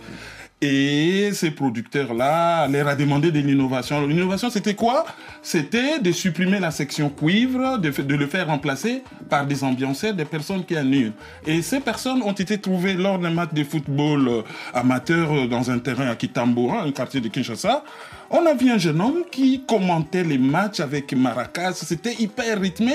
Et 0.62 1.32
ces 1.34 1.50
producteurs-là 1.50 2.66
leur 2.68 2.88
a 2.88 2.96
demandé 2.96 3.30
de 3.30 3.40
l'innovation. 3.40 4.06
L'innovation, 4.06 4.48
c'était 4.48 4.74
quoi? 4.74 5.04
C'était 5.42 5.98
de 5.98 6.10
supprimer 6.12 6.58
la 6.58 6.70
section 6.70 7.10
cuivre, 7.10 7.76
de, 7.76 7.90
de 7.90 8.14
le 8.14 8.26
faire 8.26 8.46
remplacer 8.46 9.02
par 9.28 9.46
des 9.46 9.62
ambianceurs, 9.62 10.14
des 10.14 10.24
personnes 10.24 10.64
qui 10.64 10.74
annulent. 10.74 11.12
Et 11.46 11.60
ces 11.60 11.80
personnes 11.80 12.22
ont 12.22 12.32
été 12.32 12.58
trouvées 12.58 12.94
lors 12.94 13.18
d'un 13.18 13.30
match 13.30 13.52
de 13.52 13.64
football 13.64 14.28
euh, 14.28 14.42
amateur 14.72 15.30
euh, 15.30 15.46
dans 15.46 15.70
un 15.70 15.78
terrain 15.78 16.08
à 16.08 16.16
Kitambora, 16.16 16.84
un 16.84 16.92
quartier 16.92 17.20
de 17.20 17.28
Kinshasa. 17.28 17.84
On 18.30 18.46
a 18.46 18.54
vu 18.54 18.70
un 18.70 18.78
jeune 18.78 19.00
homme 19.02 19.24
qui 19.30 19.62
commentait 19.66 20.24
les 20.24 20.38
matchs 20.38 20.80
avec 20.80 21.12
maracas. 21.12 21.74
C'était 21.74 22.14
hyper 22.14 22.58
rythmé. 22.58 22.94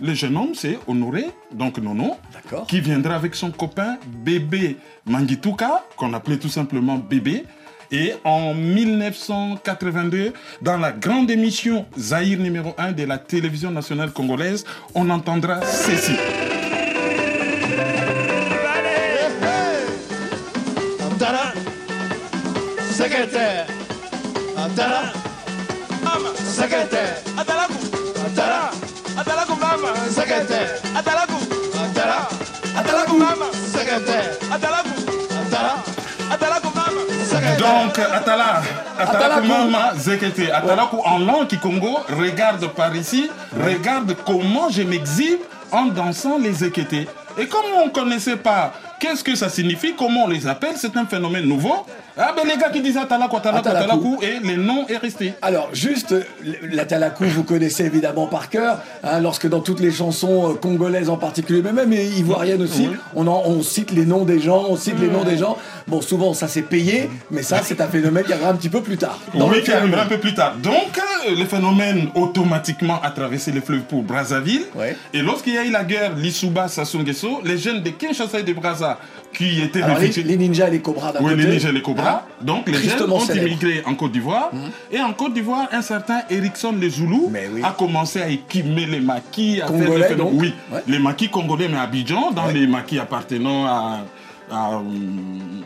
Le 0.00 0.14
jeune 0.14 0.36
homme, 0.36 0.54
c'est 0.54 0.78
Honoré, 0.86 1.26
donc 1.52 1.78
Nono, 1.78 2.16
qui 2.68 2.80
viendra 2.80 3.16
avec 3.16 3.34
son 3.34 3.50
copain 3.50 3.96
Bébé 4.06 4.76
Mangituka, 5.06 5.84
qu'on 5.96 6.12
appelait 6.14 6.38
tout 6.38 6.48
simplement 6.48 6.96
Bébé. 6.96 7.44
Et 7.90 8.12
en 8.22 8.54
1982, 8.54 10.32
dans 10.62 10.76
la 10.76 10.92
grande 10.92 11.30
émission 11.30 11.86
Zahir 11.98 12.38
numéro 12.38 12.74
1 12.78 12.92
de 12.92 13.04
la 13.04 13.18
télévision 13.18 13.70
nationale 13.70 14.12
congolaise, 14.12 14.64
on 14.94 15.08
entendra 15.10 15.62
ceci. 15.62 16.12
Secrétaire. 22.92 23.66
Secrétaire. 26.36 27.27
Secrétaire. 33.54 34.38
Donc, 37.58 37.98
Atala, 37.98 38.62
Atalaku 38.98 39.46
Mama 39.46 39.92
Zekete, 39.96 40.50
Atalaku 40.52 40.96
en 41.04 41.18
langue 41.18 41.48
Kikongo, 41.48 42.00
regarde 42.08 42.68
par 42.68 42.94
ici, 42.94 43.30
regarde 43.64 44.14
comment 44.24 44.68
je 44.70 44.82
m'exhibe 44.82 45.40
en 45.72 45.86
dansant 45.86 46.38
les 46.38 46.52
Zekete. 46.52 47.08
Et 47.38 47.46
comme 47.46 47.64
on 47.76 47.86
ne 47.86 47.90
connaissait 47.90 48.36
pas 48.36 48.72
qu'est-ce 48.98 49.22
que 49.24 49.34
ça 49.34 49.48
signifie, 49.48 49.94
comment 49.96 50.24
on 50.24 50.28
les 50.28 50.46
appelle, 50.46 50.74
c'est 50.76 50.96
un 50.96 51.06
phénomène 51.06 51.44
nouveau. 51.44 51.74
Ah 52.20 52.32
ben 52.36 52.42
les 52.48 52.56
gars 52.56 52.68
qui 52.70 52.80
disent 52.80 52.96
Atalaku, 52.96 53.36
Atalaku, 53.36 53.68
Atalaku. 53.68 54.18
Et 54.22 54.40
le 54.44 54.56
nom 54.56 54.84
est 54.88 54.96
resté. 54.96 55.34
Alors, 55.40 55.68
juste, 55.72 56.14
la 56.72 56.84
Talakou, 56.84 57.24
vous 57.26 57.44
connaissez 57.44 57.84
évidemment 57.84 58.26
par 58.26 58.48
cœur, 58.48 58.80
hein, 59.04 59.20
lorsque 59.20 59.48
dans 59.48 59.60
toutes 59.60 59.78
les 59.78 59.92
chansons 59.92 60.50
euh, 60.50 60.54
congolaises 60.54 61.10
en 61.10 61.16
particulier, 61.16 61.62
mais 61.62 61.72
même 61.72 61.92
ivoiriennes 61.92 62.62
aussi, 62.62 62.88
on, 63.14 63.26
en- 63.28 63.42
on 63.46 63.62
cite 63.62 63.92
les 63.92 64.04
noms 64.04 64.24
des 64.24 64.40
gens, 64.40 64.64
on 64.68 64.76
cite 64.76 64.98
les 64.98 65.06
noms 65.08 65.22
des 65.22 65.36
gens. 65.38 65.56
Bon, 65.86 66.00
souvent, 66.00 66.34
ça 66.34 66.48
c'est 66.48 66.62
payé, 66.62 67.08
mais 67.30 67.42
ça, 67.42 67.60
c'est 67.62 67.80
un 67.80 67.86
phénomène 67.86 68.24
qui 68.24 68.32
arrivera 68.32 68.50
un 68.50 68.56
petit 68.56 68.68
peu 68.68 68.80
plus 68.82 68.96
tard. 68.96 69.18
Dans 69.34 69.48
oui, 69.48 69.62
qui 69.62 69.70
arrivera 69.72 70.02
un 70.02 70.06
peu 70.06 70.18
plus 70.18 70.34
tard. 70.34 70.56
Donc, 70.56 70.98
euh, 71.28 71.36
le 71.36 71.44
phénomène 71.44 72.08
automatiquement 72.16 73.00
a 73.02 73.10
traversé 73.10 73.52
le 73.52 73.60
fleuve 73.60 73.82
pour 73.82 74.02
Brazzaville. 74.02 74.62
Et 75.12 75.22
lorsqu'il 75.22 75.54
y 75.54 75.58
a 75.58 75.64
eu 75.64 75.70
la 75.70 75.84
guerre 75.84 76.16
Lissouba 76.16 76.66
Sassou 76.68 76.98
Nguesso, 76.98 77.40
les 77.44 77.58
jeunes 77.58 77.82
de 77.82 77.90
Kinshasa 77.90 78.40
et 78.40 78.42
de 78.42 78.52
Brazza 78.52 78.87
qui 79.32 79.60
était 79.60 79.82
Alors, 79.82 79.98
les, 79.98 80.08
les 80.08 80.36
ninjas 80.36 80.68
et 80.68 80.70
les 80.72 80.80
cobras 80.80 81.12
oui, 81.20 81.34
les 81.36 81.46
Niger 81.46 81.70
et 81.70 81.72
les 81.72 81.82
Cobras. 81.82 82.10
Hein? 82.10 82.20
Donc 82.40 82.68
les 82.68 82.78
jeunes 82.78 83.10
ont 83.10 83.20
célèbre. 83.20 83.46
immigré 83.48 83.82
en 83.86 83.94
Côte 83.94 84.12
d'Ivoire. 84.12 84.50
Et 84.90 85.00
en 85.00 85.12
Côte 85.12 85.34
d'Ivoire, 85.34 85.68
un 85.72 85.82
certain 85.82 86.22
Erickson 86.30 86.74
les 86.80 86.90
Zoulous 86.90 87.30
a 87.62 87.70
commencé 87.72 88.20
à 88.22 88.28
équimer 88.28 88.86
les 88.86 89.00
maquis. 89.00 89.60
À 89.60 89.66
faire 89.68 89.76
Congolais, 89.86 90.14
donc 90.16 90.30
Oui, 90.34 90.54
Ouais. 90.72 90.80
les 90.88 90.98
maquis 90.98 91.28
congolais, 91.28 91.68
mais 91.68 91.76
à 91.76 91.82
Abidjan, 91.82 92.30
dans 92.32 92.46
les 92.48 92.66
maquis 92.66 92.98
appartenant 92.98 93.66
à. 93.66 94.00
Euh, 94.52 94.78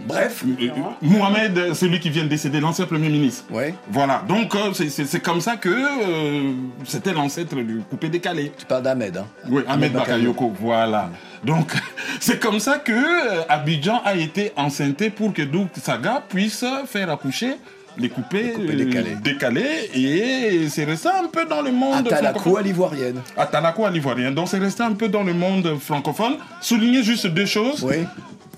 Bref. 0.07 0.45
euh, 0.45 0.69
Mohamed, 1.03 1.59
euh, 1.59 1.75
celui 1.75 2.01
qui 2.01 2.11
vient 2.11 2.25
de 2.25 2.29
décéder, 2.29 2.61
l'ancien 2.61 2.87
Premier 2.87 3.09
ministre. 3.09 3.45
Ouais. 3.51 3.75
Voilà, 3.91 4.23
donc 4.29 4.55
euh, 4.55 4.73
c'est- 4.73 5.21
comme 5.23 5.41
ça 5.41 5.57
que 5.57 5.69
euh, 5.69 6.53
c'était 6.85 7.13
l'ancêtre 7.13 7.55
du 7.57 7.81
coupé 7.89 8.09
décalé. 8.09 8.53
Tu 8.59 8.67
parles 8.67 8.83
d'Ahmed, 8.83 9.17
hein 9.19 9.27
Oui, 9.49 9.63
Ahmed 9.69 9.91
Ahmed 9.91 9.93
Bakayoko, 9.93 10.53
voilà. 10.61 11.11
Donc, 11.45 11.73
c'est 12.21 12.41
comme 12.41 12.61
ça 12.61 12.79
que 12.79 12.93
euh, 12.93 13.43
Abidjan 13.49 14.01
a 14.05 14.15
été 14.15 14.53
enceinté 14.57 15.11
pour 15.11 15.33
que 15.33 15.43
Douk 15.43 15.69
Saga 15.83 16.23
puisse 16.29 16.65
faire 16.87 17.11
accoucher 17.11 17.55
les 17.99 18.09
coupés, 18.09 18.53
coupés 18.53 18.73
euh, 18.73 18.85
décalés. 18.85 19.17
décalés. 19.23 19.91
Et 19.95 20.69
c'est 20.69 20.85
resté 20.85 21.09
un 21.09 21.27
peu 21.29 21.45
dans 21.45 21.61
le 21.61 21.71
monde 21.73 22.07
Atalakou 22.07 22.39
francophone. 22.41 22.59
à 22.59 22.63
l'ivoirienne. 22.63 23.21
Atalakou 23.37 23.85
à 23.85 23.91
l'ivoirienne. 23.91 24.35
Donc, 24.35 24.49
c'est 24.49 24.59
resté 24.59 24.83
un 24.83 24.93
peu 24.95 25.09
dans 25.09 25.23
le 25.23 25.35
monde 25.35 25.77
francophone. 25.79 26.35
Souligner 26.61 27.03
juste 27.03 27.27
deux 27.27 27.45
choses. 27.47 27.83
Oui. 27.85 27.97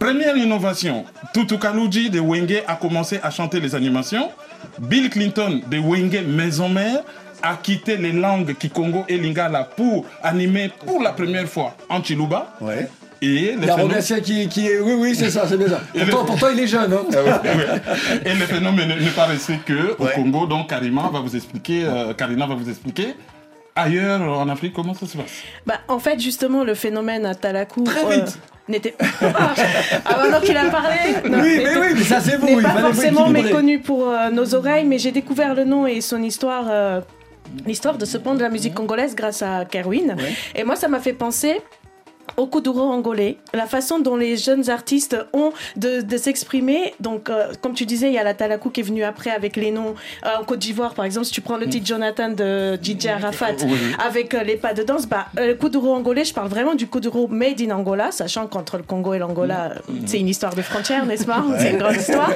Première 0.04 0.36
innovation, 0.36 1.06
Tutu 1.32 1.58
Kaluji 1.58 2.10
de 2.10 2.20
Wenge 2.20 2.62
a 2.68 2.76
commencé 2.76 3.18
à 3.22 3.30
chanter 3.30 3.58
les 3.58 3.74
animations. 3.74 4.28
Bill 4.78 5.08
Clinton 5.08 5.62
de 5.66 5.78
Wenge 5.78 6.20
Maison 6.26 6.68
Mère 6.68 7.00
a 7.42 7.56
quitté 7.56 7.96
les 7.96 8.12
langues 8.12 8.54
Kikongo 8.54 9.06
et 9.08 9.16
Lingala 9.16 9.64
pour 9.64 10.04
animer 10.22 10.70
pour 10.84 11.00
la 11.02 11.12
première 11.12 11.48
fois 11.48 11.74
en 11.88 12.02
Chiluba. 12.04 12.54
Ouais. 12.60 12.86
Et 13.22 13.54
Il 13.54 13.64
y 13.64 13.70
a 13.70 13.76
Rogatien 13.76 14.20
qui, 14.20 14.46
qui 14.48 14.66
est. 14.66 14.78
Oui, 14.78 14.92
oui, 14.98 15.14
c'est 15.16 15.30
ça, 15.30 15.46
c'est 15.48 15.56
bien 15.56 15.68
ça. 15.68 15.80
Et 15.94 16.00
le- 16.00 16.10
Pourtant, 16.10 16.26
pourtant, 16.26 16.48
il 16.52 16.60
est 16.60 16.66
jeune. 16.66 16.92
Hein 16.92 17.04
Ah 17.10 17.22
ouais, 17.22 17.30
ouais. 17.56 18.20
Et 18.26 18.34
le 18.34 18.44
phénomène 18.44 18.88
n'est 19.00 19.10
pas 19.10 19.24
resté 19.24 19.58
que 19.64 19.96
au 19.98 20.04
Ouais. 20.04 20.12
Congo. 20.14 20.44
Donc 20.46 20.68
Karima 20.68 21.08
va 21.10 21.20
vous 21.20 21.34
expliquer, 21.34 21.84
euh, 21.86 22.12
Karina 22.12 22.46
va 22.46 22.54
vous 22.56 22.68
expliquer. 22.68 23.14
Ailleurs 23.74 24.20
en 24.20 24.50
Afrique, 24.50 24.74
comment 24.74 24.92
ça 24.92 25.06
se 25.06 25.16
passe? 25.16 25.32
Bah, 25.66 25.80
en 25.88 25.98
fait, 25.98 26.20
justement, 26.20 26.62
le 26.62 26.74
phénomène 26.74 27.24
à 27.24 27.34
Talakou. 27.34 27.84
Très 27.84 28.16
vite. 28.20 28.38
N'était 28.68 28.94
ah 29.00 29.54
maintenant 30.22 30.40
qu'il 30.40 30.56
a 30.56 30.70
parlé. 30.70 30.96
Non, 31.28 31.40
Oui, 31.42 31.60
mais 31.62 31.76
oui, 31.76 31.86
mais 31.94 32.02
ça, 32.02 32.20
c'est 32.20 32.36
vous, 32.36 32.46
n'est 32.46 32.62
pas 32.62 32.70
forcément 32.70 33.28
méconnu 33.28 33.78
pour 33.80 34.08
euh, 34.08 34.30
nos 34.30 34.54
oreilles 34.54 34.84
mais 34.84 34.98
j'ai 34.98 35.12
découvert 35.12 35.54
le 35.54 35.64
nom 35.64 35.86
et 35.86 36.00
son 36.00 36.22
histoire 36.22 36.66
euh, 36.70 37.00
l'histoire 37.66 37.98
de 37.98 38.04
ce 38.04 38.18
pont 38.18 38.34
de 38.34 38.40
la 38.40 38.48
musique 38.48 38.74
congolaise 38.74 39.14
grâce 39.14 39.42
à 39.42 39.64
Kerwin. 39.64 40.16
Et 40.54 40.64
moi 40.64 40.76
ça 40.76 40.88
m'a 40.88 41.00
fait 41.00 41.12
penser 41.12 41.60
au 42.36 42.46
kuduro 42.46 42.82
angolais, 42.82 43.36
la 43.52 43.66
façon 43.66 43.98
dont 43.98 44.16
les 44.16 44.36
jeunes 44.36 44.70
artistes 44.70 45.16
ont 45.32 45.52
de, 45.76 46.00
de 46.00 46.16
s'exprimer. 46.16 46.94
Donc, 47.00 47.30
euh, 47.30 47.52
comme 47.60 47.74
tu 47.74 47.86
disais, 47.86 48.08
il 48.08 48.14
y 48.14 48.18
a 48.18 48.24
la 48.24 48.34
Talakou 48.34 48.70
qui 48.70 48.80
est 48.80 48.84
venue 48.84 49.04
après 49.04 49.30
avec 49.30 49.56
les 49.56 49.70
noms. 49.70 49.94
Euh, 50.24 50.40
en 50.40 50.44
Côte 50.44 50.58
d'Ivoire, 50.58 50.94
par 50.94 51.04
exemple, 51.04 51.26
si 51.26 51.32
tu 51.32 51.40
prends 51.40 51.56
le 51.56 51.68
titre 51.68 51.86
Jonathan 51.86 52.30
de 52.30 52.78
DJ 52.82 53.06
Arafat 53.06 53.54
avec 54.04 54.34
euh, 54.34 54.42
les 54.42 54.56
pas 54.56 54.74
de 54.74 54.82
danse, 54.82 55.06
bah, 55.06 55.26
euh, 55.38 55.48
le 55.48 55.54
kuduro 55.54 55.94
angolais, 55.94 56.24
je 56.24 56.34
parle 56.34 56.48
vraiment 56.48 56.74
du 56.74 56.86
kuduro 56.86 57.28
made 57.28 57.60
in 57.60 57.70
Angola, 57.70 58.10
sachant 58.12 58.46
qu'entre 58.46 58.76
le 58.76 58.82
Congo 58.82 59.14
et 59.14 59.18
l'Angola, 59.18 59.72
euh, 59.72 59.92
c'est 60.06 60.18
une 60.18 60.28
histoire 60.28 60.54
de 60.54 60.62
frontière, 60.62 61.06
n'est-ce 61.06 61.26
pas? 61.26 61.44
C'est 61.58 61.70
une 61.72 61.78
grande 61.78 61.96
histoire. 61.96 62.30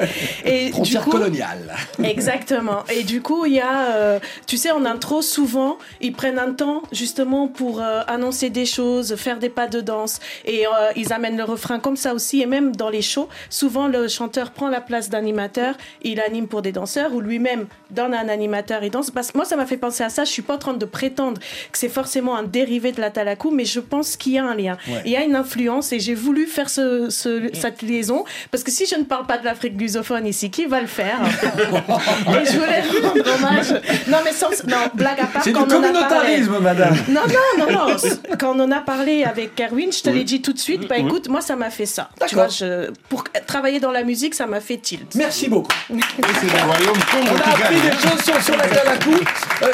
Et 0.44 0.70
Frontière 0.70 1.02
du 1.02 1.10
coup, 1.10 1.16
coloniale. 1.16 1.74
Exactement. 2.02 2.84
Et 2.94 3.02
du 3.04 3.22
coup, 3.22 3.46
il 3.46 3.54
y 3.54 3.60
a, 3.60 4.20
tu 4.46 4.56
sais, 4.56 4.70
en 4.70 4.84
intro, 4.84 5.22
souvent, 5.22 5.78
ils 6.00 6.12
prennent 6.12 6.38
un 6.38 6.52
temps 6.52 6.82
justement 6.92 7.48
pour 7.48 7.80
annoncer 7.80 8.50
des 8.50 8.66
choses, 8.66 9.16
faire 9.16 9.38
des 9.38 9.48
pas 9.48 9.66
de 9.66 9.77
danse, 9.80 10.20
et 10.44 10.66
euh, 10.66 10.70
ils 10.96 11.12
amènent 11.12 11.36
le 11.36 11.44
refrain 11.44 11.78
comme 11.78 11.96
ça 11.96 12.14
aussi. 12.14 12.40
Et 12.42 12.46
même 12.46 12.74
dans 12.74 12.90
les 12.90 13.02
shows, 13.02 13.28
souvent 13.50 13.88
le 13.88 14.08
chanteur 14.08 14.50
prend 14.50 14.68
la 14.68 14.80
place 14.80 15.08
d'animateur, 15.10 15.74
il 16.02 16.20
anime 16.20 16.46
pour 16.48 16.62
des 16.62 16.72
danseurs, 16.72 17.12
ou 17.14 17.20
lui-même 17.20 17.66
donne 17.90 18.14
un 18.14 18.28
animateur 18.28 18.82
et 18.82 18.90
danse. 18.90 19.10
Parce 19.10 19.32
que 19.32 19.38
moi, 19.38 19.44
ça 19.44 19.56
m'a 19.56 19.66
fait 19.66 19.76
penser 19.76 20.02
à 20.04 20.08
ça. 20.10 20.24
Je 20.24 20.30
suis 20.30 20.42
pas 20.42 20.54
en 20.54 20.58
train 20.58 20.74
de 20.74 20.84
prétendre 20.84 21.40
que 21.72 21.78
c'est 21.78 21.88
forcément 21.88 22.36
un 22.36 22.42
dérivé 22.42 22.92
de 22.92 23.00
la 23.00 23.10
talakou, 23.10 23.50
mais 23.50 23.64
je 23.64 23.80
pense 23.80 24.16
qu'il 24.16 24.32
y 24.32 24.38
a 24.38 24.44
un 24.44 24.54
lien. 24.54 24.76
Ouais. 24.88 25.02
Il 25.04 25.12
y 25.12 25.16
a 25.16 25.22
une 25.24 25.36
influence, 25.36 25.92
et 25.92 26.00
j'ai 26.00 26.14
voulu 26.14 26.46
faire 26.46 26.68
ce, 26.70 27.08
ce- 27.10 27.48
cette 27.54 27.82
liaison, 27.82 28.24
parce 28.50 28.62
que 28.64 28.70
si 28.70 28.86
je 28.86 28.96
ne 28.96 29.04
parle 29.04 29.26
pas 29.26 29.38
de 29.38 29.44
l'Afrique 29.44 29.78
lusophone 29.80 30.26
ici, 30.26 30.50
qui 30.50 30.66
va 30.66 30.80
le 30.80 30.86
faire? 30.86 31.18
Et 31.68 32.44
je 32.46 32.58
voulais 32.58 32.80
rendre 32.80 33.34
hommage. 33.34 33.70
Non, 34.08 34.18
mais 34.24 34.32
sans. 34.32 34.50
Non, 34.66 34.76
blague 34.94 35.20
à 35.20 35.26
part. 35.26 35.42
C'est 35.42 35.50
du 35.50 35.56
quand 35.56 35.66
on 35.72 35.76
en 35.78 35.82
a 35.84 36.04
parlé- 36.08 36.42
communautarisme, 36.42 36.58
madame. 36.60 36.96
Non, 37.08 37.20
non, 37.26 37.66
non, 37.66 37.72
non. 37.88 37.96
Quand 38.38 38.54
on 38.56 38.60
en 38.60 38.70
a 38.70 38.80
parlé 38.80 39.24
avec 39.24 39.60
Kerwin, 39.68 39.92
je 39.92 40.02
te 40.02 40.10
l'ai 40.10 40.24
dit 40.24 40.42
tout 40.42 40.52
de 40.52 40.58
suite. 40.58 40.88
Bah 40.88 40.98
écoute, 40.98 41.28
moi, 41.28 41.40
ça 41.40 41.56
m'a 41.56 41.70
fait 41.70 41.86
ça. 41.86 42.10
Tu 42.14 42.20
D'accord. 42.20 42.36
vois, 42.36 42.48
je... 42.48 42.90
pour 43.08 43.24
travailler 43.46 43.80
dans 43.80 43.92
la 43.92 44.04
musique, 44.04 44.34
ça 44.34 44.46
m'a 44.46 44.60
fait 44.60 44.78
tilt. 44.78 45.14
Merci 45.14 45.48
beaucoup. 45.48 45.72
C'est 45.90 46.46
le 46.46 46.62
royaume 46.64 46.98
Congo 47.10 47.30
On 47.32 47.36
a 47.36 47.54
appris 47.54 47.80
des 47.80 47.90
choses 47.90 48.22
sur, 48.22 48.42
sur 48.42 48.56
la 48.56 48.68
Talakou. 48.68 49.14
Euh, 49.62 49.66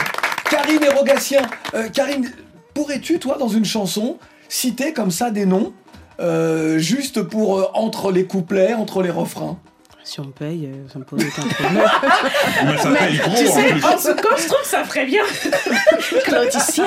Karine 0.51 0.83
et 0.83 0.89
Rogatien, 0.89 1.43
euh, 1.75 1.89
Karine, 1.89 2.31
pourrais-tu, 2.75 3.19
toi, 3.19 3.37
dans 3.39 3.49
une 3.49 3.65
chanson, 3.65 4.19
citer 4.49 4.93
comme 4.93 5.11
ça 5.11 5.31
des 5.31 5.47
noms 5.47 5.73
euh, 6.21 6.79
juste 6.79 7.23
pour 7.23 7.59
euh, 7.59 7.65
entre 7.75 8.13
les 8.13 8.25
couplets, 8.25 8.75
entre 8.75 9.03
les 9.03 9.11
refrains? 9.11 9.59
Si 10.05 10.21
on 10.21 10.25
me 10.27 10.33
paye, 10.33 10.67
euh, 10.67 10.87
ça 10.93 10.99
me 10.99 11.05
pose 11.05 11.21
aucun 11.27 11.49
problème. 11.49 11.83
Mais 12.67 12.77
ça 12.77 12.91
paye 12.91 13.17
gros 13.17 13.35
Tu 13.37 13.49
en 13.49 13.53
sais, 13.53 13.69
plus. 13.73 13.85
en 13.85 13.99
se 13.99 14.09
je 14.11 14.47
trouve 14.49 14.65
ça 14.65 14.85
ferait 14.85 15.07
bien. 15.07 15.23
Claudicia 16.25 16.85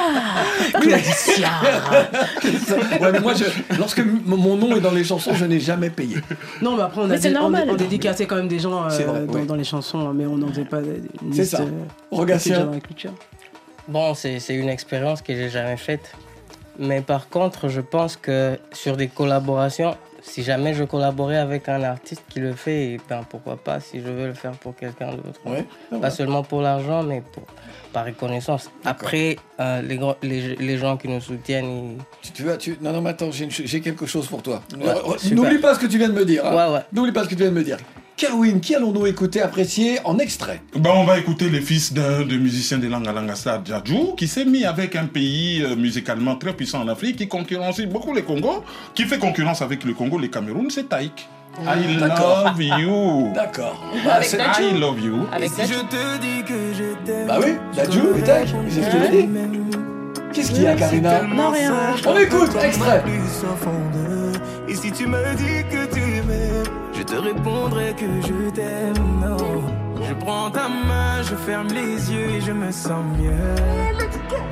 Claudicia 0.80 1.50
Ouais, 3.02 3.12
mais 3.12 3.20
moi, 3.20 3.34
je- 3.34 3.76
lorsque 3.78 4.02
mon 4.26 4.56
nom 4.56 4.76
est 4.76 4.82
dans 4.82 4.92
les 4.92 5.04
chansons, 5.04 5.34
je 5.34 5.46
n'ai 5.46 5.60
jamais 5.60 5.90
payé. 5.90 6.18
Non, 6.62 6.76
mais 6.78 6.84
après, 6.84 7.02
on 7.02 7.10
a 7.10 7.18
dé- 7.18 7.30
on- 7.30 7.32
normal. 7.32 7.68
On, 7.72 7.76
dédicaçait 7.76 8.28
quand 8.28 8.36
même 8.36 8.48
des 8.48 8.60
gens 8.60 8.86
euh, 8.86 8.90
C'est 8.90 9.04
vrai, 9.04 9.26
dans, 9.46 9.56
les 9.56 9.64
chansons, 9.64 10.14
mais 10.14 10.26
on 10.26 10.38
n'en 10.38 10.50
faisait 10.50 10.66
pas 10.66 10.80
une 10.80 11.34
C'est 11.34 11.46
ça. 11.46 11.62
euh, 11.62 11.66
dans 12.12 12.72
la 12.72 12.80
culture. 12.80 13.14
Bon, 13.88 14.14
c'est 14.14 14.40
c'est 14.40 14.54
une 14.54 14.70
expérience 14.70 15.22
que 15.22 15.34
j'ai 15.34 15.50
jamais 15.50 15.78
faite. 15.78 16.12
Mais 16.78 17.02
par 17.02 17.30
contre, 17.30 17.70
je 17.70 17.82
pense 17.82 18.16
que 18.18 18.60
sur 18.72 18.98
des 18.98 19.08
collaborations, 19.08 19.96
si 20.30 20.44
jamais 20.44 20.74
je 20.74 20.84
collaborais 20.84 21.38
avec 21.38 21.68
un 21.70 21.82
artiste 21.84 22.24
qui 22.30 22.40
le 22.40 22.54
fait, 22.54 22.94
eh 22.94 23.00
ben 23.10 23.22
pourquoi 23.30 23.56
pas 23.58 23.80
si 23.80 24.00
je 24.00 24.08
veux 24.10 24.28
le 24.28 24.34
faire 24.34 24.52
pour 24.52 24.76
quelqu'un 24.76 25.12
d'autre. 25.12 25.40
Ouais, 25.46 25.66
Pas 26.00 26.10
seulement 26.12 26.44
pour 26.44 26.62
l'argent, 26.62 27.02
mais 27.04 27.22
pour, 27.22 27.44
par 27.94 28.06
reconnaissance. 28.06 28.70
Après, 28.86 29.38
euh, 29.60 29.82
les, 29.82 30.00
les, 30.24 30.56
les 30.56 30.78
gens 30.78 30.98
qui 30.98 31.08
nous 31.08 31.22
soutiennent, 31.22 31.98
ils- 32.24 32.32
Tu, 32.34 32.44
vas, 32.44 32.58
tu... 32.58 32.78
Non, 32.82 32.92
non, 32.94 33.02
mais 33.02 33.12
attends, 33.12 33.30
j'ai 33.32 33.82
quelque 33.82 34.06
chose 34.06 34.28
pour 34.28 34.42
toi. 34.44 34.62
Ouais. 34.78 34.94
N'oublie 35.34 35.60
pas 35.60 35.74
ce 35.76 35.80
que 35.80 35.88
tu 35.88 35.98
viens 35.98 36.10
de 36.10 36.14
me 36.14 36.26
dire. 36.26 36.46
hein. 36.46 36.72
Ouais. 36.74 36.82
N'oublie 36.94 37.12
pas 37.12 37.24
ce 37.24 37.30
que 37.30 37.36
tu 37.36 37.42
viens 37.42 37.52
de 37.52 37.56
me 37.56 37.64
dire. 37.64 37.78
Kerwin, 38.18 38.60
qui 38.60 38.74
allons-nous 38.74 39.06
écouter, 39.06 39.42
apprécier 39.42 40.00
en 40.04 40.18
extrait 40.18 40.60
Ben, 40.76 40.90
on 40.96 41.04
va 41.04 41.20
écouter 41.20 41.50
les 41.52 41.62
fils 41.62 41.94
d'un 41.94 42.24
de 42.26 42.36
musiciens 42.36 42.80
de 42.80 42.88
Langa 42.88 43.12
Langa 43.12 43.36
Star, 43.36 43.64
Djadjou, 43.64 44.16
qui 44.18 44.28
s'est 44.28 44.44
mis 44.44 44.66
avec 44.66 44.96
un 44.96 45.06
pays 45.06 45.62
euh, 45.62 45.76
musicalement 45.76 46.36
très 46.36 46.54
puissant 46.54 46.82
en 46.82 46.88
Afrique, 46.88 47.18
qui 47.18 47.28
concurrencie 47.28 47.86
beaucoup 47.86 48.16
les 48.16 48.24
Congo, 48.24 48.64
qui 48.96 49.04
fait 49.04 49.20
concurrence 49.20 49.62
avec 49.62 49.84
le 49.84 49.94
Congo, 49.94 50.18
les 50.18 50.32
Cameroun, 50.32 50.72
c'est 50.72 50.90
Taïk. 50.90 51.30
I 51.62 51.98
D'accord. 52.00 52.46
love 52.46 52.64
you. 52.64 53.32
D'accord. 53.36 53.84
Bah, 54.04 54.24
c'est-. 54.24 54.40
I 54.40 54.80
love 54.80 55.00
you. 55.00 55.28
Avec 55.32 55.52
Si 55.52 55.62
je 55.62 55.80
te 55.80 56.18
dis 56.20 56.44
que 56.44 56.74
je 56.74 57.06
t'aime. 57.06 57.28
Bah 57.28 57.38
oui, 57.40 57.54
Dadju, 57.76 58.00
et 58.18 58.24
tac, 58.24 58.48
c'est 58.70 58.82
ce 58.82 58.88
que 58.88 58.98
j'ai 59.12 59.24
dit. 59.24 59.30
Qu'est-ce 60.34 60.52
qu'il 60.52 60.64
y 60.64 60.68
a, 60.68 60.76
Karina 60.76 61.22
Non, 61.22 61.52
rien. 61.52 61.74
On 62.04 62.18
écoute, 62.18 62.50
extrait. 62.64 63.04
Et 64.70 64.76
si 64.76 64.92
tu 64.92 65.08
me 65.08 65.36
dis 65.36 65.64
que 65.72 65.94
tu 65.94 66.07
te 67.08 67.16
répondrai 67.16 67.94
que 67.96 68.10
je 68.28 68.50
t'aime. 68.52 69.04
Non. 69.22 69.38
Je 70.08 70.14
prends 70.14 70.50
ta 70.52 70.68
main, 70.70 71.22
je 71.24 71.36
ferme 71.36 71.68
les 71.70 72.12
yeux 72.12 72.30
et 72.36 72.42
je 72.42 72.52
me 72.52 72.72
sens 72.72 73.04
mieux. 73.18 73.56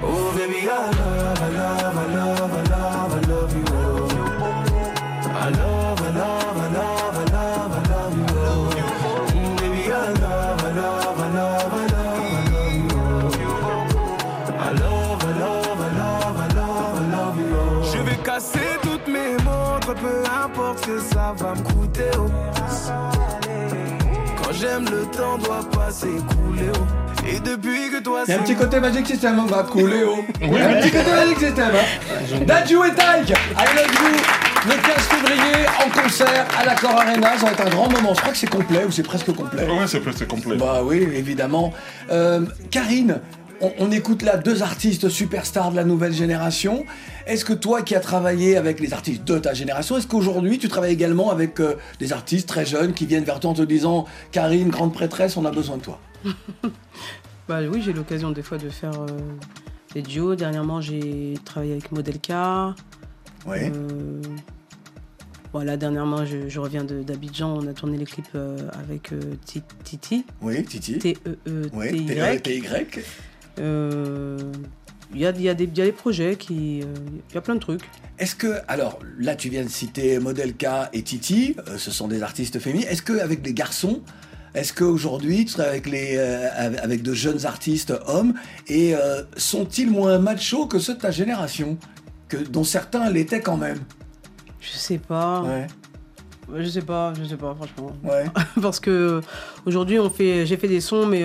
Oh 0.03 0.31
baby, 0.35 0.59
I 0.63 0.67
love, 0.67 1.41
I 1.41 1.49
love, 1.59 1.95
I 2.03 2.07
love, 2.15 2.53
I 2.53 2.63
love, 2.73 3.11
I 3.17 3.21
love 3.31 3.53
you. 3.59 3.65
Love, 5.23 5.35
I 5.35 5.49
love, 5.59 6.01
I 6.01 6.11
love, 6.21 6.54
peu 19.93 20.23
importe 20.43 20.79
ce 20.85 20.85
que 20.91 20.99
ça 20.99 21.33
va 21.37 21.53
me 21.53 21.61
coûter. 21.61 22.03
oh. 22.17 22.29
Quand 24.41 24.53
j'aime, 24.53 24.85
le 24.85 25.05
temps 25.17 25.37
doit 25.37 25.67
pas 25.71 25.91
s'écouler. 25.91 26.69
oh. 26.73 27.27
Et 27.27 27.39
depuis 27.39 27.89
que 27.89 27.99
toi 28.03 28.19
y 28.27 28.31
a 28.31 28.35
un 28.35 28.37
c'est 28.37 28.43
petit 28.43 28.55
côté 28.55 28.79
Magic 28.79 29.07
System, 29.07 29.39
on 29.39 29.45
va 29.45 29.63
couler 29.63 30.03
oh. 30.07 30.23
A 30.41 30.45
un 30.45 30.81
petit 30.81 30.91
côté 30.91 31.11
Magic 31.11 31.39
System. 31.39 31.69
Hein. 31.73 32.39
Dadju 32.45 32.75
et 32.87 32.93
Taïk, 32.93 33.29
I 33.29 33.33
love 33.75 33.93
you. 33.93 34.17
Le 34.67 34.71
15 34.71 35.03
février, 35.05 35.65
en 35.85 35.89
concert 36.01 36.45
à 36.59 36.65
l'Accor 36.65 36.91
Arena, 36.99 37.37
ça 37.37 37.45
va 37.45 37.51
être 37.51 37.61
un 37.67 37.69
grand 37.69 37.91
moment. 37.91 38.13
Je 38.15 38.19
crois 38.21 38.31
que 38.31 38.37
c'est 38.37 38.49
complet 38.49 38.83
ou 38.87 38.91
c'est 38.91 39.03
presque 39.03 39.31
complet. 39.31 39.63
Ouais, 39.63 39.85
c'est 39.87 39.99
presque 39.99 40.25
complet. 40.27 40.55
Bah 40.57 40.81
oui, 40.83 41.07
évidemment. 41.13 41.71
Euh, 42.11 42.41
Karine, 42.71 43.19
on, 43.79 43.87
on 43.87 43.91
écoute 43.91 44.21
là 44.21 44.37
deux 44.37 44.61
artistes 44.63 45.09
superstars 45.09 45.71
de 45.71 45.75
la 45.75 45.83
nouvelle 45.83 46.13
génération. 46.13 46.85
Est-ce 47.27 47.45
que 47.45 47.53
toi 47.53 47.81
qui 47.81 47.95
as 47.95 47.99
travaillé 47.99 48.57
avec 48.57 48.79
les 48.79 48.93
artistes 48.93 49.23
de 49.23 49.37
ta 49.39 49.53
génération, 49.53 49.97
est-ce 49.97 50.07
qu'aujourd'hui 50.07 50.57
tu 50.59 50.67
travailles 50.67 50.93
également 50.93 51.31
avec 51.31 51.59
euh, 51.59 51.75
des 51.99 52.13
artistes 52.13 52.47
très 52.47 52.65
jeunes 52.65 52.93
qui 52.93 53.05
viennent 53.05 53.23
vers 53.23 53.39
toi 53.39 53.51
en 53.51 53.55
te 53.55 53.61
disant 53.63 54.05
Karine, 54.31 54.69
grande 54.69 54.93
prêtresse, 54.93 55.37
on 55.37 55.45
a 55.45 55.51
besoin 55.51 55.77
de 55.77 55.81
toi? 55.83 55.99
Bah 57.47 57.59
oui, 57.71 57.79
j'ai 57.85 57.93
l'occasion 57.93 58.31
des 58.31 58.41
fois 58.41 58.57
de 58.57 58.69
faire 58.69 58.99
euh, 58.99 59.05
des 59.93 60.01
duos. 60.01 60.33
Dernièrement, 60.35 60.81
j'ai 60.81 61.35
travaillé 61.45 61.73
avec 61.73 61.91
Modelka. 61.91 62.73
Ouais. 63.45 63.71
Euh, 63.71 64.19
voilà, 65.53 65.77
dernièrement, 65.77 66.25
je, 66.25 66.49
je 66.49 66.59
reviens 66.59 66.83
d'Abidjan. 66.83 67.55
On 67.61 67.67
a 67.67 67.73
tourné 67.73 67.99
les 67.99 68.05
clips 68.05 68.25
euh, 68.33 68.57
avec 68.83 69.11
Ti- 69.45 69.61
Titi. 69.83 70.25
Oui, 70.41 70.63
Titi. 70.63 70.97
T-E-E-T-Y. 70.97 73.03
Euh, 73.59 74.37
Il 75.13 75.21
y, 75.21 75.25
a, 75.25 75.29
il 75.29 75.41
y, 75.41 75.49
a 75.49 75.53
des- 75.53 75.65
il 75.65 75.77
y 75.77 75.81
a 75.81 75.85
des 75.85 75.91
projets 75.91 76.35
qui. 76.35 76.81
euh, 76.81 76.85
Il 77.29 77.35
y 77.35 77.37
a 77.37 77.41
plein 77.41 77.55
de 77.55 77.59
trucs. 77.59 77.83
Est-ce 78.19 78.35
que, 78.35 78.57
alors 78.67 78.99
là 79.19 79.35
tu 79.35 79.49
viens 79.49 79.63
de 79.63 79.69
citer 79.69 80.19
Modelka 80.19 80.89
et 80.93 81.03
Titi, 81.03 81.55
euh, 81.69 81.77
ce 81.77 81.91
sont 81.91 82.07
des 82.07 82.21
artistes 82.23 82.59
féminins. 82.59 82.87
Est-ce 82.89 83.01
qu'avec 83.03 83.41
des 83.41 83.53
garçons, 83.53 84.01
est-ce 84.55 84.73
qu'aujourd'hui 84.73 85.45
tu 85.45 85.53
travailles 85.53 85.71
avec, 85.73 85.85
les, 85.87 86.15
euh, 86.17 86.49
avec 86.81 87.01
de 87.03 87.13
jeunes 87.13 87.45
artistes 87.45 87.93
hommes 88.07 88.33
et 88.67 88.93
sont-ils 89.37 89.89
moins 89.89 90.17
machos 90.17 90.65
que 90.65 90.79
ceux 90.79 90.95
de 90.95 90.99
ta 91.01 91.11
génération 91.11 91.77
que, 92.27 92.37
dont 92.37 92.63
certains 92.63 93.09
l'étaient 93.09 93.41
quand 93.41 93.57
même? 93.57 93.79
Je 94.59 94.69
sais 94.71 94.97
pas. 94.97 95.43
Ouais. 95.43 95.67
Je 96.57 96.67
sais 96.69 96.81
pas, 96.81 97.13
je 97.19 97.25
sais 97.25 97.37
pas, 97.37 97.55
franchement. 97.55 97.91
Ouais. 98.03 98.25
Parce 98.61 98.79
que 98.79 99.21
aujourd'hui, 99.65 99.99
on 99.99 100.09
fait, 100.09 100.45
j'ai 100.45 100.57
fait 100.57 100.67
des 100.67 100.81
sons, 100.81 101.05
mais 101.05 101.23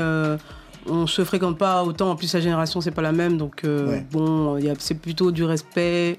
on 0.89 1.07
se 1.07 1.25
fréquente 1.25 1.59
pas 1.59 1.83
autant. 1.85 2.11
En 2.11 2.17
plus, 2.17 2.33
la 2.35 2.41
génération, 2.41 2.81
c'est 2.81 2.91
pas 2.91 3.03
la 3.03 3.13
même, 3.13 3.37
donc 3.37 3.65
euh, 3.65 3.87
Ouais. 3.91 4.07
bon, 4.11 4.59
c'est 4.79 4.99
plutôt 4.99 5.31
du 5.33 5.45
respect. 5.45 6.17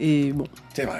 Et 0.00 0.30
bon, 0.32 0.44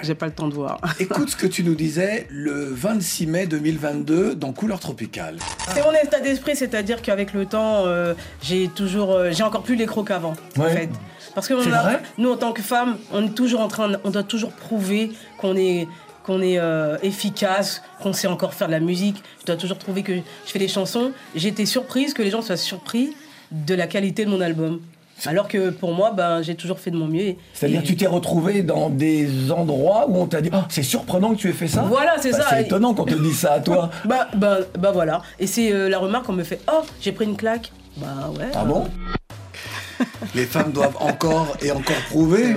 j'ai 0.03 0.13
pas 0.13 0.25
le 0.25 0.33
temps 0.33 0.49
de 0.49 0.53
voir. 0.53 0.81
Écoute 0.99 1.29
ce 1.29 1.35
que 1.37 1.47
tu 1.47 1.63
nous 1.63 1.73
disais 1.75 2.27
le 2.29 2.65
26 2.65 3.27
mai 3.27 3.47
2022 3.47 4.35
dans 4.35 4.51
Couleur 4.51 4.81
Tropicale. 4.81 5.37
C'est 5.73 5.81
mon 5.85 5.93
état 5.93 6.19
d'esprit, 6.19 6.57
c'est-à-dire 6.57 7.01
qu'avec 7.01 7.33
le 7.33 7.45
temps, 7.45 7.85
euh, 7.85 8.13
j'ai 8.41 8.67
toujours, 8.67 9.13
euh, 9.13 9.31
j'ai 9.31 9.43
encore 9.43 9.63
plus 9.63 9.75
les 9.77 9.85
crocs 9.85 10.07
qu'avant, 10.09 10.33
en 10.57 10.61
Ouais. 10.61 10.71
fait. 10.75 10.89
Parce 11.33 11.47
que 11.47 11.53
on 11.53 11.71
a- 11.73 11.99
nous, 12.17 12.29
en 12.29 12.35
tant 12.35 12.51
que 12.51 12.61
femmes, 12.61 12.97
on 13.13 13.23
est 13.25 13.29
toujours 13.35 13.61
en 13.61 13.69
train, 13.69 13.93
on 14.03 14.09
doit 14.09 14.23
toujours 14.23 14.51
prouver 14.51 15.11
qu'on 15.37 15.55
est, 15.55 15.87
qu'on 16.23 16.41
est 16.41 16.59
euh, 16.59 16.97
efficace, 17.03 17.81
qu'on 18.01 18.13
sait 18.13 18.27
encore 18.27 18.53
faire 18.53 18.67
de 18.67 18.73
la 18.73 18.79
musique. 18.79 19.21
Je 19.41 19.45
dois 19.45 19.55
toujours 19.55 19.77
prouver 19.77 20.03
que 20.03 20.13
je 20.15 20.51
fais 20.51 20.59
des 20.59 20.67
chansons. 20.67 21.11
J'ai 21.35 21.49
été 21.49 21.65
surprise 21.65 22.13
que 22.13 22.21
les 22.21 22.29
gens 22.31 22.41
soient 22.41 22.57
surpris 22.57 23.15
de 23.51 23.73
la 23.75 23.87
qualité 23.87 24.25
de 24.25 24.29
mon 24.29 24.41
album. 24.41 24.79
Alors 25.25 25.49
que 25.49 25.69
pour 25.69 25.93
moi, 25.93 26.11
ben, 26.11 26.41
j'ai 26.41 26.55
toujours 26.55 26.79
fait 26.79 26.91
de 26.91 26.95
mon 26.95 27.07
mieux. 27.07 27.19
et- 27.21 27.37
C'est-à-dire 27.53 27.83
tu 27.83 27.97
t'es 27.97 28.07
retrouvé 28.07 28.63
dans 28.63 28.89
des 28.89 29.51
endroits 29.51 30.05
où 30.07 30.15
on 30.17 30.27
t'a 30.27 30.39
dit 30.39 30.49
oh, 30.53 30.57
c'est 30.69 30.81
surprenant 30.83 31.31
que 31.31 31.39
tu 31.39 31.49
aies 31.49 31.53
fait 31.53 31.67
ça 31.67 31.81
Voilà, 31.81 32.13
c'est 32.21 32.31
Bah, 32.31 32.37
ça. 32.41 32.45
C'est 32.51 32.61
étonnant 32.61 32.93
qu'on 32.93 33.03
te 33.03 33.15
dise 33.15 33.37
ça 33.39 33.53
à 33.53 33.59
toi. 33.59 33.89
Bah, 34.05 34.29
bah, 34.35 34.59
bah 34.77 34.91
voilà. 34.91 35.21
Et 35.39 35.45
c'est 35.47 35.73
euh, 35.73 35.89
la 35.89 35.97
remarque 35.99 36.25
qu'on 36.27 36.33
me 36.33 36.43
fait 36.45 36.61
Oh, 36.71 36.83
j'ai 37.01 37.11
pris 37.11 37.25
une 37.25 37.35
claque. 37.35 37.71
Bah 37.97 38.31
ouais. 38.39 38.45
Ah 38.55 38.63
bon 38.63 38.87
Les 40.35 40.45
femmes 40.45 40.71
doivent 40.71 40.95
encore 41.01 41.57
et 41.61 41.71
encore 41.71 41.97
prouver. 42.09 42.55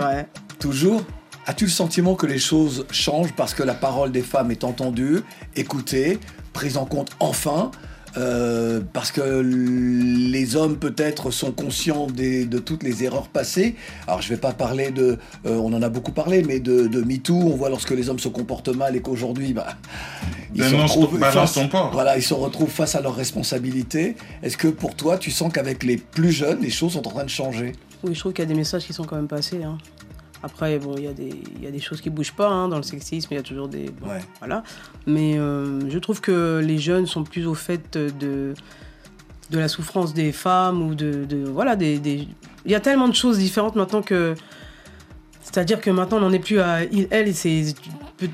Toujours. 0.61 1.03
As-tu 1.47 1.65
le 1.65 1.71
sentiment 1.71 2.15
que 2.15 2.27
les 2.27 2.39
choses 2.39 2.87
changent 2.91 3.33
parce 3.37 3.53
que 3.55 3.63
la 3.65 3.75
parole 3.75 4.13
des 4.13 4.23
femmes 4.23 4.51
est 4.53 4.63
entendue, 4.65 5.21
écoutée, 5.57 6.19
prise 6.53 6.77
en 6.77 6.85
compte 6.87 7.11
enfin 7.19 7.71
euh, 8.19 8.81
parce 8.93 9.11
que 9.11 9.41
les 9.43 10.55
hommes 10.55 10.77
peut-être 10.77 11.31
sont 11.31 11.51
conscients 11.51 12.07
des- 12.07 12.45
de 12.45 12.59
toutes 12.59 12.83
les 12.83 13.03
erreurs 13.05 13.29
passées? 13.29 13.75
Alors 14.07 14.21
je 14.21 14.29
vais 14.29 14.37
pas 14.37 14.53
parler 14.53 14.91
de, 14.91 15.19
euh, 15.47 15.57
on 15.57 15.73
en 15.73 15.81
a 15.83 15.89
beaucoup 15.89 16.13
parlé, 16.13 16.43
mais 16.43 16.61
de, 16.61 16.87
de 16.89 17.01
MeToo. 17.03 17.35
On 17.35 17.57
voit 17.57 17.71
lorsque 17.71 17.91
les 17.93 18.11
hommes 18.11 18.19
se 18.19 18.29
comportent 18.29 18.69
mal 18.69 18.95
et 18.97 19.01
qu'aujourd'hui, 19.01 19.55
bah, 19.55 19.67
ils 20.55 20.63
se 20.63 20.69
Dénonce 20.71 20.91
retrouvent 20.95 21.19
balance 21.19 21.55
face-. 21.55 21.69
Voilà, 21.93 22.19
ils 22.19 22.23
se 22.23 22.35
retrouvent 22.35 22.69
face 22.71 22.95
à 22.95 23.01
leurs 23.01 23.17
responsabilités. 23.17 24.15
Est-ce 24.43 24.59
que 24.59 24.69
pour 24.69 24.95
toi, 24.95 25.17
tu 25.17 25.31
sens 25.31 25.51
qu'avec 25.51 25.83
les 25.83 25.97
plus 25.97 26.33
jeunes, 26.33 26.61
les 26.61 26.71
choses 26.71 26.93
sont 26.93 27.09
en 27.09 27.11
train 27.13 27.25
de 27.25 27.31
changer? 27.31 27.73
Oui, 28.05 28.15
je 28.15 28.21
trouve 28.21 28.33
qu'il 28.35 28.43
y 28.43 28.47
a 28.47 28.49
des 28.49 28.55
messages 28.55 28.85
qui 28.85 28.93
sont 28.93 29.05
quand 29.05 29.17
même 29.17 29.29
passés. 29.29 29.63
hein. 29.63 29.79
Après, 30.43 30.79
bon, 30.79 30.95
il 30.97 31.05
y, 31.05 31.07
a 31.07 31.13
des- 31.13 31.41
il 31.57 31.63
y 31.63 31.67
a 31.67 31.71
des 31.71 31.79
choses 31.81 32.01
qui 32.01 32.11
bougent 32.11 32.33
pas 32.33 32.49
hein, 32.49 32.69
dans 32.69 32.77
le 32.77 32.83
sexisme, 32.83 33.29
il 33.33 33.37
y 33.37 33.41
a 33.41 33.43
toujours 33.43 33.69
des. 33.69 33.91
bon, 33.91 34.09
Voilà. 34.41 34.65
Mais 35.07 35.39
euh, 35.39 35.89
je 35.89 35.99
trouve 35.99 36.21
que 36.21 36.61
les 36.65 36.79
jeunes 36.79 37.07
sont 37.07 37.23
plus 37.25 37.47
au 37.47 37.55
fait 37.55 37.97
de, 37.97 38.55
de 39.51 39.59
la 39.59 39.69
souffrance 39.69 40.15
des 40.15 40.33
femmes 40.33 40.83
ou 40.83 40.95
de. 40.95 41.25
de- 41.25 41.45
voilà, 41.49 41.77
des, 41.77 41.99
des- 41.99 42.27
Il 42.65 42.71
y 42.71 42.75
a 42.75 42.81
tellement 42.81 43.09
de 43.09 43.15
choses 43.15 43.39
différentes 43.39 43.77
maintenant 43.77 44.03
que. 44.03 44.35
C'est-à-dire 45.53 45.81
que 45.81 45.91
maintenant, 45.91 46.17
on 46.17 46.21
n'en 46.21 46.33
est 46.33 46.39
plus 46.39 46.61
à 46.61 46.83
il, 46.85 47.07
elle, 47.11 47.29
et 47.29 47.33
c'est 47.35 47.63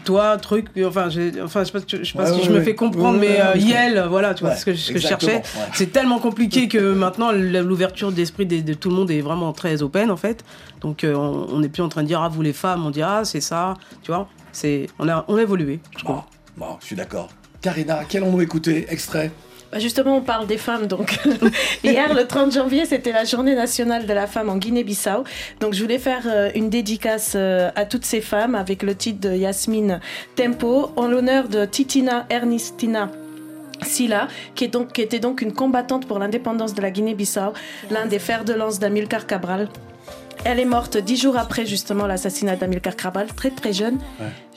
toi, 0.04 0.36
truc. 0.36 0.66
Enfin, 0.84 1.08
je, 1.10 1.42
enfin, 1.42 1.64
je 1.64 1.66
sais 1.66 1.72
pas, 1.72 1.78
je 1.88 2.04
sais 2.04 2.12
pas 2.16 2.30
Ouais, 2.30 2.38
si 2.38 2.44
je 2.44 2.52
me 2.52 2.60
fais 2.62 2.74
comprendre, 2.74 3.18
mais 3.18 3.40
euh, 3.40 3.56
Yel, 3.56 4.06
voilà, 4.08 4.34
tu 4.34 4.44
vois 4.44 4.52
Ouais, 4.52 4.56
ce 4.56 4.64
que, 4.64 4.74
ce 4.74 4.92
que 4.92 4.98
je 4.98 5.06
cherchais. 5.06 5.36
ouais. 5.36 5.42
C'est 5.72 5.92
tellement 5.92 6.18
compliqué 6.20 6.68
que 6.68 6.92
maintenant, 6.92 7.32
l'ouverture 7.32 8.12
d'esprit 8.12 8.46
de, 8.46 8.60
de 8.60 8.74
tout 8.74 8.90
le 8.90 8.94
monde 8.96 9.10
est 9.10 9.20
vraiment 9.20 9.52
très 9.52 9.82
open, 9.82 10.10
en 10.10 10.16
fait. 10.16 10.44
Donc, 10.80 11.02
euh, 11.04 11.14
on 11.14 11.48
on 11.50 11.60
n'est 11.60 11.68
plus 11.68 11.82
en 11.82 11.88
train 11.88 12.02
de 12.02 12.06
dire, 12.08 12.20
ah, 12.22 12.28
vous 12.28 12.42
les 12.42 12.52
femmes, 12.52 12.86
on 12.86 12.90
dit, 12.90 13.02
ah, 13.02 13.22
c'est 13.24 13.40
ça, 13.40 13.74
tu 14.02 14.12
vois. 14.12 14.28
C'est, 14.52 14.86
on, 14.98 15.08
a, 15.08 15.24
on 15.28 15.36
a 15.36 15.42
évolué, 15.42 15.80
je 15.98 16.04
trouve. 16.04 16.20
Bon, 16.56 16.76
je 16.80 16.86
suis 16.86 16.96
d'accord. 16.96 17.28
Karina, 17.60 18.00
quel 18.08 18.22
ont-nous 18.22 18.42
écouté 18.42 18.86
Extrait? 18.88 19.32
Bah, 19.70 19.78
Justement, 19.78 20.16
on 20.16 20.20
parle 20.20 20.46
des 20.46 20.58
femmes. 20.58 20.86
Donc, 20.86 21.18
hier, 21.84 22.14
le 22.14 22.26
30 22.26 22.52
janvier, 22.52 22.86
c'était 22.86 23.12
la 23.12 23.24
journée 23.24 23.54
nationale 23.54 24.06
de 24.06 24.12
la 24.12 24.26
femme 24.26 24.48
en 24.48 24.56
Guinée-Bissau. 24.56 25.24
Donc, 25.60 25.74
je 25.74 25.82
voulais 25.82 25.98
faire 25.98 26.22
euh, 26.26 26.50
une 26.54 26.70
dédicace 26.70 27.32
euh, 27.34 27.70
à 27.76 27.84
toutes 27.84 28.04
ces 28.04 28.20
femmes 28.20 28.54
avec 28.54 28.82
le 28.82 28.94
titre 28.94 29.20
de 29.28 29.34
Yasmine 29.34 30.00
Tempo 30.36 30.92
en 30.96 31.06
l'honneur 31.06 31.48
de 31.48 31.64
Titina 31.64 32.26
Ernestina. 32.30 33.10
Silla, 33.82 34.26
qui, 34.56 34.64
est 34.64 34.68
donc, 34.68 34.92
qui 34.92 35.02
était 35.02 35.20
donc 35.20 35.40
une 35.40 35.52
combattante 35.52 36.08
pour 36.08 36.18
l'indépendance 36.18 36.74
de 36.74 36.82
la 36.82 36.90
Guinée-Bissau, 36.90 37.52
l'un 37.92 38.06
des 38.06 38.18
fers 38.18 38.44
de 38.44 38.52
lance 38.52 38.80
d'Amilcar 38.80 39.24
Cabral. 39.24 39.68
Elle 40.50 40.60
est 40.60 40.64
morte 40.64 40.96
dix 40.96 41.18
jours 41.18 41.36
après 41.36 41.66
justement 41.66 42.06
l'assassinat 42.06 42.56
d'Amilcar 42.56 42.96
Cabral, 42.96 43.26
très 43.36 43.50
très 43.50 43.74
jeune. 43.74 43.98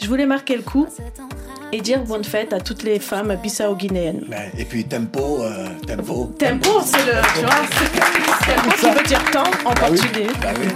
Je 0.01 0.07
voulais 0.07 0.25
marquer 0.25 0.55
le 0.55 0.61
coup 0.61 0.87
et 1.73 1.81
dire 1.81 1.99
bonne 2.05 2.23
fête 2.23 2.53
à 2.53 2.61
toutes 2.61 2.83
les 2.83 2.97
femmes 2.97 3.35
bissau-guinéennes. 3.43 4.23
Et 4.57 4.63
puis 4.63 4.85
tempo, 4.85 5.43
euh, 5.43 5.67
tempo. 5.85 6.33
Tempo, 6.39 6.69
c'est 6.85 7.05
le, 7.05 7.11
tu 7.35 7.41
vois, 7.45 8.55
tempo 8.55 8.69
qui 8.79 8.89
veut 8.89 9.03
dire 9.05 9.31
temps 9.31 9.43
en 9.65 9.73
Bah 9.73 9.87
oui, 9.91 9.97
portugais. 9.99 10.27
bah 10.41 10.53
oui. 10.57 10.67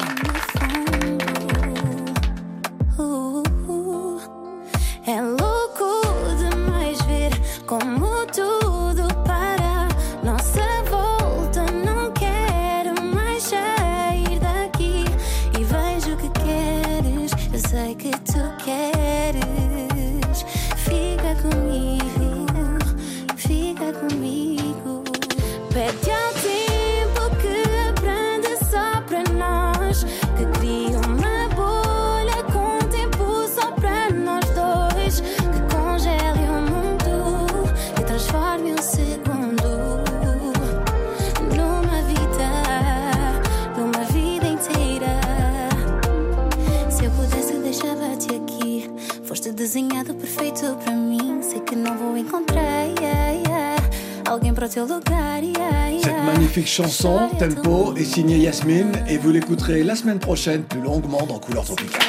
Chanson, 56.75 57.29
Tempo, 57.39 57.95
est 57.95 58.03
signée 58.03 58.37
Yasmine 58.37 58.91
et 59.07 59.17
vous 59.17 59.31
l'écouterez 59.31 59.81
la 59.83 59.95
semaine 59.95 60.19
prochaine 60.19 60.63
plus 60.63 60.81
longuement 60.81 61.25
dans 61.25 61.39
Couleur 61.39 61.63
Tropicale. 61.63 62.01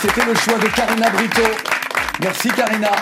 C'était 0.00 0.24
le 0.24 0.36
choix 0.36 0.56
de 0.56 0.68
Karina 0.68 1.10
Brito. 1.10 1.42
Merci 2.20 2.48
Karina. 2.50 2.92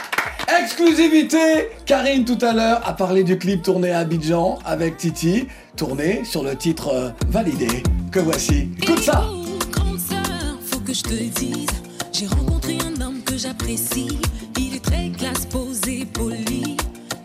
Exclusivité 0.59 1.69
Karine 1.85 2.25
tout 2.25 2.39
à 2.41 2.55
l'heure 2.55 2.81
a 2.89 2.95
parlé 2.95 3.25
du 3.25 3.37
clip 3.37 3.63
tourné 3.63 3.91
à 3.91 3.99
Abidjan 3.99 4.59
avec 4.65 4.97
Titi, 4.97 5.49
tourné 5.77 6.25
sur 6.25 6.43
le 6.43 6.57
titre 6.57 6.89
euh, 6.89 7.11
validé 7.29 7.83
que 8.11 8.21
voici. 8.21 8.71
Écoute 8.81 9.01
ça 9.03 9.27
Grande 9.71 9.99
sœur, 9.99 10.59
faut 10.65 10.81
que 10.81 10.95
je 10.95 11.03
te 11.03 11.15
dise, 11.41 11.69
j'ai 12.11 12.27
rencontré 12.27 12.79
un 12.81 12.99
homme 13.03 13.21
que 13.23 13.37
j'apprécie. 13.37 14.19
Il 14.59 14.77
est 14.77 14.83
très 14.83 15.11
classe, 15.11 15.45
posé, 15.45 16.07
poli. 16.07 16.79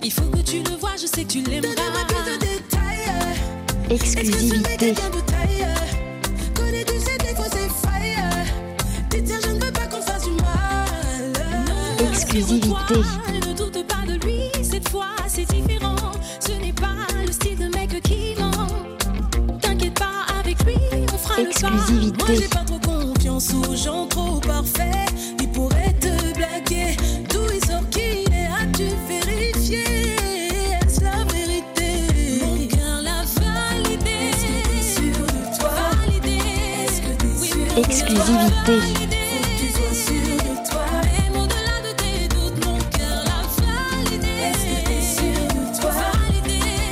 Il 0.04 0.12
faut 0.12 0.24
que 0.24 0.40
tu 0.40 0.58
le 0.58 0.76
vois, 0.78 0.98
je 1.02 1.08
sais 1.08 1.24
que 1.24 1.32
tu. 1.32 1.44
Exclusivité. 3.90 4.94
Connais, 6.54 6.84
tu 6.84 7.00
sais, 7.00 7.18
des 7.20 7.36
fois 7.36 7.46
c'est 7.52 7.70
fire. 7.88 8.46
Tu 9.10 9.24
tiens, 9.24 9.38
je 9.44 9.50
ne 9.50 9.54
veux 9.64 9.72
pas 9.72 9.88
qu'on 9.88 10.02
fasse 10.02 10.24
du 10.26 10.32
mal. 10.32 11.34
Exclusivité. 12.12 12.96
Ne 13.48 13.54
doute 13.54 13.88
pas 13.88 14.06
de 14.06 14.26
lui, 14.26 14.42
cette 14.62 14.90
fois 14.90 15.06
c'est 15.28 15.46
différent. 15.54 15.96
Ce 16.40 16.52
n'est 16.52 16.74
pas 16.74 17.08
le 17.26 17.32
style 17.32 17.58
de 17.58 17.68
mec 17.76 18.02
qui 18.04 18.36
ment. 18.40 18.68
T'inquiète 19.62 19.98
pas 19.98 20.26
avec 20.40 20.62
lui, 20.66 20.76
on 21.14 21.18
fera 21.18 21.42
Exclusivité. 21.42 22.06
le 22.06 22.12
pas. 22.12 22.26
Moi 22.26 22.36
j'ai 22.42 22.48
pas 22.50 22.66
trop 22.66 22.80
confiance 22.80 23.54
aux 23.54 23.76
gens 23.76 24.06
trop 24.08 24.40
parfaits. 24.42 24.77
Est-ce 38.70 38.82
que 38.82 39.00
t'es 39.00 39.16
sûr 39.16 40.44
de 40.44 40.66
toi? 40.66 40.84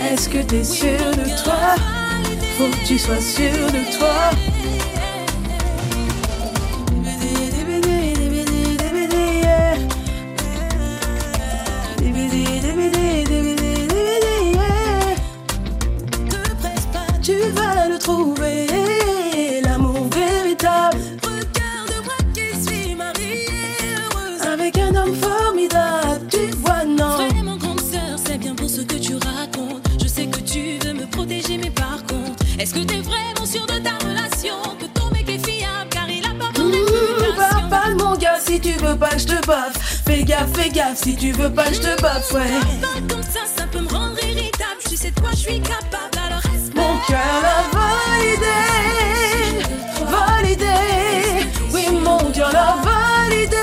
Est-ce 0.10 0.30
que 0.30 0.38
t'es 0.38 0.64
sûr 0.64 1.12
de 1.12 1.44
toi? 1.44 1.76
Faut 2.58 2.70
que 2.70 2.88
tu 2.88 2.98
sois 2.98 3.20
sûr 3.20 3.52
de 3.52 3.98
toi. 3.98 4.55
Te 39.46 39.52
baffe. 39.52 40.02
Fais 40.06 40.24
gaffe, 40.24 40.54
fais 40.56 40.70
gaffe, 40.70 40.98
si 41.04 41.16
tu 41.16 41.32
veux 41.32 41.52
pas 41.52 41.66
que 41.66 41.76
je 41.76 41.82
te 41.82 42.02
baffe, 42.02 42.32
ouais. 42.34 42.42
Parle 42.82 43.08
comme 43.08 43.24
ça, 43.24 43.42
ça 43.46 43.66
peut 43.72 43.80
me 43.80 43.90
rendre 43.90 44.18
irritable. 44.24 44.80
Tu 44.88 44.96
sais 44.98 45.12
de 45.12 45.20
quoi 45.20 45.32
je 45.32 45.38
suis 45.38 45.60
capable, 45.62 46.18
alors 46.26 46.42
reste 46.42 46.76
Mon 46.76 46.98
cœur 47.08 47.20
l'a 47.42 47.64
validé, 47.80 48.56
validé. 50.06 51.48
Oui, 51.74 51.88
mon 51.92 52.32
cœur 52.32 52.52
l'a 52.52 52.76
validé. 52.84 53.56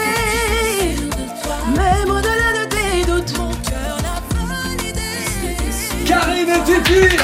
Même 1.76 2.11
au-delà 2.11 2.53
de 2.61 2.68
tes 2.68 3.05
doutes, 3.11 3.39
mon 3.39 3.51
cœur 3.51 3.97
l'a 4.03 4.20
validé. 4.47 5.11
Karine 6.07 6.51
et 6.51 6.62
Titi 6.64 7.16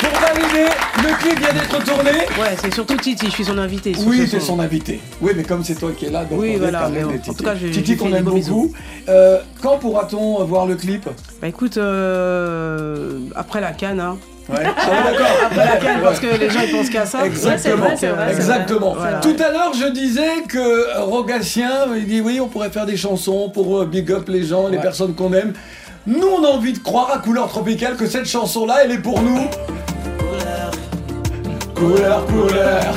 Pour 0.00 0.20
valider, 0.20 0.70
clip 1.18 1.38
vient 1.38 1.52
d'être 1.52 1.84
tourné. 1.84 2.10
Ouais, 2.10 2.56
c'est 2.60 2.72
surtout 2.72 2.96
Titi, 2.96 3.26
je 3.26 3.30
suis 3.32 3.44
son 3.44 3.58
invité. 3.58 3.92
Oui, 4.06 4.20
ce 4.20 4.26
c'est 4.26 4.40
son. 4.40 4.60
invité. 4.60 5.00
Oui, 5.20 5.32
mais 5.36 5.42
comme 5.44 5.62
c'est 5.64 5.74
toi 5.74 5.90
qui 5.96 6.06
es 6.06 6.10
là, 6.10 6.24
donc 6.24 6.40
Oui, 6.40 6.52
on 6.56 6.58
voilà, 6.58 6.88
mais 6.88 7.04
en 7.04 7.12
Titi. 7.12 7.34
tout 7.36 7.44
cas, 7.44 7.54
Titi 7.54 7.96
qu'on 7.96 8.12
aime 8.14 8.24
beaucoup. 8.24 8.72
Euh, 9.08 9.38
quand 9.62 9.78
pourra-t-on 9.78 10.44
voir 10.44 10.66
le 10.66 10.76
clip? 10.76 11.08
Bah 11.40 11.48
écoute, 11.48 11.76
euh, 11.76 13.18
après 13.34 13.60
la 13.60 13.72
canne, 13.72 14.00
hein. 14.00 14.16
Ouais. 14.48 14.56
Ah 14.64 15.10
d'accord. 15.10 15.26
Après 15.44 15.66
la 15.66 15.76
canne, 15.76 16.00
parce 16.02 16.20
que 16.20 16.26
les 16.40 16.48
gens 16.48 16.60
ils 16.66 16.72
pensent 16.72 16.88
qu'à 16.88 17.04
ça. 17.04 17.26
Exactement. 17.26 17.86
Ouais, 17.88 17.96
vrai, 17.96 18.32
Exactement. 18.32 18.94
Voilà. 18.94 19.18
Tout 19.20 19.36
à 19.38 19.50
l'heure, 19.52 19.72
je 19.78 19.88
disais 19.92 20.42
que 20.48 20.56
euh, 20.58 21.02
Rogatien, 21.02 21.70
il 21.94 22.06
dit 22.06 22.22
oui, 22.22 22.40
on 22.40 22.48
pourrait 22.48 22.70
faire 22.70 22.86
des 22.86 22.96
chansons 22.96 23.50
pour 23.50 23.80
euh, 23.80 23.84
big 23.84 24.10
up 24.10 24.26
les 24.28 24.44
gens, 24.44 24.68
les 24.68 24.78
personnes 24.78 25.14
qu'on 25.14 25.34
aime. 25.34 25.52
Nous, 26.06 26.26
on 26.26 26.42
a 26.44 26.48
envie 26.48 26.72
de 26.72 26.78
croire 26.78 27.10
à 27.14 27.18
Couleur 27.18 27.48
Tropicale 27.48 27.96
que 27.96 28.06
cette 28.06 28.24
chanson-là, 28.26 28.76
elle 28.84 28.92
est 28.92 28.98
pour 29.02 29.20
nous. 29.20 29.40
Couleur, 31.78 32.26
couleur. 32.26 32.94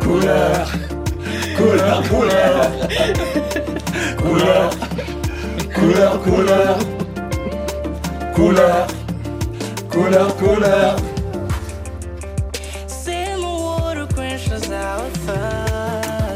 Couleur. 0.00 0.72
Couleur, 1.56 2.02
couleur. 2.08 2.70
Couleur. 4.16 4.70
Couleur, 5.74 6.22
couleur. 6.22 6.78
Couleur. 8.32 8.86
Couleur, 9.90 10.36
couleur. 10.36 10.96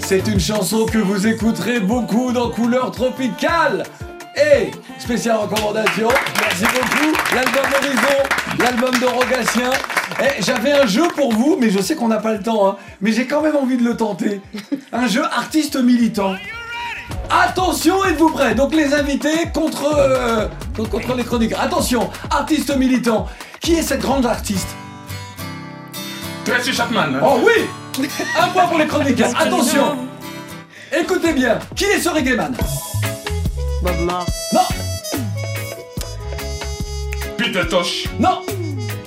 C'est 0.00 0.26
une 0.26 0.40
chanson 0.40 0.86
que 0.86 0.98
vous 0.98 1.28
écouterez 1.28 1.78
beaucoup 1.78 2.32
dans 2.32 2.50
Couleur 2.50 2.90
Tropicale. 2.90 3.84
Et 4.36 4.72
spéciale 4.98 5.36
recommandation, 5.36 6.09
merci 6.40 6.64
beaucoup. 6.64 7.16
L'album 7.32 7.64
Horizon, 7.76 8.22
l'album 8.59 9.00
de 9.00 9.07
Rogatien. 9.07 9.70
Eh, 10.20 10.42
J'avais 10.42 10.72
un 10.72 10.86
jeu 10.86 11.09
pour 11.14 11.32
vous, 11.32 11.57
mais 11.61 11.70
je 11.70 11.80
sais 11.80 11.94
qu'on 11.96 12.09
n'a 12.09 12.18
pas 12.18 12.32
le 12.32 12.40
temps, 12.42 12.68
hein, 12.68 12.76
mais 13.00 13.12
j'ai 13.12 13.26
quand 13.26 13.40
même 13.42 13.57
envie 13.57 13.76
de 13.76 13.84
le 13.84 13.96
tenter. 13.96 14.40
Un 14.92 15.07
jeu 15.09 15.24
artiste 15.24 15.76
militant. 15.76 16.34
Attention, 17.30 18.04
êtes-vous 18.04 18.30
prêts? 18.30 18.54
Donc 18.54 18.74
les 18.74 18.94
invités 18.94 19.48
contre, 19.52 19.84
euh, 19.96 20.46
contre 20.90 21.14
les 21.14 21.24
chroniqueurs. 21.24 21.61
Attention, 21.61 22.09
artiste 22.30 22.76
militant. 22.76 23.26
Qui 23.61 23.74
est 23.74 23.82
cette 23.82 24.00
grande 24.00 24.26
artiste? 24.26 24.68
Tracy 26.44 26.72
Chapman. 26.72 27.18
Oh 27.24 27.40
oui 27.44 28.09
Un 28.40 28.48
point 28.48 28.66
pour 28.66 28.78
les 28.78 28.86
chroniqueurs. 28.86 29.30
Attention 29.40 29.96
Écoutez 30.96 31.32
bien, 31.32 31.59
qui 31.74 31.84
est 31.84 31.98
ce 32.00 32.09
reggaeman? 32.09 32.54
Bob 33.82 33.98
Marley. 34.04 34.26
Non 34.52 34.61
Peter 37.36 37.62
Tosh. 37.68 38.04
Non 38.20 38.42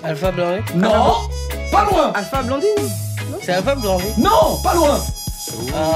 Alpha 0.10 0.32
Blondie 0.32 0.64
Non. 0.76 1.30
Pas 1.72 1.86
loin. 1.86 2.12
Alpha 2.16 2.42
Blondine 2.42 2.68
C'est 3.44 3.52
Alpha 3.54 3.76
Blondie. 3.76 4.06
Non 4.18 4.58
Pas 4.64 4.74
loin. 4.74 4.98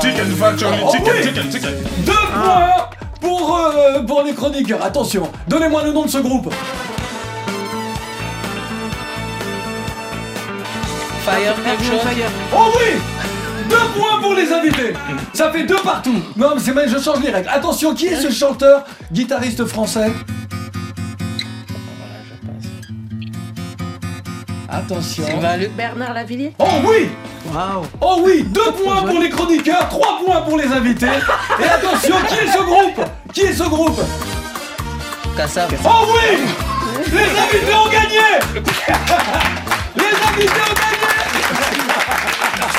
Chicken 0.04 0.36
Factory. 0.36 0.78
Oh 0.86 0.92
Chicken, 0.92 1.14
oui. 1.18 1.24
chicken, 1.24 1.52
chicken. 1.52 1.72
Deux 2.06 2.12
points 2.12 2.90
pour, 3.20 3.58
euh, 3.58 4.04
pour 4.04 4.22
les 4.22 4.36
chroniqueurs. 4.36 4.86
Attention, 4.86 5.28
donnez-moi 5.48 5.84
le 5.86 5.94
nom 5.94 6.06
de 6.06 6.12
ce 6.12 6.20
groupe. 6.20 6.54
Fire 11.26 11.56
quelque 11.66 11.84
chose 11.84 12.02
Oh 12.56 12.66
oui. 12.78 13.00
Deux 13.68 14.00
points 14.00 14.22
pour 14.22 14.36
les 14.36 14.54
invités. 14.54 14.94
Ça 15.34 15.52
fait 15.52 15.64
deux 15.64 15.78
partout. 15.84 16.22
Non 16.38 16.52
mais 16.54 16.62
c'est 16.64 16.74
mal, 16.74 16.88
je 16.88 17.00
change 17.00 17.20
les 17.24 17.32
règles. 17.32 17.50
Attention, 17.52 17.96
qui 17.96 18.06
est 18.06 18.22
ce 18.22 18.30
chanteur, 18.32 18.84
guitariste 19.12 19.66
français? 19.66 20.12
Attention. 24.74 25.24
Bernard 25.78 26.14
Lavillier. 26.16 26.54
Oh 26.58 26.66
oui 26.88 27.10
Waouh. 27.54 27.86
Oh 28.02 28.22
oui 28.26 28.44
Deux 28.44 28.72
points 28.72 29.04
pour 29.04 29.20
les 29.20 29.30
chroniqueurs, 29.30 29.88
trois 29.88 30.20
points 30.26 30.42
pour 30.42 30.58
les 30.58 30.66
invités. 30.66 31.06
Et 31.60 31.64
attention, 31.64 32.16
qui 32.28 32.36
est 32.36 32.52
ce 32.52 32.64
groupe? 32.64 33.06
Qui 33.32 33.42
est 33.42 33.54
ce 33.54 33.64
groupe? 33.64 34.02
Kassav. 35.38 35.70
Oh 35.86 36.08
oui! 36.16 36.38
Les 37.12 37.20
invités 37.20 37.74
ont 37.74 37.90
gagné! 37.90 38.40
Les 39.96 40.04
invités 40.28 40.52
ont 40.52 40.74
gagné 40.74 40.93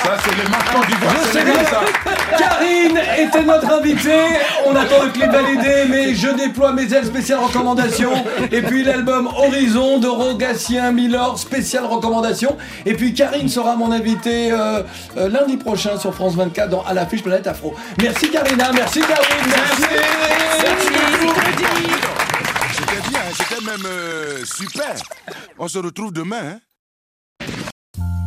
Ça, 0.04 0.16
c'est 0.22 0.36
les 0.42 0.48
marquants 0.50 0.80
du 0.80 0.92
Je 0.92 1.44
bien. 1.44 1.64
ça. 1.64 1.80
Karine 2.36 2.98
était 3.18 3.42
notre 3.42 3.70
invitée. 3.72 4.10
On 4.66 4.76
attend 4.76 5.02
le 5.04 5.10
clip 5.10 5.30
validé, 5.30 5.84
mais 5.88 6.14
je 6.14 6.28
déploie 6.28 6.72
mes 6.72 6.92
ailes 6.92 7.06
spéciales 7.06 7.38
recommandations. 7.40 8.12
Et 8.52 8.60
puis 8.62 8.84
l'album 8.84 9.26
Horizon 9.28 9.98
de 9.98 10.08
Rogatien 10.08 10.92
Miller, 10.92 11.38
spéciale 11.38 11.86
recommandation. 11.86 12.56
Et 12.84 12.94
puis 12.94 13.14
Karine 13.14 13.48
sera 13.48 13.76
mon 13.76 13.92
invitée 13.92 14.52
euh, 14.52 14.82
euh, 15.16 15.28
lundi 15.28 15.56
prochain 15.56 15.98
sur 15.98 16.14
France 16.14 16.34
24 16.34 16.68
dans 16.68 16.82
À 16.84 16.92
l'affiche 16.92 17.22
Planète 17.22 17.46
Afro. 17.46 17.74
Merci 18.02 18.30
Karina, 18.30 18.72
merci 18.72 19.00
Karine, 19.00 19.46
merci. 19.46 19.82
C'était 22.72 23.08
bien, 23.08 23.20
c'était 23.38 23.64
même 23.64 23.86
euh, 23.86 24.44
super. 24.44 24.94
On 25.58 25.68
se 25.68 25.78
retrouve 25.78 26.12
demain. 26.12 26.36
hein. 26.56 26.58